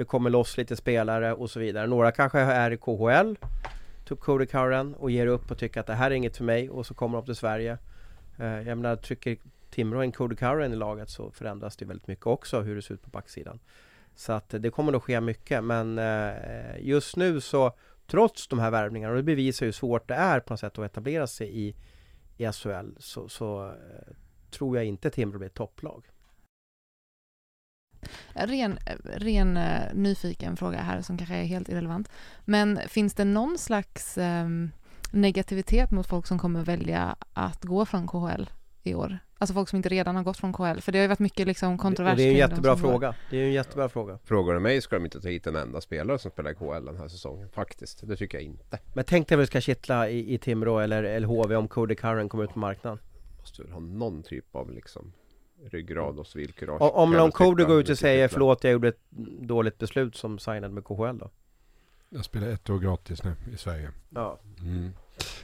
Det 0.00 0.04
kommer 0.04 0.30
loss 0.30 0.56
lite 0.56 0.76
spelare 0.76 1.34
och 1.34 1.50
så 1.50 1.60
vidare. 1.60 1.86
Några 1.86 2.12
kanske 2.12 2.38
är 2.38 2.70
i 2.70 2.76
KHL, 2.76 3.34
typ 4.04 4.20
Cody 4.20 4.46
Curran 4.46 4.94
och 4.94 5.10
ger 5.10 5.26
upp 5.26 5.50
och 5.50 5.58
tycker 5.58 5.80
att 5.80 5.86
det 5.86 5.94
här 5.94 6.10
är 6.10 6.14
inget 6.14 6.36
för 6.36 6.44
mig 6.44 6.70
och 6.70 6.86
så 6.86 6.94
kommer 6.94 7.18
de 7.18 7.24
till 7.24 7.34
Sverige. 7.34 7.78
Eh, 8.38 8.46
jag 8.46 8.78
menar, 8.78 8.96
trycker 8.96 9.36
Timrå 9.70 10.00
en 10.00 10.12
Cody 10.12 10.36
Curran 10.36 10.72
i 10.72 10.76
laget 10.76 11.10
så 11.10 11.30
förändras 11.30 11.76
det 11.76 11.84
väldigt 11.84 12.06
mycket 12.06 12.26
också 12.26 12.60
hur 12.60 12.76
det 12.76 12.82
ser 12.82 12.94
ut 12.94 13.02
på 13.02 13.10
backsidan. 13.10 13.60
Så 14.14 14.32
att 14.32 14.54
eh, 14.54 14.60
det 14.60 14.70
kommer 14.70 14.92
nog 14.92 15.02
ske 15.02 15.20
mycket 15.20 15.64
men 15.64 15.98
eh, 15.98 16.80
just 16.80 17.16
nu 17.16 17.40
så 17.40 17.72
trots 18.06 18.48
de 18.48 18.58
här 18.58 18.70
värvningarna 18.70 19.10
och 19.10 19.16
det 19.16 19.22
bevisar 19.22 19.66
hur 19.66 19.72
svårt 19.72 20.08
det 20.08 20.14
är 20.14 20.40
på 20.40 20.52
något 20.52 20.60
sätt 20.60 20.78
att 20.78 20.84
etablera 20.84 21.26
sig 21.26 21.66
i, 21.66 21.74
i 22.36 22.52
SHL 22.52 22.90
så, 22.98 23.28
så 23.28 23.66
eh, 23.66 24.14
tror 24.50 24.76
jag 24.76 24.86
inte 24.86 25.10
Timrå 25.10 25.38
blir 25.38 25.48
ett 25.48 25.54
topplag. 25.54 26.04
Ren, 28.34 28.78
ren 29.04 29.56
eh, 29.56 29.94
nyfiken 29.94 30.56
fråga 30.56 30.78
här 30.78 31.00
som 31.00 31.18
kanske 31.18 31.34
är 31.34 31.44
helt 31.44 31.68
irrelevant. 31.68 32.10
Men 32.44 32.80
finns 32.88 33.14
det 33.14 33.24
någon 33.24 33.58
slags 33.58 34.18
ehm, 34.18 34.70
negativitet 35.10 35.90
mot 35.90 36.06
folk 36.06 36.26
som 36.26 36.38
kommer 36.38 36.64
välja 36.64 37.16
att 37.32 37.64
gå 37.64 37.86
från 37.86 38.08
KHL 38.08 38.50
i 38.82 38.94
år? 38.94 39.18
Alltså 39.38 39.54
folk 39.54 39.68
som 39.68 39.76
inte 39.76 39.88
redan 39.88 40.16
har 40.16 40.22
gått 40.22 40.36
från 40.36 40.52
KHL. 40.52 40.80
För 40.80 40.92
det 40.92 40.98
har 40.98 41.02
ju 41.02 41.08
varit 41.08 41.18
mycket 41.18 41.46
liksom 41.46 41.78
kontrovers 41.78 42.16
det 42.16 42.22
är 42.22 42.30
en 42.30 42.36
jättebra 42.36 42.74
går. 42.74 42.80
fråga. 42.80 43.14
Det 43.30 43.36
är 43.36 43.44
en 43.44 43.52
jättebra 43.52 43.88
fråga. 43.88 44.18
Frågar 44.24 44.54
du 44.54 44.60
mig 44.60 44.80
ska 44.80 44.96
de 44.96 45.04
inte 45.04 45.20
ta 45.20 45.28
hit 45.28 45.46
en 45.46 45.56
enda 45.56 45.80
spelare 45.80 46.18
som 46.18 46.30
spelar 46.30 46.50
i 46.50 46.54
KHL 46.54 46.84
den 46.84 46.96
här 46.96 47.08
säsongen. 47.08 47.48
Faktiskt. 47.48 48.08
Det 48.08 48.16
tycker 48.16 48.38
jag 48.38 48.44
inte. 48.44 48.78
Men 48.94 49.04
tänk 49.04 49.28
dig 49.28 49.36
vad 49.36 49.42
det 49.42 49.46
ska 49.46 49.60
kittla 49.60 50.08
i, 50.08 50.34
i 50.34 50.38
Timrå 50.38 50.78
eller 50.78 51.20
LHV 51.20 51.56
om 51.56 51.68
Cody 51.68 51.94
Curran 51.94 52.28
kommer 52.28 52.44
ut 52.44 52.50
på 52.50 52.58
marknaden. 52.58 52.98
Måste 53.38 53.62
väl 53.62 53.72
ha 53.72 53.80
någon 53.80 54.22
typ 54.22 54.56
av 54.56 54.70
liksom 54.70 55.12
ryggrad 55.64 56.18
och 56.18 56.26
civilkurage. 56.26 56.82
Och, 56.82 56.98
om 56.98 57.12
någon. 57.12 57.32
Cody 57.32 57.64
går 57.64 57.80
ut 57.80 57.88
och 57.88 57.98
säger 57.98 58.28
förlåt 58.28 58.64
jag 58.64 58.72
gjorde 58.72 58.88
ett 58.88 59.00
dåligt 59.40 59.78
beslut 59.78 60.16
som 60.16 60.38
signade 60.38 60.68
med 60.68 60.84
KHL 60.84 61.18
då. 61.18 61.30
Jag 62.08 62.24
spelar 62.24 62.48
ett 62.48 62.70
år 62.70 62.78
gratis 62.78 63.24
nu 63.24 63.34
i 63.54 63.56
Sverige. 63.56 63.90
Ja. 64.08 64.38
Mm. 64.60 64.90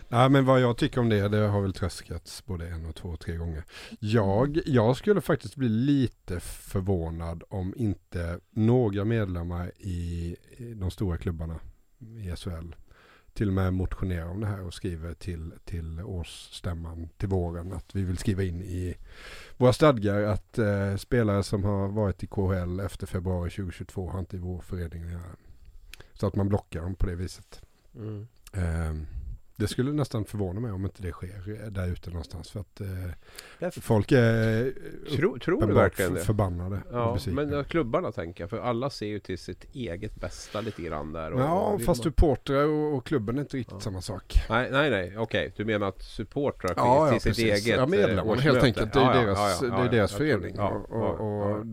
Nej 0.09 0.29
men 0.29 0.45
vad 0.45 0.61
jag 0.61 0.77
tycker 0.77 1.01
om 1.01 1.09
det, 1.09 1.29
det 1.29 1.39
har 1.39 1.61
väl 1.61 1.73
tröskats 1.73 2.47
både 2.47 2.69
en 2.69 2.87
och 2.87 2.95
två 2.95 3.09
och 3.09 3.21
tre 3.21 3.37
gånger. 3.37 3.65
Jag, 3.99 4.59
jag 4.67 4.97
skulle 4.97 5.21
faktiskt 5.21 5.57
bli 5.57 5.69
lite 5.69 6.41
förvånad 6.41 7.43
om 7.49 7.75
inte 7.77 8.41
några 8.51 9.05
medlemmar 9.05 9.73
i, 9.79 10.37
i 10.57 10.75
de 10.75 10.91
stora 10.91 11.17
klubbarna 11.17 11.61
i 11.99 12.37
SHL 12.37 12.75
till 13.37 13.49
och 13.49 13.55
med 13.55 13.73
motionerar 13.73 14.29
om 14.29 14.41
det 14.41 14.47
här 14.47 14.63
och 14.63 14.75
skriver 14.75 15.15
till, 15.15 15.53
till 15.65 16.01
årsstämman 16.01 17.09
till 17.17 17.29
våren 17.29 17.73
att 17.73 17.95
vi 17.95 18.03
vill 18.03 18.19
skriva 18.19 18.43
in 18.43 18.63
i 18.63 18.97
våra 19.57 19.73
stadgar 19.73 20.23
att 20.23 20.59
eh, 20.59 20.97
spelare 20.97 21.43
som 21.43 21.65
har 21.65 21.89
varit 21.89 22.23
i 22.23 22.27
KHL 22.27 22.81
efter 22.81 23.07
februari 23.07 23.51
2022 23.51 24.11
har 24.11 24.19
inte 24.19 24.37
i 24.37 24.39
vår 24.39 24.61
förening 24.61 25.11
göra. 25.11 25.37
Så 26.13 26.27
att 26.27 26.37
man 26.37 26.49
blockar 26.49 26.83
dem 26.83 26.95
på 26.95 27.07
det 27.07 27.15
viset. 27.15 27.63
Mm. 27.97 28.27
Ehm, 28.53 29.07
Det 29.59 29.69
skulle 29.69 29.93
nästan 29.93 30.25
förvåna 30.25 30.61
mig 30.61 30.73
om 30.73 30.85
inte 30.85 31.03
det 31.03 31.13
sker 31.13 31.71
där 31.71 31.87
ute 31.89 32.11
någonstans. 32.11 32.51
För 32.51 32.61
att 32.61 32.81
eh, 32.81 33.69
folk 33.81 34.13
är 34.13 34.73
Tror, 35.17 35.39
tror 35.39 35.53
du 35.57 35.57
uppenbart 35.65 35.77
verkligen 35.85 36.15
det? 36.15 36.21
förbannade 36.21 36.83
Ja, 36.93 37.19
men 37.27 37.65
klubbarna 37.65 38.13
tänker 38.13 38.43
jag. 38.43 38.51
För 38.51 38.59
alla 38.59 38.91
ser 38.91 39.07
ju 39.07 39.19
till 39.19 39.39
sitt 39.39 39.65
eget 39.75 40.15
bästa 40.17 40.61
lite 40.61 40.83
grann 40.83 41.13
där. 41.13 41.31
och- 41.33 41.41
Ja, 41.41 41.61
och 41.61 41.83
fast 41.83 42.05
man- 42.05 42.13
supportrar 42.13 42.65
och, 42.67 42.95
och 42.97 43.07
klubben 43.07 43.37
är 43.37 43.41
inte 43.41 43.57
riktigt 43.57 43.75
Ja. 43.77 43.81
samma 43.81 44.01
sak. 44.03 44.35
Nej, 44.51 44.69
nej, 44.73 44.91
nej. 44.91 45.19
Okej, 45.19 45.53
du 45.57 45.65
menar 45.65 45.89
att 45.89 46.03
supportrar 46.03 46.75
Ja, 46.77 47.07
till 47.09 47.15
ja 47.15 47.21
sitt 47.21 47.23
precis. 47.31 47.67
eget 47.67 47.79
Ja, 47.79 47.87
medlemmarna 47.87 48.33
eh, 48.33 48.39
helt 48.39 48.63
enkelt. 48.65 48.93
Det 48.93 49.01
är 49.01 49.15
Ja, 49.15 49.21
deras, 49.21 49.63
ja, 49.63 49.69
det 49.69 49.83
är 49.83 49.91
deras 49.91 50.11
tror 50.11 50.19
förening. 50.19 50.59
och, 50.61 51.67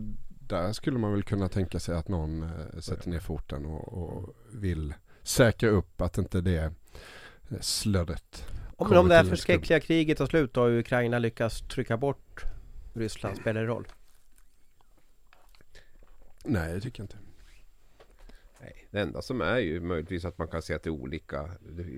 där 0.48 0.72
skulle 0.72 0.98
man 0.98 1.12
väl 1.12 1.22
kunna 1.22 1.48
tänka 1.48 1.80
sig 1.80 1.96
att 1.96 2.08
någon 2.08 2.42
eh, 2.42 2.78
sätter 2.80 3.10
ner 3.10 3.20
foten 3.20 3.66
och, 3.66 3.92
och 4.02 4.34
vill 4.52 4.94
säkra 5.22 5.68
upp 5.70 6.00
att 6.00 6.18
inte 6.18 6.40
det 6.40 6.72
slöddet 7.60 8.46
Om, 8.76 8.96
om 8.96 9.08
det 9.08 9.14
här 9.14 9.24
förskräckliga 9.24 9.80
kriget 9.80 10.18
tar 10.18 10.26
slut 10.26 10.56
och 10.56 10.68
Ukraina 10.68 11.18
lyckas 11.18 11.60
trycka 11.60 11.96
bort 11.96 12.44
Ryssland, 12.94 13.36
spelar 13.36 13.60
det 13.60 13.66
roll? 13.66 13.88
Nej, 16.44 16.74
det 16.74 16.80
tycker 16.80 17.00
jag 17.00 17.04
inte. 17.04 17.18
Nej, 18.60 18.88
det 18.90 19.00
enda 19.00 19.22
som 19.22 19.40
är 19.40 19.58
ju 19.58 19.80
möjligtvis 19.80 20.24
att 20.24 20.38
man 20.38 20.48
kan 20.48 20.62
se 20.62 20.74
att 20.74 20.82
det 20.82 20.88
är 20.88 20.92
olika. 20.92 21.50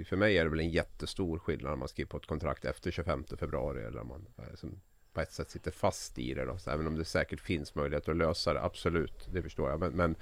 För 0.09 0.16
mig 0.16 0.38
är 0.38 0.44
det 0.44 0.51
väl 0.51 0.61
en 0.61 0.70
jättestor 0.70 1.38
skillnad 1.38 1.72
om 1.72 1.78
man 1.78 1.88
skriver 1.88 2.09
på 2.09 2.16
ett 2.16 2.26
kontrakt 2.26 2.64
efter 2.64 2.90
25 2.90 3.24
februari 3.24 3.84
eller 3.84 4.01
om 4.01 4.09
man 4.09 4.26
eh, 4.38 4.55
som 4.55 4.80
på 5.12 5.20
ett 5.20 5.32
sätt 5.32 5.51
sitter 5.51 5.70
fast 5.70 6.18
i 6.18 6.34
det. 6.34 6.44
Då. 6.44 6.59
Så 6.59 6.70
även 6.70 6.86
om 6.86 6.97
det 6.97 7.05
säkert 7.05 7.40
finns 7.40 7.74
möjlighet 7.74 8.09
att 8.09 8.16
lösa 8.16 8.55
det, 8.55 8.62
absolut, 8.62 9.28
det 9.32 9.42
förstår 9.42 9.70
jag. 9.70 9.80
Men, 9.80 9.92
men 9.92 10.16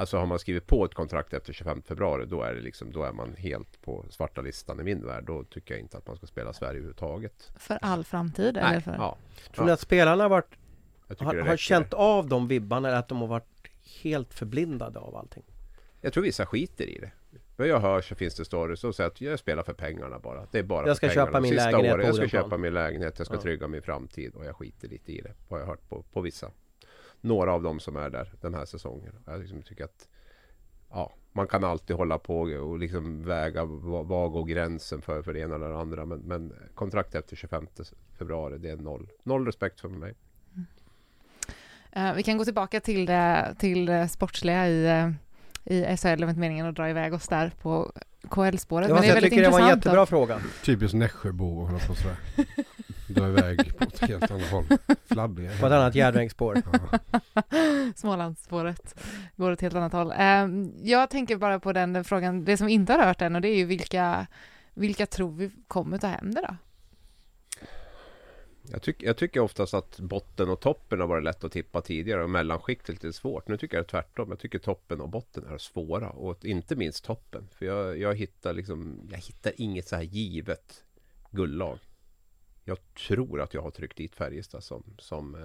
alltså 0.00 0.16
har 0.18 0.26
man 0.26 0.38
skrivit 0.38 0.66
på 0.66 0.84
ett 0.84 0.94
kontrakt 0.94 1.32
efter 1.32 1.52
25 1.52 1.82
februari 1.82 2.26
då 2.26 2.42
är, 2.42 2.54
det 2.54 2.60
liksom, 2.60 2.92
då 2.92 3.02
är 3.02 3.12
man 3.12 3.34
helt 3.38 3.82
på 3.82 4.04
svarta 4.10 4.40
listan 4.40 4.80
i 4.80 4.82
min 4.82 5.06
värld. 5.06 5.24
Då 5.26 5.44
tycker 5.44 5.74
jag 5.74 5.80
inte 5.80 5.98
att 5.98 6.06
man 6.06 6.16
ska 6.16 6.26
spela 6.26 6.52
Sverige 6.52 6.70
överhuvudtaget. 6.70 7.50
För 7.56 7.78
all 7.82 8.04
framtid? 8.04 8.56
Eller 8.56 8.70
Nej, 8.70 8.80
för... 8.80 8.92
ja, 8.92 9.16
Tror 9.54 9.66
ni 9.66 9.72
att 9.72 9.80
spelarna 9.80 10.24
har, 10.24 10.28
varit, 10.30 10.54
har, 11.18 11.34
har 11.34 11.56
känt 11.56 11.92
av 11.94 12.28
de 12.28 12.48
vibbarna 12.48 12.88
eller 12.88 12.98
att 12.98 13.08
de 13.08 13.18
har 13.20 13.26
varit 13.28 13.68
helt 14.02 14.34
förblindade 14.34 14.98
av 14.98 15.16
allting? 15.16 15.44
Jag 16.00 16.12
tror 16.12 16.22
vissa 16.22 16.46
skiter 16.46 16.84
i 16.84 16.98
det. 16.98 17.10
Vad 17.56 17.68
jag 17.68 17.80
hör 17.80 18.00
så 18.00 18.14
finns 18.14 18.34
det 18.34 18.44
stories 18.44 18.80
som 18.80 18.92
säger 18.92 19.10
att 19.10 19.20
jag 19.20 19.38
spelar 19.38 19.62
för 19.62 19.72
pengarna 19.72 20.18
bara. 20.18 20.46
Det 20.50 20.58
är 20.58 20.62
bara 20.62 20.86
Jag 20.86 20.88
för 20.88 20.94
ska 20.94 21.08
pengarna. 21.08 21.26
köpa 21.26 21.40
min 21.40 21.50
Sista 21.50 21.70
lägenhet 21.70 21.94
året, 21.94 22.06
Jag 22.06 22.14
ska 22.14 22.28
köpa 22.28 22.56
min 22.58 22.74
lägenhet, 22.74 23.14
jag 23.18 23.26
ska 23.26 23.36
Ja. 23.36 23.40
trygga 23.42 23.68
min 23.68 23.82
framtid 23.82 24.34
och 24.34 24.44
jag 24.44 24.56
skiter 24.56 24.88
lite 24.88 25.12
i 25.12 25.20
det. 25.20 25.32
Har 25.48 25.58
jag 25.58 25.66
hört 25.66 25.88
på, 25.88 26.02
på 26.12 26.20
vissa. 26.20 26.50
Några 27.20 27.52
av 27.52 27.62
dem 27.62 27.80
som 27.80 27.96
är 27.96 28.10
där 28.10 28.32
den 28.40 28.54
här 28.54 28.64
säsongen. 28.64 29.12
Jag 29.26 29.40
liksom 29.40 29.62
tycker 29.62 29.84
att 29.84 30.08
ja, 30.90 31.12
man 31.32 31.46
kan 31.46 31.64
alltid 31.64 31.96
hålla 31.96 32.18
på 32.18 32.40
och 32.40 32.78
liksom 32.78 33.24
väga 33.24 33.64
vad 33.64 34.06
vad 34.06 34.32
går 34.32 34.44
gränsen 34.44 35.02
för, 35.02 35.22
för 35.22 35.32
det 35.32 35.40
ena 35.40 35.54
eller 35.54 35.68
det 35.68 35.78
andra. 35.78 36.04
Men, 36.04 36.18
men 36.18 36.52
kontrakt 36.74 37.14
efter 37.14 37.36
25 37.36 37.66
februari, 38.18 38.58
det 38.58 38.70
är 38.70 38.76
noll. 38.76 39.08
Noll 39.22 39.46
respekt 39.46 39.80
för 39.80 39.88
mig. 39.88 40.14
Eh, 41.92 42.14
vi 42.14 42.22
kan 42.22 42.38
gå 42.38 42.44
tillbaka 42.44 42.80
till 42.80 43.06
det, 43.06 43.54
till 43.58 43.86
det 43.86 44.08
sportsliga 44.08 44.68
i, 44.68 44.86
eh, 44.86 45.10
i 45.74 45.96
SHL, 45.96 46.08
det 46.08 46.24
var 46.24 46.28
inte 46.28 46.40
meningen 46.40 46.66
att 46.66 46.74
dra 46.74 46.90
iväg 46.90 47.14
oss 47.14 47.28
där 47.28 47.52
på 47.62 47.92
KL-spåret. 48.30 48.88
Jag, 48.88 48.94
Men 48.94 49.02
det 49.02 49.06
är 49.06 49.08
jag 49.08 49.14
väldigt 49.14 49.30
tycker 49.30 49.42
det 49.42 49.50
var 49.50 49.60
en 49.60 49.68
jättebra 49.68 50.06
fråga. 50.06 50.40
Typiskt 50.64 50.96
Nässjöbo 50.96 51.62
att 51.62 51.70
hålla 51.70 51.86
på 51.86 51.94
sådär. 51.94 52.16
Dra 53.08 53.28
iväg 53.28 53.78
på 53.78 53.84
ett 53.84 53.98
helt 53.98 54.30
annat 54.30 54.50
håll. 54.50 54.64
Fladdriga. 55.04 55.50
På 55.60 55.66
ett 55.66 55.72
annat 55.72 55.94
järnvägsspår. 55.94 56.62
Ja. 56.72 56.98
Smålandsspåret 57.96 59.00
går 59.36 59.50
åt 59.50 59.60
helt 59.60 59.74
annat 59.74 59.92
håll. 59.92 60.12
Eh, 60.12 60.48
jag 60.82 61.10
tänker 61.10 61.36
bara 61.36 61.60
på 61.60 61.72
den, 61.72 61.92
den 61.92 62.04
frågan, 62.04 62.44
det 62.44 62.56
som 62.56 62.66
vi 62.66 62.72
inte 62.72 62.92
har 62.92 63.06
hört 63.06 63.22
än 63.22 63.34
och 63.34 63.40
det 63.40 63.48
är 63.48 63.56
ju 63.56 63.64
vilka, 63.64 64.26
vilka 64.74 65.06
tror 65.06 65.32
vi 65.32 65.50
kommer 65.68 65.98
ta 65.98 66.06
hem 66.06 66.34
det 66.34 66.40
då? 66.40 66.56
Jag, 68.70 68.82
tyck, 68.82 69.02
jag 69.02 69.16
tycker 69.16 69.40
oftast 69.40 69.74
att 69.74 70.00
botten 70.00 70.48
och 70.48 70.60
toppen 70.60 71.00
har 71.00 71.06
varit 71.06 71.24
lätt 71.24 71.44
att 71.44 71.52
tippa 71.52 71.80
tidigare 71.80 72.24
och 72.24 72.30
mellanskiktet 72.30 72.88
lite 72.88 73.12
svårt. 73.12 73.48
Nu 73.48 73.56
tycker 73.56 73.76
jag 73.76 73.84
det 73.84 73.88
är 73.88 73.90
tvärtom. 73.90 74.28
Jag 74.30 74.38
tycker 74.38 74.58
toppen 74.58 75.00
och 75.00 75.08
botten 75.08 75.46
är 75.46 75.58
svåra 75.58 76.10
och 76.10 76.44
inte 76.44 76.76
minst 76.76 77.04
toppen. 77.04 77.48
För 77.52 77.66
jag, 77.66 77.98
jag 77.98 78.14
hittar 78.14 78.52
liksom, 78.52 79.08
jag 79.10 79.18
hittar 79.18 79.52
inget 79.56 79.88
så 79.88 79.96
här 79.96 80.02
givet 80.02 80.84
guldlag. 81.30 81.78
Jag 82.68 82.78
tror 82.94 83.40
att 83.40 83.54
jag 83.54 83.62
har 83.62 83.70
tryckt 83.70 83.96
dit 83.96 84.14
Färjestad 84.14 84.64
som, 84.64 84.84
som, 84.98 85.34
eh, 85.34 85.40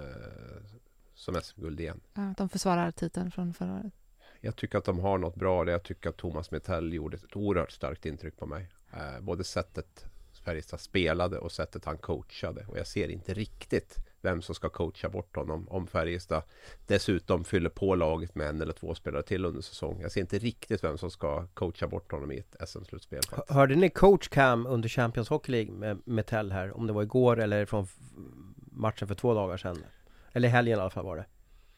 som 1.14 1.34
SM-guld 1.42 1.80
igen. 1.80 2.00
Ja, 2.14 2.34
de 2.36 2.48
försvarar 2.48 2.90
titeln 2.90 3.30
från 3.30 3.54
förra 3.54 3.74
året. 3.74 3.92
Jag 4.40 4.56
tycker 4.56 4.78
att 4.78 4.84
de 4.84 4.98
har 4.98 5.18
något 5.18 5.34
bra. 5.34 5.70
Jag 5.70 5.82
tycker 5.82 6.08
att 6.08 6.16
Thomas 6.16 6.50
Metell 6.50 6.92
gjorde 6.92 7.16
ett 7.16 7.36
oerhört 7.36 7.70
starkt 7.70 8.06
intryck 8.06 8.36
på 8.36 8.46
mig. 8.46 8.68
Eh, 8.92 9.20
både 9.20 9.44
sättet 9.44 10.06
Färjestad 10.44 10.80
spelade 10.80 11.38
och 11.38 11.52
sättet 11.52 11.84
han 11.84 11.98
coachade. 11.98 12.66
Och 12.66 12.78
jag 12.78 12.86
ser 12.86 13.08
inte 13.08 13.34
riktigt 13.34 13.96
vem 14.24 14.42
som 14.42 14.54
ska 14.54 14.68
coacha 14.68 15.08
bort 15.08 15.36
honom 15.36 15.68
om 15.68 15.86
Färjestad 15.86 16.42
dessutom 16.86 17.44
fyller 17.44 17.70
på 17.70 17.94
laget 17.94 18.34
med 18.34 18.48
en 18.48 18.60
eller 18.60 18.72
två 18.72 18.94
spelare 18.94 19.22
till 19.22 19.44
under 19.44 19.62
säsong. 19.62 19.98
Jag 20.00 20.12
ser 20.12 20.20
inte 20.20 20.38
riktigt 20.38 20.84
vem 20.84 20.98
som 20.98 21.10
ska 21.10 21.46
coacha 21.46 21.86
bort 21.86 22.12
honom 22.12 22.32
i 22.32 22.38
ett 22.38 22.68
SM-slutspel. 22.68 23.22
Hörde 23.48 23.74
ni 23.74 23.90
coach 23.90 24.28
cam 24.28 24.66
under 24.66 24.88
Champions 24.88 25.28
Hockey 25.28 25.52
League 25.52 25.72
med 25.72 26.00
Metell 26.04 26.52
här? 26.52 26.76
Om 26.76 26.86
det 26.86 26.92
var 26.92 27.02
igår 27.02 27.40
eller 27.40 27.66
från 27.66 27.86
matchen 28.72 29.08
för 29.08 29.14
två 29.14 29.34
dagar 29.34 29.56
sedan? 29.56 29.84
Eller 30.32 30.48
helgen 30.48 30.78
i 30.78 30.80
alla 30.80 30.90
fall 30.90 31.04
var 31.04 31.16
det. 31.16 31.24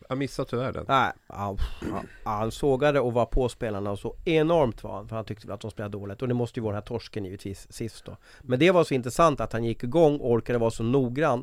Jag 0.08 0.18
missade 0.18 0.50
tyvärr 0.50 0.72
den. 0.72 0.84
Nej, 0.88 1.12
han, 1.26 1.58
han, 1.92 2.08
han 2.24 2.50
sågade 2.50 3.00
och 3.00 3.12
var 3.12 3.26
på 3.26 3.48
spelarna 3.48 3.90
och 3.90 3.98
så 3.98 4.16
enormt 4.24 4.84
var 4.84 4.92
han 4.94 5.08
för 5.08 5.16
han 5.16 5.24
tyckte 5.24 5.54
att 5.54 5.60
de 5.60 5.70
spelade 5.70 5.92
dåligt 5.92 6.22
och 6.22 6.28
det 6.28 6.34
måste 6.34 6.60
ju 6.60 6.64
vara 6.64 6.72
den 6.72 6.82
här 6.82 6.86
torsken 6.86 7.24
givetvis 7.24 7.72
sist 7.72 8.04
då. 8.04 8.16
Men 8.42 8.58
det 8.58 8.70
var 8.70 8.84
så 8.84 8.94
intressant 8.94 9.40
att 9.40 9.52
han 9.52 9.64
gick 9.64 9.84
igång 9.84 10.20
och 10.20 10.30
orkade 10.30 10.58
vara 10.58 10.70
så 10.70 10.82
noggrann 10.82 11.42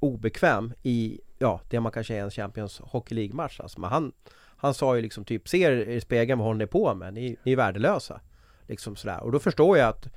obekväm 0.00 0.72
i, 0.82 1.20
ja, 1.38 1.60
det 1.68 1.80
man 1.80 1.92
kanske 1.92 2.14
är 2.14 2.22
en 2.22 2.30
Champions 2.30 2.78
Hockey 2.78 3.14
League-match 3.14 3.60
alltså. 3.60 3.80
Men 3.80 3.90
han, 3.90 4.12
han 4.56 4.74
sa 4.74 4.96
ju 4.96 5.02
liksom 5.02 5.24
typ, 5.24 5.48
ser 5.48 5.72
er 5.72 5.86
i 5.86 6.00
spegeln 6.00 6.38
vad 6.38 6.48
håller 6.48 6.58
ni 6.58 6.66
på 6.66 6.94
med? 6.94 7.14
Ni, 7.14 7.36
ni 7.42 7.52
är 7.52 7.56
värdelösa. 7.56 8.20
Liksom 8.66 8.96
sådär. 8.96 9.22
Och 9.22 9.32
då 9.32 9.38
förstår 9.38 9.78
jag 9.78 9.88
att 9.88 10.08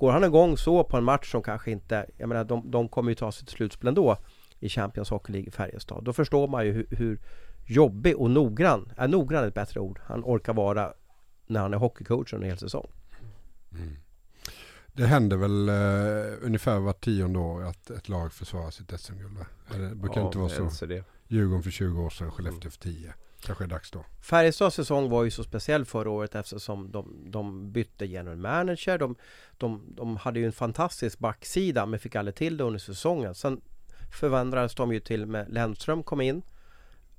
Går 0.00 0.12
han 0.12 0.24
igång 0.24 0.56
så 0.56 0.84
på 0.84 0.96
en 0.96 1.04
match 1.04 1.30
som 1.30 1.42
kanske 1.42 1.70
inte, 1.70 2.06
jag 2.16 2.28
menar 2.28 2.44
de, 2.44 2.70
de 2.70 2.88
kommer 2.88 3.10
ju 3.10 3.14
ta 3.14 3.32
sig 3.32 3.46
till 3.46 3.56
slutspel 3.56 3.88
ändå 3.88 4.16
i 4.60 4.68
Champions 4.68 5.10
Hockey 5.10 5.32
League 5.32 5.48
i 5.48 5.50
Färjestad. 5.50 6.04
Då 6.04 6.12
förstår 6.12 6.48
man 6.48 6.66
ju 6.66 6.72
hur, 6.72 6.86
hur 6.90 7.20
jobbig 7.66 8.16
och 8.16 8.30
noggrann, 8.30 8.92
äh, 8.96 9.04
är 9.04 9.08
noggrann 9.08 9.44
ett 9.44 9.54
bättre 9.54 9.80
ord, 9.80 10.00
han 10.04 10.24
orkar 10.24 10.54
vara 10.54 10.92
när 11.46 11.60
han 11.60 11.74
är 11.74 11.78
hockeycoach 11.78 12.32
under 12.32 12.46
en 12.46 12.50
hel 12.50 12.58
säsong. 12.58 12.90
Mm. 13.72 13.96
Det 14.92 15.06
händer 15.06 15.36
väl 15.36 15.68
eh, 15.68 16.46
ungefär 16.46 16.78
vart 16.78 17.04
tionde 17.04 17.38
år 17.38 17.64
att 17.64 17.90
ett 17.90 18.08
lag 18.08 18.32
försvarar 18.32 18.70
sitt 18.70 19.00
SM-guld 19.00 19.38
Det 19.70 19.94
brukar 19.94 20.26
inte 20.26 20.38
vara 20.38 20.48
så. 20.48 20.64
NCD. 20.64 21.04
Djurgården 21.28 21.62
för 21.62 21.70
20 21.70 22.02
år 22.02 22.10
sedan, 22.10 22.30
Skellefteå 22.30 22.70
för 22.70 22.78
10. 22.78 23.14
Kanske 23.42 23.64
är 23.64 23.68
dags 23.68 23.90
då. 23.90 24.04
Färjestads 24.20 24.76
säsong 24.76 25.10
var 25.10 25.24
ju 25.24 25.30
så 25.30 25.44
speciell 25.44 25.84
förra 25.84 26.10
året 26.10 26.34
eftersom 26.34 26.90
de, 26.90 27.30
de 27.30 27.72
bytte 27.72 28.06
general 28.06 28.36
manager. 28.36 28.98
De, 28.98 29.16
de, 29.58 29.94
de 29.96 30.16
hade 30.16 30.40
ju 30.40 30.46
en 30.46 30.52
fantastisk 30.52 31.18
backsida 31.18 31.86
men 31.86 32.00
fick 32.00 32.16
aldrig 32.16 32.34
till 32.34 32.56
det 32.56 32.64
under 32.64 32.78
säsongen. 32.78 33.34
Sen 33.34 33.60
förvandlades 34.12 34.74
de 34.74 34.92
ju 34.92 35.00
till 35.00 35.26
med 35.26 35.52
Lennström 35.52 36.02
kom 36.02 36.20
in 36.20 36.42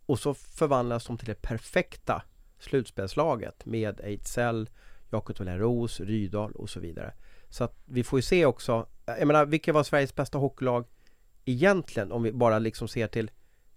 och 0.06 0.20
så 0.20 0.34
förvandlades 0.34 1.06
de 1.06 1.18
till 1.18 1.28
det 1.28 1.42
perfekta 1.42 2.24
slutspelslaget 2.60 3.66
med 3.66 4.00
Ejdsell, 4.04 4.70
Jakob 5.10 5.36
Ros, 5.40 6.00
Rydahl 6.00 6.52
och 6.52 6.70
så 6.70 6.80
vidare. 6.80 7.14
Så 7.52 7.64
att 7.64 7.78
vi 7.86 8.04
får 8.04 8.20
ju 8.20 8.24
se 8.24 8.46
också, 8.46 8.86
jag 9.06 9.28
menar 9.28 9.46
vilka 9.46 9.74
var 9.74 9.84
Sveriges 9.84 10.16
bästa 10.16 10.38
hockeylag 10.38 10.86
egentligen 11.46 12.12
om 12.12 12.24
vi 12.24 12.32
bara 12.32 12.60
liksom 12.60 12.88
ser 12.88 13.08
till 13.08 13.32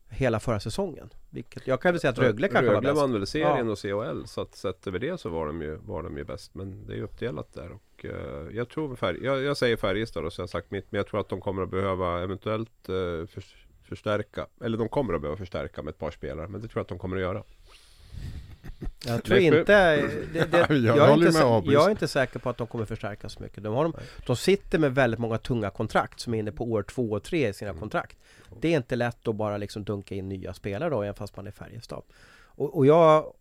hela 0.08 0.40
förra 0.40 0.60
säsongen? 0.60 1.10
Vilket, 1.30 1.66
jag 1.66 1.80
kan 1.80 1.92
väl 1.92 2.00
säga 2.00 2.10
att 2.10 2.18
Rögle 2.18 2.48
kanske 2.48 2.66
var 2.66 2.74
Rögle 2.74 2.88
bäst. 2.88 3.00
vann 3.00 3.12
väl 3.12 3.26
serien 3.26 3.66
Ja. 3.66 3.72
och 3.72 3.78
CHL 3.78 4.24
så 4.26 4.40
att 4.40 4.54
sett 4.54 4.86
över 4.86 4.98
det 4.98 5.20
så 5.20 5.28
var 5.28 5.46
de 5.46 5.62
ju, 5.62 5.76
var 5.76 6.02
de 6.02 6.16
ju 6.18 6.24
bäst. 6.24 6.54
Men 6.54 6.86
det 6.86 6.92
är 6.92 6.96
ju 6.96 7.02
uppdelat 7.02 7.52
där 7.54 7.72
och 7.72 8.04
eh, 8.04 8.56
jag 8.56 8.68
tror 8.68 8.96
färg, 8.96 9.24
jag, 9.24 9.42
jag 9.42 9.56
säger 9.56 9.76
Färjestad 9.76 10.24
och 10.24 10.32
så 10.32 10.40
har 10.40 10.42
jag 10.42 10.50
sagt 10.50 10.70
mitt. 10.70 10.92
Men 10.92 10.96
jag 10.98 11.06
tror 11.06 11.20
att 11.20 11.28
de 11.28 11.40
kommer 11.40 11.62
att 11.62 11.70
behöva 11.70 12.22
eventuellt 12.22 12.88
eh, 12.88 12.94
för, 13.26 13.44
förstärka. 13.82 14.46
Eller 14.60 14.78
de 14.78 14.88
kommer 14.88 15.14
att 15.14 15.20
behöva 15.20 15.36
förstärka 15.36 15.82
med 15.82 15.90
ett 15.92 15.98
par 15.98 16.10
spelare. 16.10 16.48
Men 16.48 16.60
det 16.60 16.68
tror 16.68 16.78
jag 16.80 16.82
att 16.82 16.88
de 16.88 16.98
kommer 16.98 17.16
att 17.16 17.22
göra. 17.22 17.42
Jag 19.06 19.24
tror 19.24 19.38
inte... 19.38 19.96
Det, 20.32 20.44
det, 20.44 20.58
Jag 20.68 20.96
jag, 20.96 21.08
är 21.10 21.26
inte 21.26 21.70
jag 21.72 21.86
är 21.86 21.90
inte 21.90 22.08
säker 22.08 22.38
på 22.38 22.50
att 22.50 22.56
de 22.56 22.66
kommer 22.66 22.84
förstärka 22.84 23.28
så 23.28 23.42
mycket. 23.42 23.62
De, 23.62 23.74
har 23.74 23.84
de, 23.84 23.94
de 24.26 24.36
sitter 24.36 24.78
med 24.78 24.94
väldigt 24.94 25.20
många 25.20 25.38
tunga 25.38 25.70
kontrakt 25.70 26.20
som 26.20 26.34
är 26.34 26.38
inne 26.38 26.52
på 26.52 26.64
år 26.64 26.82
två 26.82 27.10
och 27.10 27.22
tre 27.22 27.48
i 27.48 27.52
sina 27.52 27.70
Mm. 27.70 27.80
kontrakt. 27.80 28.16
Det 28.60 28.72
är 28.72 28.76
inte 28.76 28.96
lätt 28.96 29.28
att 29.28 29.34
bara 29.36 29.56
liksom 29.56 29.84
dunka 29.84 30.14
in 30.14 30.28
nya 30.28 30.54
spelare 30.54 30.90
då, 30.90 31.02
även 31.02 31.14
fast 31.14 31.36
man 31.36 31.46
är 31.46 31.50
Färjestad. 31.50 32.02
Och, 32.44 32.76
och 32.76 32.86
jag... 32.86 33.32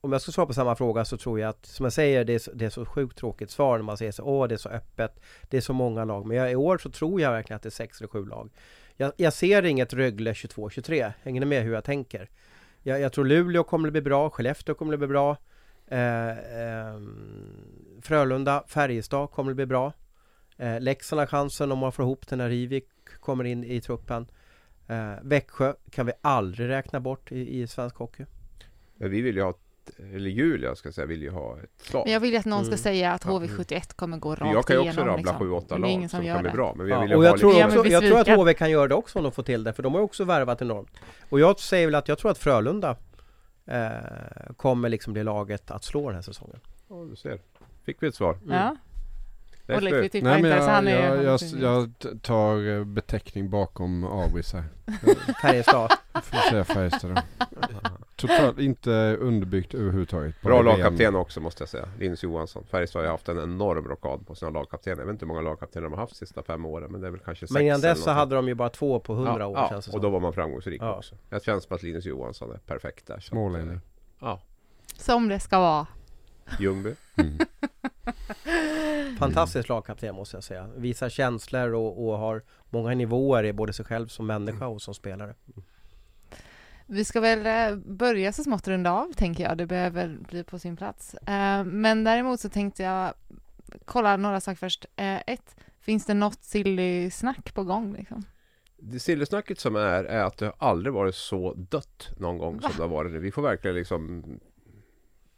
Om 0.00 0.12
jag 0.12 0.22
ska 0.22 0.32
svara 0.32 0.46
på 0.46 0.54
samma 0.54 0.76
fråga 0.76 1.04
så 1.04 1.16
tror 1.16 1.40
jag 1.40 1.48
att, 1.48 1.66
som 1.66 1.84
jag 1.84 1.92
säger, 1.92 2.24
det 2.24 2.34
är 2.34 2.38
så, 2.38 2.50
det 2.54 2.64
är 2.64 2.70
så 2.70 2.84
sjukt 2.86 3.18
tråkigt 3.18 3.50
svar 3.50 3.78
när 3.78 3.84
man 3.84 3.96
säger 3.96 4.12
så 4.12 4.22
åh 4.22 4.48
det 4.48 4.54
är 4.54 4.58
så 4.58 4.68
öppet, 4.68 5.20
det 5.48 5.56
är 5.56 5.60
så 5.60 5.72
många 5.72 6.04
lag. 6.04 6.26
Men 6.26 6.36
jag, 6.36 6.52
i 6.52 6.56
år 6.56 6.78
så 6.78 6.90
tror 6.90 7.20
jag 7.20 7.30
verkligen 7.32 7.56
att 7.56 7.62
det 7.62 7.68
är 7.68 7.70
sex 7.70 8.00
eller 8.00 8.08
sju 8.08 8.26
lag. 8.26 8.50
Jag, 8.96 9.12
jag 9.16 9.32
ser 9.32 9.64
inget 9.64 9.92
Rögle 9.92 10.32
22-23, 10.32 11.12
hänger 11.22 11.40
ni 11.40 11.46
med 11.46 11.62
hur 11.62 11.74
jag 11.74 11.84
tänker? 11.84 12.30
Jag, 12.86 13.00
jag 13.00 13.12
tror 13.12 13.24
Luleå 13.24 13.64
kommer 13.64 13.88
att 13.88 13.92
bli 13.92 14.02
bra, 14.02 14.30
Skellefteå 14.30 14.74
kommer 14.74 14.92
att 14.92 14.98
bli 14.98 15.08
bra. 15.08 15.36
Eh, 15.86 16.28
eh, 16.30 17.00
Frölunda, 18.02 18.64
Färjestad 18.68 19.30
kommer 19.30 19.50
att 19.50 19.56
bli 19.56 19.66
bra. 19.66 19.92
Eh, 20.56 20.80
Leksand 20.80 21.20
har 21.20 21.26
chansen 21.26 21.72
om 21.72 21.78
man 21.78 21.92
får 21.92 22.02
ihop 22.04 22.28
den 22.28 22.38
när 22.38 22.48
Rivik 22.48 22.88
kommer 23.20 23.44
in 23.44 23.64
i 23.64 23.80
truppen. 23.80 24.26
Eh, 24.86 25.12
Växjö 25.22 25.74
kan 25.90 26.06
vi 26.06 26.12
aldrig 26.20 26.68
räkna 26.68 27.00
bort 27.00 27.32
i, 27.32 27.60
i 27.60 27.66
svensk 27.66 27.96
hockey. 27.96 28.24
Men 28.96 29.10
vi 29.10 29.20
vill 29.20 29.36
ju 29.36 29.42
ha, 29.42 29.54
ett, 29.88 29.98
eller 30.14 30.30
Julia 30.30 30.74
ska 30.76 30.92
säga, 30.92 31.06
vill 31.06 31.22
ju 31.22 31.30
ha 31.30 31.58
ett 31.58 31.82
slag. 31.86 32.02
Men 32.06 32.12
jag 32.12 32.20
vill 32.20 32.30
ju 32.32 32.36
att 32.36 32.44
någon 32.44 32.64
ska 32.64 32.68
Mm. 32.72 32.78
säga 32.78 33.12
att 33.12 33.24
Ja. 33.24 33.30
HV71 33.30 33.94
kommer 33.96 34.16
gå 34.18 34.34
rakt 34.34 34.52
jag 34.52 34.66
kan 34.66 34.76
ju 34.76 34.80
också 34.80 34.90
igenom. 35.00 35.06
rabbla 35.16 35.32
liksom. 35.32 35.48
7-8 35.48 35.64
Men 35.70 35.80
det 35.80 35.88
är 35.88 35.90
ingen 35.90 36.02
lag 36.02 36.10
som 36.10 36.18
som 36.20 36.26
kan 36.26 36.40
bli 36.42 36.50
det. 36.50 36.56
bra. 36.56 36.74
Men 36.76 36.88
jag 36.88 36.96
Ja, 36.98 37.02
vill 37.02 37.14
och 37.14 37.24
jag 37.24 37.38
tror, 37.38 37.50
lite... 37.50 37.60
Ja, 37.60 37.68
men 37.68 37.78
också, 37.78 37.90
jag 37.92 38.02
tror 38.02 38.20
att. 38.20 38.28
HV 38.38 38.54
kan 38.54 38.70
göra 38.70 38.88
det 38.88 38.94
också 38.94 39.18
om 39.18 39.22
de 39.22 39.32
får 39.32 39.42
till 39.42 39.64
det 39.64 39.72
för 39.72 39.82
de 39.82 39.92
har 39.92 40.00
ju 40.00 40.04
också 40.04 40.24
värvat 40.24 40.62
enormt. 40.62 40.90
Och 41.28 41.40
jag 41.40 41.60
säger 41.60 41.86
väl 41.86 41.94
att 41.94 42.08
jag 42.08 42.18
tror 42.18 42.30
att 42.30 42.38
Frölunda 42.38 42.96
eh, 43.66 43.88
kommer 44.56 44.88
liksom 44.88 45.12
bli 45.12 45.24
laget 45.24 45.70
att 45.70 45.84
slå 45.84 46.06
den 46.06 46.14
här 46.14 46.22
säsongen. 46.22 46.60
Ja, 46.88 47.06
du 47.10 47.16
ser. 47.16 47.38
Fick 47.84 48.02
vi 48.02 48.06
ett 48.06 48.14
svar. 48.14 48.38
Ja, 48.48 48.76
Leif, 49.66 49.82
Leif 49.82 50.12
tippar 50.12 50.28
Nej 50.28 50.42
men 50.42 50.52
inte 50.52 50.62
så 50.64 50.68
jag, 50.68 50.74
han 50.74 50.88
är 50.88 51.14
jag, 51.22 51.24
jag, 51.24 51.40
jag 51.60 52.22
tar 52.22 52.78
eh, 52.78 52.84
beteckning 52.84 53.50
bakom 53.50 54.04
Abris 54.04 54.52
här. 54.52 54.64
Färjestad. 55.42 55.90
Får 56.22 56.50
säga 56.50 56.64
Färjestad 56.64 57.14
då. 57.14 57.20
Totalt 58.28 58.58
inte 58.58 59.16
underbyggt 59.20 59.74
överhuvudtaget. 59.74 60.40
Bra 60.42 60.62
lagkapten 60.62 61.14
också 61.16 61.40
måste 61.40 61.62
jag 61.62 61.68
säga. 61.68 61.88
Linus 61.98 62.22
Johansson. 62.22 62.64
Färjestad 62.70 63.00
har 63.00 63.06
ju 63.06 63.10
haft 63.10 63.28
en 63.28 63.38
enorm 63.38 63.88
rockad 63.88 64.26
på 64.26 64.34
sina 64.34 64.50
lagkaptener. 64.50 64.96
Jag 64.98 65.06
vet 65.06 65.12
inte 65.12 65.24
hur 65.24 65.28
många 65.28 65.40
lagkaptener 65.40 65.84
de 65.84 65.92
har 65.92 66.00
haft 66.00 66.12
de 66.12 66.16
sista 66.26 66.42
fem 66.42 66.64
åren. 66.64 66.92
Men 66.92 67.00
det 67.00 67.06
är 67.06 67.10
väl 67.10 67.20
kanske 67.20 67.46
sex 67.46 67.52
Men 67.52 67.62
innan 67.62 67.80
dess 67.80 68.02
så 68.04 68.10
hade 68.10 68.34
de 68.34 68.48
ju 68.48 68.54
bara 68.54 68.68
två 68.68 69.00
på 69.00 69.14
hundra 69.14 69.38
ja, 69.38 69.46
år 69.46 69.56
ja, 69.58 69.68
känns 69.70 69.84
det 69.84 69.88
och 69.88 69.92
som. 69.92 70.02
då 70.02 70.10
var 70.10 70.20
man 70.20 70.32
framgångsrik 70.32 70.82
Ja. 70.82 70.96
också. 70.96 71.14
Det 71.28 71.44
känns 71.44 71.64
som 71.64 71.74
att 71.76 71.82
Linus 71.82 72.04
Johansson 72.04 72.50
är 72.52 72.58
perfekt 72.58 73.06
där. 73.06 73.20
Smålänning. 73.20 73.74
eh, 73.74 73.80
Ja, 74.20 74.40
Som 74.98 75.28
det 75.28 75.40
ska 75.40 75.58
vara. 75.60 75.86
Ljungby. 76.60 76.94
Mm. 77.16 77.38
Fantastisk 79.18 79.68
lagkapten 79.68 80.14
måste 80.14 80.36
jag 80.36 80.44
säga. 80.44 80.68
Visar 80.76 81.08
känslor 81.08 81.74
och, 81.74 82.06
och 82.08 82.18
har 82.18 82.42
många 82.70 82.94
nivåer 82.94 83.44
i 83.44 83.52
både 83.52 83.72
sig 83.72 83.84
själv 83.84 84.06
som 84.08 84.26
människa 84.26 84.66
och 84.66 84.82
som 84.82 84.94
spelare. 84.94 85.34
Vi 86.86 87.04
ska 87.04 87.20
väl 87.20 87.46
eh, 87.46 87.76
börja 87.78 88.32
så 88.32 88.44
smått 88.44 88.68
runda 88.68 88.92
av, 88.92 89.12
tänker 89.12 89.44
jag. 89.44 89.58
Det 89.58 89.66
behöver 89.66 90.08
bli 90.28 90.44
på 90.44 90.58
sin 90.58 90.76
plats. 90.76 91.14
Eh, 91.14 91.64
Men 91.64 92.04
däremot 92.04 92.40
så 92.40 92.48
tänkte 92.48 92.82
jag 92.82 93.14
kolla 93.84 94.16
några 94.16 94.40
saker 94.40 94.56
först. 94.56 94.86
Eh, 94.96 95.20
Ett, 95.26 95.56
finns 95.80 96.06
det 96.06 96.14
något 96.14 96.44
silly 96.44 97.10
snack 97.10 97.54
på 97.54 97.64
gång? 97.64 97.92
Liksom? 97.96 98.24
Det 98.76 99.00
sillesnacket 99.00 99.60
som 99.60 99.76
är, 99.76 100.04
är 100.04 100.24
att 100.24 100.38
det 100.38 100.46
har 100.46 100.54
aldrig 100.58 100.92
varit 100.92 101.14
så 101.14 101.54
dött 101.54 102.08
någon 102.18 102.38
gång 102.38 102.54
Va? 102.56 102.68
som 102.68 102.76
det 102.76 102.82
har 102.82 102.88
varit 102.88 103.12
nu. 103.12 103.18
Vi 103.18 103.32
får 103.32 103.42
verkligen 103.42 103.76
liksom 103.76 104.24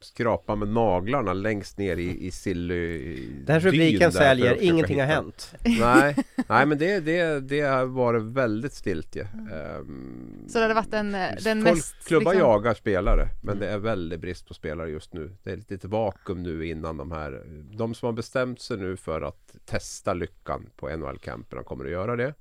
skrapa 0.07 0.57
med 0.57 0.68
naglarna 0.68 1.32
längst 1.32 1.78
ner 1.78 1.96
i, 1.96 2.26
i 2.26 2.30
silly 2.30 3.16
Den 3.44 3.52
här 3.52 3.61
rubriken 3.61 4.12
säljer, 4.12 4.62
ingenting 4.62 5.00
har 5.00 5.07
hänt. 5.07 5.54
Nej, 5.64 6.16
nej 6.48 6.66
men 6.66 6.78
det, 6.78 7.00
det, 7.00 7.40
det 7.40 7.61
har 7.61 7.84
varit 7.84 8.22
väldigt 8.22 8.72
stiltje. 8.72 9.28
Ehm, 9.52 10.44
Så 10.48 10.59
det 10.59 10.64
hade 10.64 10.74
varit 10.74 10.90
den, 10.90 11.14
eh, 11.14 11.28
den 11.44 11.62
folk, 11.62 11.76
mest... 11.76 11.94
Klubbar 12.07 12.32
liksom- 12.32 12.48
jagar 12.50 12.74
spelare 12.74 13.28
men 13.42 13.59
det 13.59 13.68
är 13.68 13.78
väldigt 13.78 14.20
brist 14.20 14.48
på 14.48 14.54
spelare 14.54 14.90
just 14.90 15.12
nu. 15.12 15.36
Det 15.42 15.50
är 15.50 15.57
ett 15.57 15.70
litet 15.70 15.90
vakuum 15.90 16.42
nu 16.42 16.66
innan 16.66 16.96
de 16.96 17.12
här 17.12 17.42
De 17.76 17.94
som 17.94 18.07
har 18.07 18.12
bestämt 18.12 18.61
sig 18.61 18.76
nu 18.76 18.96
för 18.96 19.20
att 19.20 19.57
testa 19.64 20.14
lyckan 20.14 20.66
på 20.76 20.88
NHL-camperna 20.88 21.62
kommer 21.62 21.84
att 21.84 21.90
göra 21.90 22.16
det. 22.16 22.34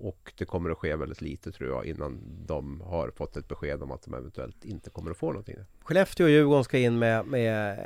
Och 0.00 0.32
det 0.38 0.44
kommer 0.44 0.70
att 0.70 0.78
ske 0.78 0.96
väldigt 0.96 1.20
lite 1.20 1.52
tror 1.52 1.70
jag 1.70 1.84
innan 1.86 2.20
de 2.46 2.80
har 2.80 3.10
fått 3.10 3.36
ett 3.36 3.48
besked 3.48 3.82
om 3.82 3.92
att 3.92 4.02
de 4.02 4.14
eventuellt 4.14 4.64
inte 4.64 4.90
kommer 4.90 5.10
att 5.10 5.16
få 5.16 5.26
någonting. 5.26 5.56
Skellefteå 5.82 6.26
och 6.26 6.30
Djurgården 6.30 6.64
ska 6.64 6.78
in 6.78 6.98
med, 6.98 7.26
med 7.26 7.78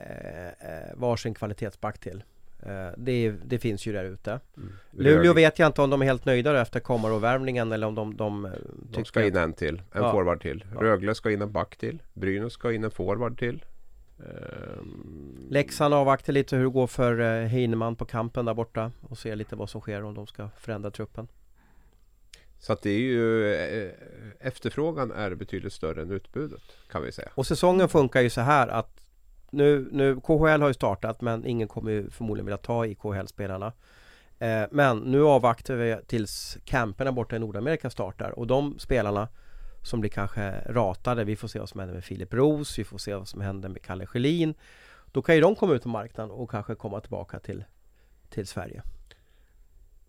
eh, 0.61 0.95
varsin 0.99 1.35
kvalitetsback 1.35 1.99
till. 1.99 2.25
Eh, 2.63 2.89
det, 2.97 3.31
det 3.45 3.59
finns 3.59 3.87
ju 3.87 3.93
där 3.93 4.05
ute. 4.05 4.41
Mm. 4.57 4.73
Luleå 4.91 5.33
vet 5.33 5.59
jag 5.59 5.67
inte 5.67 5.83
om 5.83 5.91
de 5.91 6.03
är 6.03 6.07
helt 6.07 6.25
nöjda 6.25 6.61
efter 6.61 6.81
Komarov-värvningen 6.81 7.73
eller 7.73 7.87
om 7.87 7.95
de, 7.95 8.17
de, 8.17 8.45
eh, 8.45 8.51
De 8.51 8.89
tycker 8.93 9.05
ska 9.05 9.27
in 9.27 9.37
en 9.37 9.53
till, 9.53 9.83
en 9.93 10.03
Ja. 10.03 10.13
forward 10.13 10.43
till. 10.43 10.65
Rögle 10.79 11.15
ska 11.15 11.31
in 11.31 11.43
en 11.43 11.53
back 11.53 11.77
till. 11.77 12.03
Brynäs 12.13 12.53
ska 12.53 12.73
in 12.73 12.85
en 12.85 12.91
forward 12.91 13.39
till. 13.39 13.65
Ehm, 14.19 15.47
Leksand 15.51 15.95
avvaktar 15.95 16.33
lite 16.33 16.57
hur 16.57 16.65
det 16.65 16.71
går 16.71 16.87
för 16.87 17.21
eh, 17.21 17.49
Heinemann 17.49 17.97
på 17.97 18.05
kampen 18.05 18.45
där 18.45 18.55
borta 18.55 18.93
och 19.01 19.19
ser 19.19 19.37
lite 19.37 19.57
vad 19.57 19.71
som 19.71 19.81
sker 19.81 20.03
om 20.03 20.15
de 20.15 20.27
ska 20.27 20.49
förändra 20.59 20.91
truppen. 20.91 21.29
Så 22.63 22.73
att 22.73 22.83
det 22.83 22.91
är 22.91 22.99
ju 22.99 23.55
eh, 23.55 23.91
Efterfrågan 24.41 25.11
är 25.11 25.35
betydligt 25.35 25.73
större 25.73 26.03
än 26.03 26.11
utbudet 26.11 26.63
kan 26.91 27.03
vi 27.03 27.13
säga. 27.13 27.29
Och 27.35 27.47
säsongen 27.47 27.89
funkar 27.89 28.21
ju 28.21 28.31
så 28.31 28.41
här 28.41 28.69
att 28.69 29.07
nu, 29.51 29.89
nu 29.93 30.21
KHL 30.21 30.61
har 30.63 30.69
ju 30.69 30.75
startat 30.75 31.21
men 31.21 31.47
ingen 31.47 31.69
kommer 31.69 31.91
ju 31.91 32.11
förmodligen 32.11 32.47
vilja 32.47 32.57
ta 32.57 32.87
i 32.87 32.95
KHL-spelarna. 32.95 33.73
Eh, 34.39 34.63
men 34.71 34.99
nu 34.99 35.25
avvaktar 35.25 35.75
vi 35.75 35.97
tills 36.07 36.59
camperna 36.65 37.13
borta 37.13 37.37
i 37.37 37.39
Nordamerika 37.39 37.91
startar 37.91 38.31
och 38.31 38.47
de 38.47 38.79
spelarna 38.79 39.29
som 39.83 40.01
blir 40.01 40.11
kanske 40.11 40.51
ratade, 40.67 41.25
vi 41.25 41.37
får 41.37 41.49
se 41.49 41.59
vad 41.59 41.69
som 41.69 41.81
händer 41.81 41.95
med 41.95 42.05
Filip 42.05 42.35
Roos, 42.35 42.79
vi 42.79 42.85
får 42.85 42.99
se 42.99 43.15
vad 43.15 43.29
som 43.29 43.41
händer 43.41 43.69
med 43.69 43.83
Kalle 43.83 44.07
Schelin. 44.07 44.55
Då 45.13 45.23
kan 45.23 45.35
ju 45.35 45.41
de 45.41 45.55
komma 45.55 45.75
ut 45.75 45.83
på 45.83 45.89
marknaden 45.89 46.31
och 46.31 46.51
kanske 46.51 46.75
komma 46.75 47.01
tillbaka 47.01 47.39
till, 47.39 47.65
till 48.31 48.47
Sverige. 48.47 48.83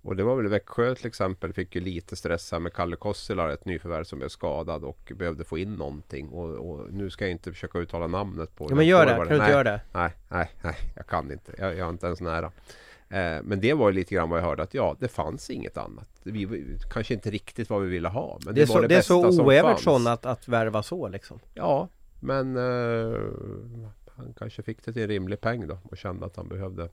Och 0.04 0.16
det 0.16 0.24
var 0.24 0.36
väl 0.36 0.47
Växjö 0.47 0.95
till 0.95 1.08
exempel 1.08 1.54
fick 1.54 1.76
ju 1.76 1.82
lite 1.82 2.16
stress 2.16 2.51
här 2.51 2.60
med 2.60 2.74
Kalle 2.74 2.95
Kossila, 2.95 3.54
ett 3.54 3.66
nyförvärv 3.66 4.04
som 4.04 4.20
blev 4.20 4.30
skadad 4.30 4.84
och 4.84 5.12
behövde 5.16 5.43
få 5.43 5.58
in 5.58 5.74
någonting. 5.74 6.30
Och, 6.30 6.49
och 6.49 6.93
nu 6.93 7.10
ska 7.10 7.26
jag 7.26 7.32
inte 7.32 7.51
försöka 7.51 7.80
uttala 7.80 8.08
namnet 8.08 8.56
på 8.56 8.68
Ja 8.70 8.76
men 8.76 8.86
gör 8.86 9.06
det, 9.06 9.16
kan 9.16 9.28
du 9.28 9.36
inte 9.36 9.49
göra 9.51 9.64
det? 9.64 9.82
Nej, 9.93 10.12
nej, 10.30 10.51
nej, 10.62 10.76
jag 10.95 11.08
kan 11.08 11.32
inte. 11.32 11.51
Jag, 11.58 11.78
jag 11.78 11.88
är 11.88 11.89
inte 11.89 12.06
ens 12.06 12.22
nära. 12.22 12.51
Eh, 13.10 13.43
men 13.43 13.60
det 13.60 13.74
var 13.74 13.89
ju 13.89 13.95
lite 13.95 14.16
grann 14.16 14.30
vad 14.30 14.39
jag 14.39 14.45
hörde 14.45 14.64
att 14.64 14.74
ja, 14.74 14.95
det 14.99 15.08
fanns 15.08 15.49
inget 15.49 15.78
annat. 15.78 16.10
Vi, 16.24 16.45
vi 16.45 16.78
kanske 16.91 17.14
inte 17.14 17.30
riktigt 17.32 17.70
vad 17.70 17.82
vi 17.82 17.89
ville 17.89 18.10
ha. 18.10 18.39
Men 18.45 18.56
det, 18.56 18.62
Det 18.62 18.66
är 18.66 18.68
var 18.68 18.76
så, 18.76 18.82
det, 18.82 18.88
det 18.88 18.95
är 18.95 18.97
bästa 18.97 19.14
så 19.14 19.32
som 19.32 19.45
oevertsson 19.45 20.04
fanns. 20.04 20.08
att, 20.08 20.26
att 20.26 20.47
värva 20.47 20.84
så 20.84 21.08
liksom. 21.08 21.39
Ja, 21.54 21.89
men 22.20 22.58
eh, 22.58 23.20
han 24.16 24.34
kanske 24.38 24.64
fick 24.64 24.86
det 24.86 24.93
till 24.93 25.01
en 25.01 25.08
rimlig 25.08 25.41
peng 25.41 25.68
då 25.68 25.78
och 25.84 25.97
kände 25.97 26.26
att 26.26 26.36
han 26.36 26.47
behövde, 26.47 26.89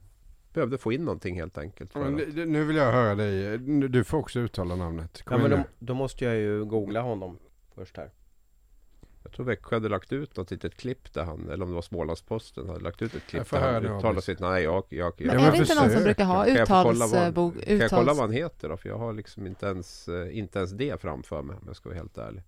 behövde 0.52 0.78
få 0.78 0.92
in 0.92 1.04
någonting 1.04 1.36
helt 1.36 1.58
enkelt. 1.58 1.94
Men 1.94 2.16
det- 2.16 2.46
nu 2.46 2.64
vill 2.64 2.76
jag 2.76 2.92
höra 2.92 3.14
dig. 3.14 3.58
Du 3.88 4.04
får 4.04 4.18
också 4.18 4.38
uttala 4.40 4.76
namnet. 4.76 5.22
Kom 5.22 5.40
Ja, 5.42 5.48
men 5.48 5.58
då, 5.58 5.64
då 5.78 5.94
måste 5.94 6.24
jag 6.24 6.36
ju 6.36 6.64
googla 6.64 7.00
honom 7.00 7.38
först 7.74 7.96
här. 7.96 8.10
Jag 9.22 9.32
tror 9.32 9.46
Växjö 9.46 9.76
hade 9.76 9.88
lagt 9.88 10.12
ut 10.12 10.36
något 10.36 10.50
litet 10.50 10.76
klipp 10.76 11.12
där 11.12 11.24
han, 11.24 11.50
eller 11.50 11.62
om 11.64 11.68
det 11.70 11.74
var 11.74 11.82
Smålandsposten, 11.82 12.68
hade 12.68 12.80
lagt 12.80 13.02
ut 13.02 13.14
ett 13.14 13.22
klipp 13.26 13.50
där 13.50 13.60
han 13.72 13.84
uttalade 13.86 14.22
sitt 14.22 14.40
nej. 14.40 14.62
Jag, 14.62 14.84
jag, 14.88 15.12
Men 15.18 15.26
jag, 15.26 15.34
Ja, 15.34 15.38
är 15.38 15.42
men 15.42 15.52
det 15.52 15.58
inte 15.58 15.74
någon 15.74 15.90
som 15.90 16.02
brukar 16.02 16.24
ha 16.24 16.44
Kan 16.44 16.54
jag 16.54 16.68
få 16.68 16.74
kolla 16.82 17.06
vad 17.06 17.20
han- 17.20 17.28
uttalsbok? 17.30 17.64
kan 17.66 17.78
jag 17.78 17.90
kolla 17.90 18.12
vad 18.12 18.22
han 18.22 18.30
heter 18.32 18.68
då? 18.68 18.76
För 18.76 18.88
jag 18.88 18.98
har 18.98 19.12
liksom 19.12 19.46
inte 19.46 19.66
ens, 19.66 20.08
eh, 20.08 20.38
inte 20.38 20.58
ens 20.58 20.70
det 20.72 21.00
framför 21.00 21.42
mig 21.42 21.56
om 21.56 21.62
jag 21.66 21.76
ska 21.76 21.88
vara 21.88 21.98
helt 21.98 22.18
ärlig. 22.18 22.42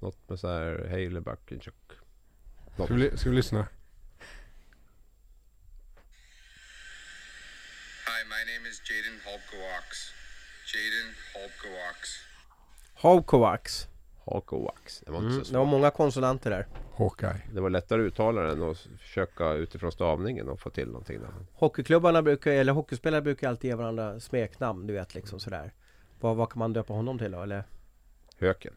Något 0.00 0.28
med 0.28 0.38
så 0.40 0.48
här 0.48 0.86
Haley 0.90 1.20
Buckinchuk. 1.20 1.74
Något. 2.76 2.86
Ska 2.86 2.94
vi, 2.94 3.16
ska 3.16 3.30
vi 3.30 3.36
lyssna? 3.36 3.66
Is 8.74 8.80
Jaden 8.90 9.16
Holkowax. 9.26 9.88
Jaden 10.72 11.08
Holkowax. 11.34 11.98
Hovkovacs. 12.94 13.88
Hako 14.26 14.58
Wax. 14.64 15.00
Det 15.06 15.10
var 15.12 15.18
inte 15.18 15.32
Mm. 15.32 15.44
så 15.44 15.52
Det 15.52 15.58
var 15.58 15.64
svårt. 15.64 15.70
många 15.70 15.90
konsonanter 15.90 16.50
där. 16.50 16.66
Hawkeye. 16.96 17.40
Det 17.52 17.60
var 17.60 17.70
lättare 17.70 18.02
att 18.02 18.06
uttala 18.06 18.42
den 18.42 18.62
och 18.62 18.76
försöka 19.00 19.52
utifrån 19.52 19.92
stavningen 19.92 20.48
och 20.48 20.60
få 20.60 20.70
till 20.70 20.86
någonting 20.86 21.20
där. 21.20 21.30
Hockeyklubbarna 21.52 22.22
brukar, 22.22 22.50
eller 22.50 22.72
hockeyspelare 22.72 23.22
brukar 23.22 23.48
alltid 23.48 23.70
ge 23.70 23.74
varandra 23.74 24.20
smeknamn, 24.20 24.86
du 24.86 24.94
vet 24.94 25.14
liksom 25.14 25.40
sådär. 25.40 25.72
Vad, 26.20 26.36
vad 26.36 26.50
kan 26.50 26.58
man 26.58 26.72
döpa 26.72 26.92
honom 26.92 27.18
till 27.18 27.30
då? 27.32 27.42
Eller? 27.42 27.64
Höken. 28.38 28.74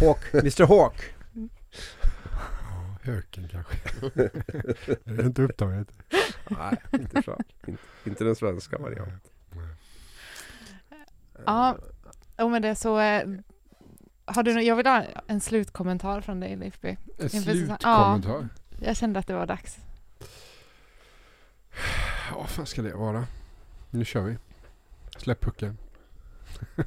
Hawk, 0.00 0.18
Mr 0.34 0.66
Hawk. 0.66 1.14
Höken 3.02 3.48
kanske. 3.48 3.76
det 5.04 5.22
är 5.22 5.26
inte 5.26 5.42
upptaget. 5.42 5.88
Nej, 6.58 6.76
inte, 6.92 7.22
så. 7.22 7.38
inte, 7.66 7.82
inte 8.04 8.24
den 8.24 8.36
svenska 8.36 8.78
varianten. 8.78 9.30
Ja, 11.46 11.76
och 12.36 12.50
med 12.50 12.62
det 12.62 12.74
så... 12.74 12.98
eh, 13.00 13.28
Har 14.24 14.42
du, 14.42 14.62
jag 14.62 14.76
vill 14.76 14.86
ha 14.86 15.04
en 15.26 15.40
slutkommentar 15.40 16.20
från 16.20 16.40
dig 16.40 16.56
Leif 16.56 16.78
B. 16.80 16.96
En 17.18 17.28
slutkommentar. 17.30 18.48
Jag 18.80 18.96
kände 18.96 19.18
att 19.18 19.26
det 19.26 19.34
var 19.34 19.46
dags. 19.46 19.78
Ja, 22.30 22.36
vad 22.38 22.48
fan 22.50 22.66
ska 22.66 22.82
det 22.82 22.94
vara? 22.94 23.26
Nu 23.90 24.04
kör 24.04 24.22
vi. 24.22 24.36
Släpp 25.18 25.40
pucken. 25.40 25.78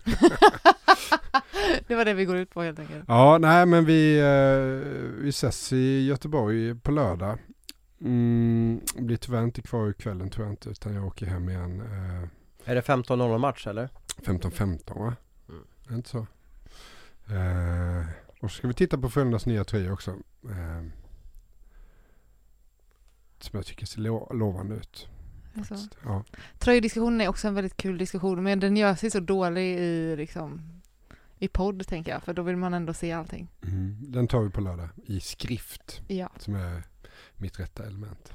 det 1.88 1.95
var 1.95 2.05
det 2.05 2.13
vi 2.13 2.26
går 2.26 2.36
ut 2.38 2.49
på 2.49 2.61
helt 2.61 2.80
enkelt. 2.80 3.05
Ja, 3.07 3.38
nej 3.38 3.66
men 3.66 3.86
vi, 3.86 4.20
eh, 4.20 5.20
vi 5.24 5.30
ses 5.30 5.74
i 5.74 6.05
Göteborg 6.05 6.76
på 6.76 6.91
lördag. 6.91 7.39
Mm, 8.02 8.82
blir 8.96 9.18
tyvärr 9.18 9.43
inte 9.43 9.62
kvar 9.62 9.89
i 9.89 9.93
kvällen 9.93 10.30
tror 10.30 10.46
jag 10.46 10.54
inte 10.54 10.70
utan 10.70 10.93
jag 10.93 11.06
åker 11.06 11.26
hem 11.26 11.50
igen 11.50 11.82
eh, 11.82 12.70
Är 12.72 12.76
det 12.76 12.82
15-0 12.82 13.38
match 13.38 13.68
eller? 13.68 13.89
15-15 14.18 15.00
va? 15.00 15.16
Mm. 15.50 15.62
Är 15.86 15.89
det 15.89 15.96
inte 15.96 16.10
så? 16.10 16.18
Eh, 17.34 18.06
och 18.39 18.52
så 18.52 18.58
ska 18.58 18.68
vi 18.68 18.74
titta 18.74 18.98
på 18.98 19.10
Frölundas 19.10 19.46
nya 19.46 19.64
tröja 19.64 19.93
också. 19.93 20.12
Eh, 20.50 20.84
som 23.39 23.58
jag 23.58 23.66
tycker 23.66 23.86
ser 23.86 24.02
lo- 24.02 24.34
lovande 24.34 24.76
ut. 24.76 25.08
Alltså. 25.58 25.76
Ja. 26.04 26.24
Tröjdiskussionen 26.60 27.22
är 27.22 27.28
också 27.28 27.48
en 27.48 27.56
väldigt 27.56 27.78
kul 27.78 27.98
diskussion 27.98 28.43
men 28.43 28.60
den 28.60 28.78
gör 28.78 28.96
sig 28.96 29.12
så 29.12 29.20
dålig 29.20 29.78
i, 29.80 30.16
liksom, 30.16 30.62
i 31.39 31.48
podd 31.48 31.88
tänker 31.88 32.12
jag 32.12 32.24
för 32.24 32.34
då 32.34 32.41
vill 32.41 32.58
man 32.58 32.74
ändå 32.74 32.93
se 32.93 33.12
allting. 33.12 33.48
Mm. 33.64 33.98
Den 34.12 34.28
tar 34.28 34.41
vi 34.41 34.50
på 34.50 34.62
lördag 34.62 34.89
i 35.06 35.20
skrift 35.20 36.02
Ja. 36.08 36.30
som 36.39 36.56
är 36.56 36.84
mitt 37.38 37.60
rätta 37.60 37.84
element. 37.86 38.34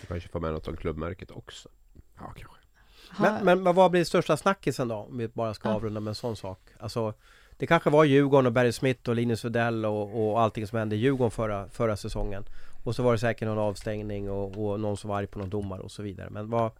Du 0.00 0.06
kanske 0.06 0.28
får 0.28 0.40
med 0.40 0.52
något 0.52 0.68
om 0.68 0.76
klubbmärket 0.76 1.30
också. 1.30 1.68
Ja, 2.18 2.32
kanske. 2.36 2.56
Men, 3.18 3.62
men 3.62 3.74
vad 3.74 3.90
blir 3.90 4.04
största 4.04 4.36
snackisen 4.36 4.88
då? 4.88 4.94
Om 4.94 5.18
vi 5.18 5.28
bara 5.28 5.54
ska 5.54 5.68
avrunda 5.68 6.00
med 6.00 6.10
en 6.10 6.14
sån 6.14 6.36
sak. 6.36 6.60
Alltså, 6.78 7.14
det 7.56 7.66
kanske 7.66 7.90
var 7.90 8.04
Djurgården 8.04 8.46
och 8.46 8.52
Barry 8.52 8.72
Smith 8.72 9.08
och 9.08 9.14
Linus 9.14 9.44
Udell 9.44 9.86
och, 9.86 10.30
och 10.30 10.40
allting 10.40 10.66
som 10.66 10.78
hände 10.78 10.96
i 10.96 10.98
Djurgården 10.98 11.30
förra, 11.30 11.68
förra 11.68 11.96
säsongen. 11.96 12.44
Och 12.84 12.96
så 12.96 13.02
var 13.02 13.12
det 13.12 13.18
säkert 13.18 13.48
någon 13.48 13.58
avstängning 13.58 14.30
och, 14.30 14.66
och 14.66 14.80
någon 14.80 14.96
som 14.96 15.10
var 15.10 15.18
arg 15.18 15.26
på 15.26 15.38
någon 15.38 15.50
domare 15.50 15.80
och 15.80 15.90
så 15.90 16.02
vidare. 16.02 16.30
Men 16.30 16.50
vad, 16.50 16.70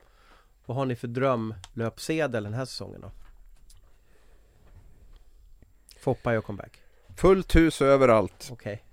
vad 0.66 0.76
har 0.76 0.86
ni 0.86 0.96
för 0.96 1.08
drömlöpsedel 1.08 2.44
den 2.44 2.54
här 2.54 2.64
säsongen 2.64 3.00
då? 3.00 3.10
Foppa 6.00 6.34
gör 6.34 6.40
comeback. 6.40 6.80
Fullt 7.16 7.56
hus 7.56 7.82
överallt. 7.82 8.48
Okej. 8.52 8.85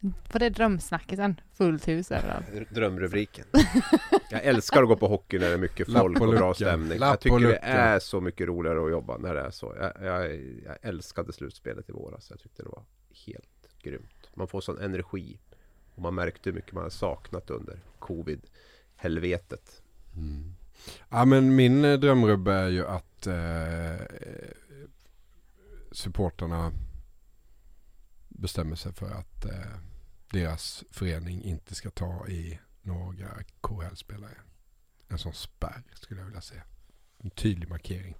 Var 0.00 0.38
det 0.38 0.48
drömsnackisen? 0.48 1.40
Fullt 1.52 1.88
hus 1.88 2.12
överallt. 2.12 2.46
Drömrubriken. 2.70 3.44
Jag 4.30 4.44
älskar 4.44 4.82
att 4.82 4.88
gå 4.88 4.96
på 4.96 5.08
hockey 5.08 5.38
när 5.38 5.48
det 5.48 5.54
är 5.54 5.58
mycket 5.58 5.92
folk 5.92 6.20
och 6.20 6.28
bra 6.28 6.54
stämning. 6.54 6.98
Lapp 6.98 7.10
Jag 7.10 7.20
tycker 7.20 7.48
det 7.48 7.58
är 7.62 7.98
så 7.98 8.20
mycket 8.20 8.48
roligare 8.48 8.84
att 8.84 8.90
jobba 8.90 9.18
när 9.18 9.34
det 9.34 9.40
är 9.40 9.50
så. 9.50 9.76
Jag, 9.80 9.92
jag, 10.06 10.34
jag 10.64 10.76
älskade 10.82 11.32
slutspelet 11.32 11.88
i 11.88 11.92
våras. 11.92 12.30
Jag 12.30 12.40
tyckte 12.40 12.62
det 12.62 12.68
var 12.68 12.84
helt 13.26 13.68
grymt. 13.82 14.30
Man 14.34 14.48
får 14.48 14.60
sån 14.60 14.78
energi. 14.78 15.38
Och 15.94 16.02
man 16.02 16.14
märkte 16.14 16.50
hur 16.50 16.54
mycket 16.54 16.72
man 16.72 16.82
har 16.82 16.90
saknat 16.90 17.50
under 17.50 17.80
covid-helvetet. 17.98 19.82
Ja 21.08 21.24
men 21.24 21.56
min 21.56 21.84
eh, 21.84 21.98
drömrubbe 21.98 22.52
är 22.52 22.68
ju 22.68 22.86
att 22.86 23.26
eh, 23.26 24.06
supporterna 25.92 26.72
bestämmer 28.28 28.76
sig 28.76 28.92
för 28.92 29.10
att 29.10 29.44
eh, 29.44 29.78
deras 30.30 30.84
förening 30.90 31.42
inte 31.42 31.74
ska 31.74 31.90
ta 31.90 32.28
i 32.28 32.58
några 32.82 33.28
KHL-spelare. 33.60 34.36
En 35.08 35.18
sån 35.18 35.32
spärr 35.32 35.82
skulle 35.94 36.20
jag 36.20 36.26
vilja 36.26 36.40
säga. 36.40 36.62
En 37.18 37.30
tydlig 37.30 37.68
markering 37.68 38.16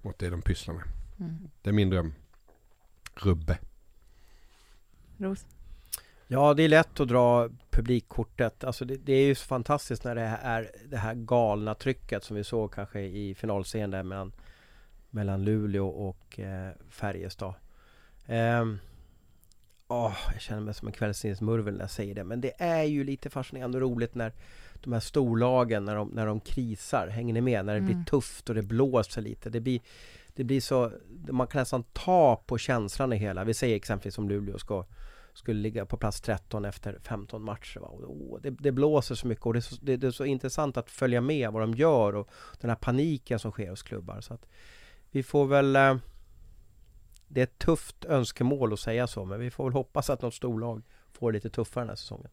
mot 0.00 0.18
det 0.18 0.30
de 0.30 0.42
pysslar 0.42 0.74
med. 0.74 0.84
Mm. 1.20 1.50
Det 1.62 1.70
är 1.70 1.74
min 1.74 1.90
dröm. 1.90 2.14
Rubbe. 3.14 3.58
Ros. 5.18 5.46
Ja, 6.26 6.54
det 6.54 6.62
är 6.62 6.68
lätt 6.68 7.00
att 7.00 7.08
dra 7.08 7.48
publikkortet. 7.70 8.64
Alltså 8.64 8.84
det, 8.84 8.96
det 8.96 9.12
är 9.12 9.26
ju 9.26 9.34
så 9.34 9.44
fantastiskt 9.44 10.04
när 10.04 10.14
det 10.14 10.38
är 10.42 10.70
det 10.84 10.96
här 10.96 11.14
galna 11.14 11.74
trycket 11.74 12.24
som 12.24 12.36
vi 12.36 12.44
såg 12.44 12.74
kanske 12.74 13.00
i 13.00 13.34
finalserien 13.34 13.90
där 13.90 14.02
mellan, 14.02 14.32
mellan 15.10 15.44
Luleå 15.44 15.88
och 15.88 16.40
eh, 16.40 16.72
Färjestad. 16.88 17.54
Ehm, 18.26 18.78
åh, 19.92 20.16
jag 20.32 20.40
känner 20.40 20.60
mig 20.60 20.74
som 20.74 20.88
en 20.88 20.92
kvällstidningsmurvel 20.94 21.74
när 21.74 21.80
jag 21.80 21.90
säger 21.90 22.14
det. 22.14 22.24
Men 22.24 22.40
det 22.40 22.52
är 22.58 22.82
ju 22.82 23.04
lite 23.04 23.30
fascinerande 23.30 23.78
och 23.78 23.82
roligt 23.82 24.14
när 24.14 24.32
de 24.82 24.92
här 24.92 25.00
storlagen, 25.00 25.84
när 25.84 25.96
de, 25.96 26.08
när 26.08 26.26
de 26.26 26.40
krisar. 26.40 27.08
Hänger 27.08 27.34
ni 27.34 27.40
med? 27.40 27.64
När 27.64 27.74
det 27.74 27.80
blir 27.80 27.94
Mm. 27.94 28.04
tufft 28.04 28.48
och 28.48 28.54
det 28.54 28.62
blåser 28.62 29.22
lite. 29.22 29.50
Det 29.50 29.60
blir, 29.60 29.80
det 30.34 30.44
blir 30.44 30.60
så, 30.60 30.92
man 31.30 31.46
kan 31.46 31.58
nästan 31.58 31.84
ta 31.92 32.42
på 32.46 32.58
känslan 32.58 33.12
i 33.12 33.16
hela. 33.16 33.44
Vi 33.44 33.54
säger 33.54 33.76
exempelvis 33.76 34.18
om 34.18 34.28
Luleå 34.28 34.58
ska 34.58 34.84
skulle 35.34 35.60
ligga 35.60 35.86
på 35.86 35.96
plats 35.96 36.20
13 36.20 36.64
efter 36.64 36.98
15 37.02 37.42
matcher. 37.42 37.80
Va? 37.80 37.86
Och, 37.86 38.32
åh, 38.32 38.40
det, 38.42 38.50
det 38.50 38.72
blåser 38.72 39.14
så 39.14 39.26
mycket 39.26 39.46
och 39.46 39.52
det 39.52 39.58
är 39.58 39.60
så, 39.60 39.76
det, 39.82 39.96
det 39.96 40.06
är 40.06 40.10
så 40.10 40.24
intressant 40.24 40.76
att 40.76 40.90
följa 40.90 41.20
med 41.20 41.52
vad 41.52 41.62
de 41.62 41.74
gör 41.74 42.14
och 42.14 42.28
den 42.60 42.70
här 42.70 42.76
paniken 42.76 43.38
som 43.38 43.50
sker 43.50 43.70
hos 43.70 43.82
klubbar. 43.82 44.20
Så 44.20 44.34
att 44.34 44.46
vi 45.10 45.22
får 45.22 45.46
väl... 45.46 45.98
Det 47.34 47.40
är 47.40 47.44
ett 47.44 47.58
tufft 47.58 48.04
önskemål 48.04 48.72
att 48.72 48.80
säga 48.80 49.06
så, 49.06 49.24
men 49.24 49.40
vi 49.40 49.50
får 49.50 49.64
väl 49.64 49.72
hoppas 49.72 50.10
att 50.10 50.22
något 50.22 50.34
storlag 50.34 50.82
får 51.12 51.32
det 51.32 51.36
lite 51.36 51.50
tuffare 51.50 51.82
den 51.82 51.88
här 51.88 51.96
säsongen. 51.96 52.30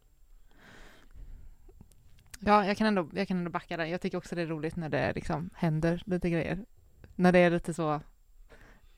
Ja, 2.40 2.66
jag 2.66 2.78
kan, 2.78 2.88
ändå, 2.88 3.10
jag 3.14 3.28
kan 3.28 3.38
ändå 3.38 3.52
backa 3.52 3.78
där. 3.78 3.86
Jag 3.86 4.02
tycker 4.02 4.18
också 4.18 4.36
det 4.36 4.42
är 4.42 4.46
roligt 4.46 4.76
när 4.76 4.90
det 4.90 5.14
liksom 5.16 5.50
händer 5.56 6.04
lite 6.06 6.30
grejer. 6.30 6.60
När 7.16 7.32
det 7.32 7.40
är 7.40 7.50
lite 7.50 7.74
så... 7.74 8.02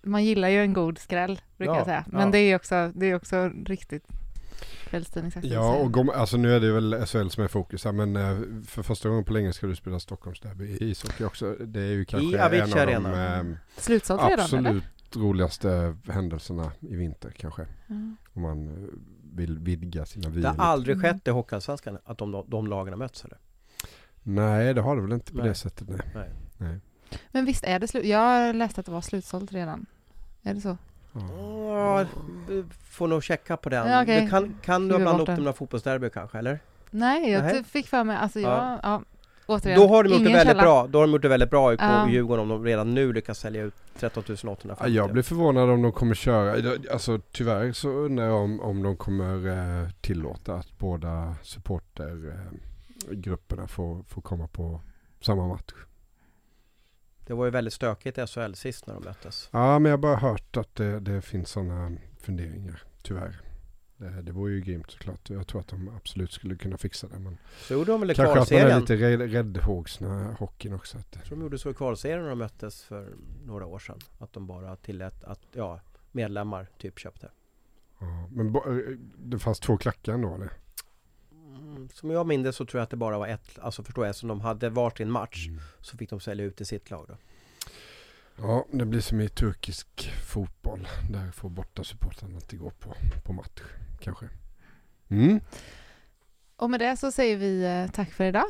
Man 0.02 0.24
gillar 0.26 0.49
ju 0.49 0.62
en 0.62 0.74
god 0.74 0.97
skräll, 0.97 1.41
brukar 1.58 1.74
Ja, 1.74 1.78
jag 1.80 1.86
säga. 1.86 2.06
Men 2.08 2.22
ja. 2.22 2.32
det 2.32 2.38
är 2.39 2.56
också, 2.56 2.91
det 2.95 3.06
är 3.06 3.16
också 3.16 3.49
riktigt 3.66 4.08
kvällstidningsaktigt. 4.89 5.54
Ja, 5.54 5.76
och 5.76 5.91
Gom- 5.91 6.10
alltså 6.16 6.38
nu 6.38 6.56
är 6.56 6.60
det 6.60 6.72
väl 6.72 7.06
SHL 7.06 7.28
som 7.30 7.43
är 7.43 7.47
fokus 7.47 7.86
här, 7.86 7.91
men 7.91 8.16
eh, 8.16 8.64
för 8.68 8.84
första 8.84 9.10
gången 9.10 9.24
på 9.24 9.34
länge 9.34 9.54
ska 9.54 9.68
du 9.68 9.76
spela 9.76 9.99
Stockholmsderby 9.99 10.66
i 10.66 10.89
ishockey 10.89 11.24
också. 11.24 11.56
Det 11.60 11.80
är 11.82 11.86
ju 11.91 12.06
kanske 12.06 12.38
en 12.38 12.43
Avicii 12.45 12.62
av 12.80 12.88
de 12.88 12.95
Arena. 12.95 13.38
eh, 13.38 13.43
Slutsålt 13.78 14.22
redan, 14.30 14.66
eller? 14.66 14.82
Roligaste 15.16 15.95
händelserna 16.09 16.72
i 16.80 16.95
vinter 16.95 17.32
kanske. 17.38 17.62
Ja. 17.88 17.95
Om 18.34 18.41
man 18.41 18.68
eh, 18.68 18.89
vill 19.38 19.59
vidga 19.59 20.05
sina 20.05 20.30
vyer 20.30 20.41
Det 20.41 20.47
har 20.47 20.53
lite. 20.53 20.64
aldrig 20.64 20.95
Mm. 20.97 21.14
skett 21.14 21.28
i 21.28 21.32
Hockeyallsvenskan 21.32 21.97
att 22.05 22.18
de, 22.18 22.43
de 22.47 22.68
lagen 22.68 22.93
har 22.93 22.97
mötts 22.99 23.26
eller? 23.26 23.38
Nej, 24.24 24.74
det 24.74 24.82
har 24.82 24.95
det 24.95 25.01
väl 25.01 25.12
inte 25.12 25.32
på 25.32 25.38
Nej. 25.38 25.47
det 25.47 25.55
sättet. 25.55 25.89
Nej. 25.89 25.99
Nej. 26.16 26.30
nej. 26.57 26.80
Men 27.32 27.45
visst 27.45 27.64
är 27.64 27.80
det 27.80 27.88
slut? 27.88 28.05
Jag 28.05 28.55
läste 28.55 28.80
att 28.80 28.86
det 28.86 28.91
var 28.91 29.01
slutsålt 29.01 29.51
redan. 29.51 29.86
Är 30.43 30.53
det 30.53 30.62
så? 30.62 30.78
Ja. 31.14 32.05
Vi 32.47 32.64
får 32.89 33.07
nog 33.07 33.24
checka 33.24 33.57
på 33.57 33.70
den. 33.70 33.88
Ja. 33.88 34.05
Du 34.22 34.30
kan, 34.30 34.55
kan 34.62 34.82
du 34.82 34.88
Skriver 34.93 34.99
blanda 34.99 35.12
bort 35.12 35.22
upp 35.22 35.26
det. 35.26 35.32
med 35.32 35.39
några 35.43 35.53
fotbollsderby 35.53 36.09
kanske, 36.09 36.38
eller? 36.38 36.59
Nej, 36.91 37.32
jag 37.32 37.43
Nej. 37.43 37.64
fick 37.64 37.88
för 37.88 38.03
mig, 38.03 38.18
alltså 38.18 38.39
jag, 38.39 38.51
Ja. 38.51 38.80
ja. 38.84 39.01
Återigen, 39.48 39.80
Då 39.80 39.88
har 39.88 40.04
de 40.04 40.10
gjort 40.10 40.20
det 40.24 40.30
väldigt 40.34 40.48
källa. 40.48 40.62
bra. 40.64 40.88
Då 40.88 41.00
har 41.00 41.08
de 41.08 41.12
gjort 41.14 41.22
det 41.22 41.28
väldigt 41.28 41.50
bra 41.50 41.74
i 41.74 41.76
Ja. 41.80 42.04
och 42.04 42.10
Djurgården 42.10 42.42
om 42.44 42.50
de 42.50 42.64
redan 42.66 42.94
nu 42.94 43.14
lyckas 43.14 43.39
sälja 43.39 43.64
ut 43.64 43.74
13 44.00 44.24
850. 44.48 44.84
Ja, 44.84 44.88
jag 44.88 45.12
blir 45.12 45.24
förvånad 45.24 45.70
om 45.70 45.82
de 45.82 45.92
kommer 45.92 46.16
köra. 46.16 46.74
Alltså 46.92 47.20
tyvärr 47.32 47.72
så 47.72 47.89
undrar 47.89 48.26
jag 48.26 48.36
om, 48.38 48.60
om 48.62 48.84
de 48.84 48.98
kommer 48.98 49.48
eh, 49.84 49.89
tillåta 50.02 50.56
att 50.56 50.78
båda 50.78 51.36
supportergrupperna 51.44 53.68
får, 53.68 54.04
får 54.04 54.22
komma 54.22 54.48
på 54.48 54.82
samma 55.22 55.48
match. 55.48 55.72
Det 57.28 57.34
var 57.34 57.46
ju 57.46 57.52
väldigt 57.52 57.74
stökigt 57.74 58.18
i 58.18 58.28
SHL 58.28 58.54
sist 58.54 58.88
när 58.88 58.94
de 58.94 59.04
möttes. 59.04 59.50
Ja, 59.52 59.80
men 59.80 59.89
jag 59.89 59.98
har 59.98 60.02
bara 60.02 60.16
hört 60.16 60.58
att 60.58 60.76
det, 60.76 61.00
det 61.00 61.22
finns 61.22 61.50
sådana 61.50 61.92
funderingar, 62.20 62.84
tyvärr. 63.04 63.42
Det, 64.02 64.22
det 64.22 64.32
vore 64.32 64.52
ju 64.54 64.62
grymt 64.62 64.91
såklart. 64.91 65.30
Jag 65.30 65.47
tror 65.47 65.62
att 65.62 65.68
de 65.68 65.89
absolut 65.95 66.32
skulle 66.32 66.56
kunna 66.56 66.78
fixa 66.78 67.08
det. 67.08 67.20
Men 67.20 67.38
Så 67.62 67.84
de 67.84 67.99
väl 67.99 68.12
i 68.12 68.16
kanske 68.16 68.39
att 68.39 68.52
man 68.52 68.60
är 68.60 68.80
lite 68.80 68.95
rädd- 68.95 69.32
räddhågsna 69.32 70.36
hockeyn 70.39 70.74
också. 70.74 70.97
Att, 70.97 71.08
Jag 71.16 71.24
tror 71.26 71.38
de 71.38 71.43
gjorde 71.43 71.58
så 71.60 71.70
i 71.70 71.74
kvalserien 71.74 72.22
när 72.22 72.30
de 72.30 72.38
möttes 72.39 72.84
för 72.84 73.14
några 73.45 73.66
år 73.66 73.80
sedan. 73.80 73.99
Att 74.20 74.34
de 74.34 74.47
bara 74.47 74.76
tillät 74.76 75.24
att, 75.24 75.39
ja, 75.54 75.80
medlemmar 76.12 76.68
typ 76.78 76.99
köpte. 76.99 77.32
ja, 77.99 78.28
men 78.32 78.56
eh, 78.56 78.62
det 79.18 79.39
fanns 79.39 79.60
två 79.60 79.78
klackar 79.78 80.14
ändå 80.14 80.36
eller? 80.36 80.52
Mm, 81.32 81.89
som 81.93 82.12
jag 82.12 82.28
minns 82.28 82.56
så 82.56 82.66
tror 82.66 82.80
jag 82.80 82.84
att 82.84 82.89
det 82.89 82.97
bara 82.97 83.18
var 83.18 83.28
ett, 83.28 83.60
alltså 83.60 83.84
förstår 83.84 84.06
jag, 84.06 84.16
som 84.16 84.30
de 84.30 84.41
hade 84.41 84.70
varsin 84.70 85.12
match 85.12 85.47
så 85.82 85.97
fick 85.97 86.10
de 86.10 86.20
sälja 86.20 86.45
ut 86.45 86.62
i 86.62 86.66
sitt 86.66 86.89
lag 86.91 87.06
då. 87.08 87.18
Ja, 88.38 88.66
det 88.72 88.86
blir 88.86 89.02
som 89.02 89.22
i 89.22 89.30
turkisk 89.30 90.12
fotboll. 90.26 90.88
Där 91.12 91.32
får 91.32 91.49
borta 91.49 91.84
supportrarna 91.84 92.36
inte 92.36 92.56
gå 92.58 92.70
på, 92.70 92.95
på 93.26 93.34
match, 93.34 93.62
kanske. 94.02 94.30
Mm. 95.10 95.39
Och 96.56 96.70
med 96.70 96.80
det 96.80 96.97
så 96.97 97.12
säger 97.12 97.38
vi 97.38 97.64
eh, 97.64 97.91
tack 97.91 98.12
för 98.12 98.24
idag. 98.24 98.45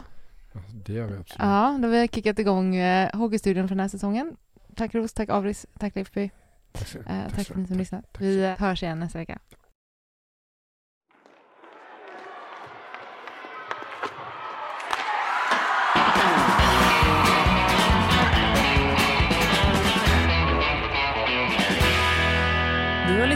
Ja, 0.54 0.60
det 0.86 0.94
gör 0.94 1.08
vi 1.08 1.18
absolut. 1.18 1.40
Ja, 1.40 1.78
då 1.82 1.88
har 1.88 2.02
vi 2.02 2.08
kickat 2.08 2.40
igång 2.40 2.76
eh, 2.76 3.16
Hockeystudion 3.16 3.68
för 3.68 3.76
den 3.76 3.80
här 3.80 3.88
säsongen. 3.88 4.38
Tack 4.76 4.96
Ros, 4.96 5.14
tack 5.14 5.30
Avris, 5.30 5.66
tack 5.80 5.96
Leifby. 5.96 6.32
Tack, 6.72 6.96
Eh, 6.96 7.02
tack 7.06 7.36
tack 7.36 7.46
för 7.48 7.54
att 7.54 7.60
ni 7.60 7.68
som 7.68 7.78
lyssnat. 7.78 8.06
Vi 8.20 8.56
hörs 8.60 8.84
igen 8.84 9.00
nästa 9.00 9.20
vecka. 9.20 9.40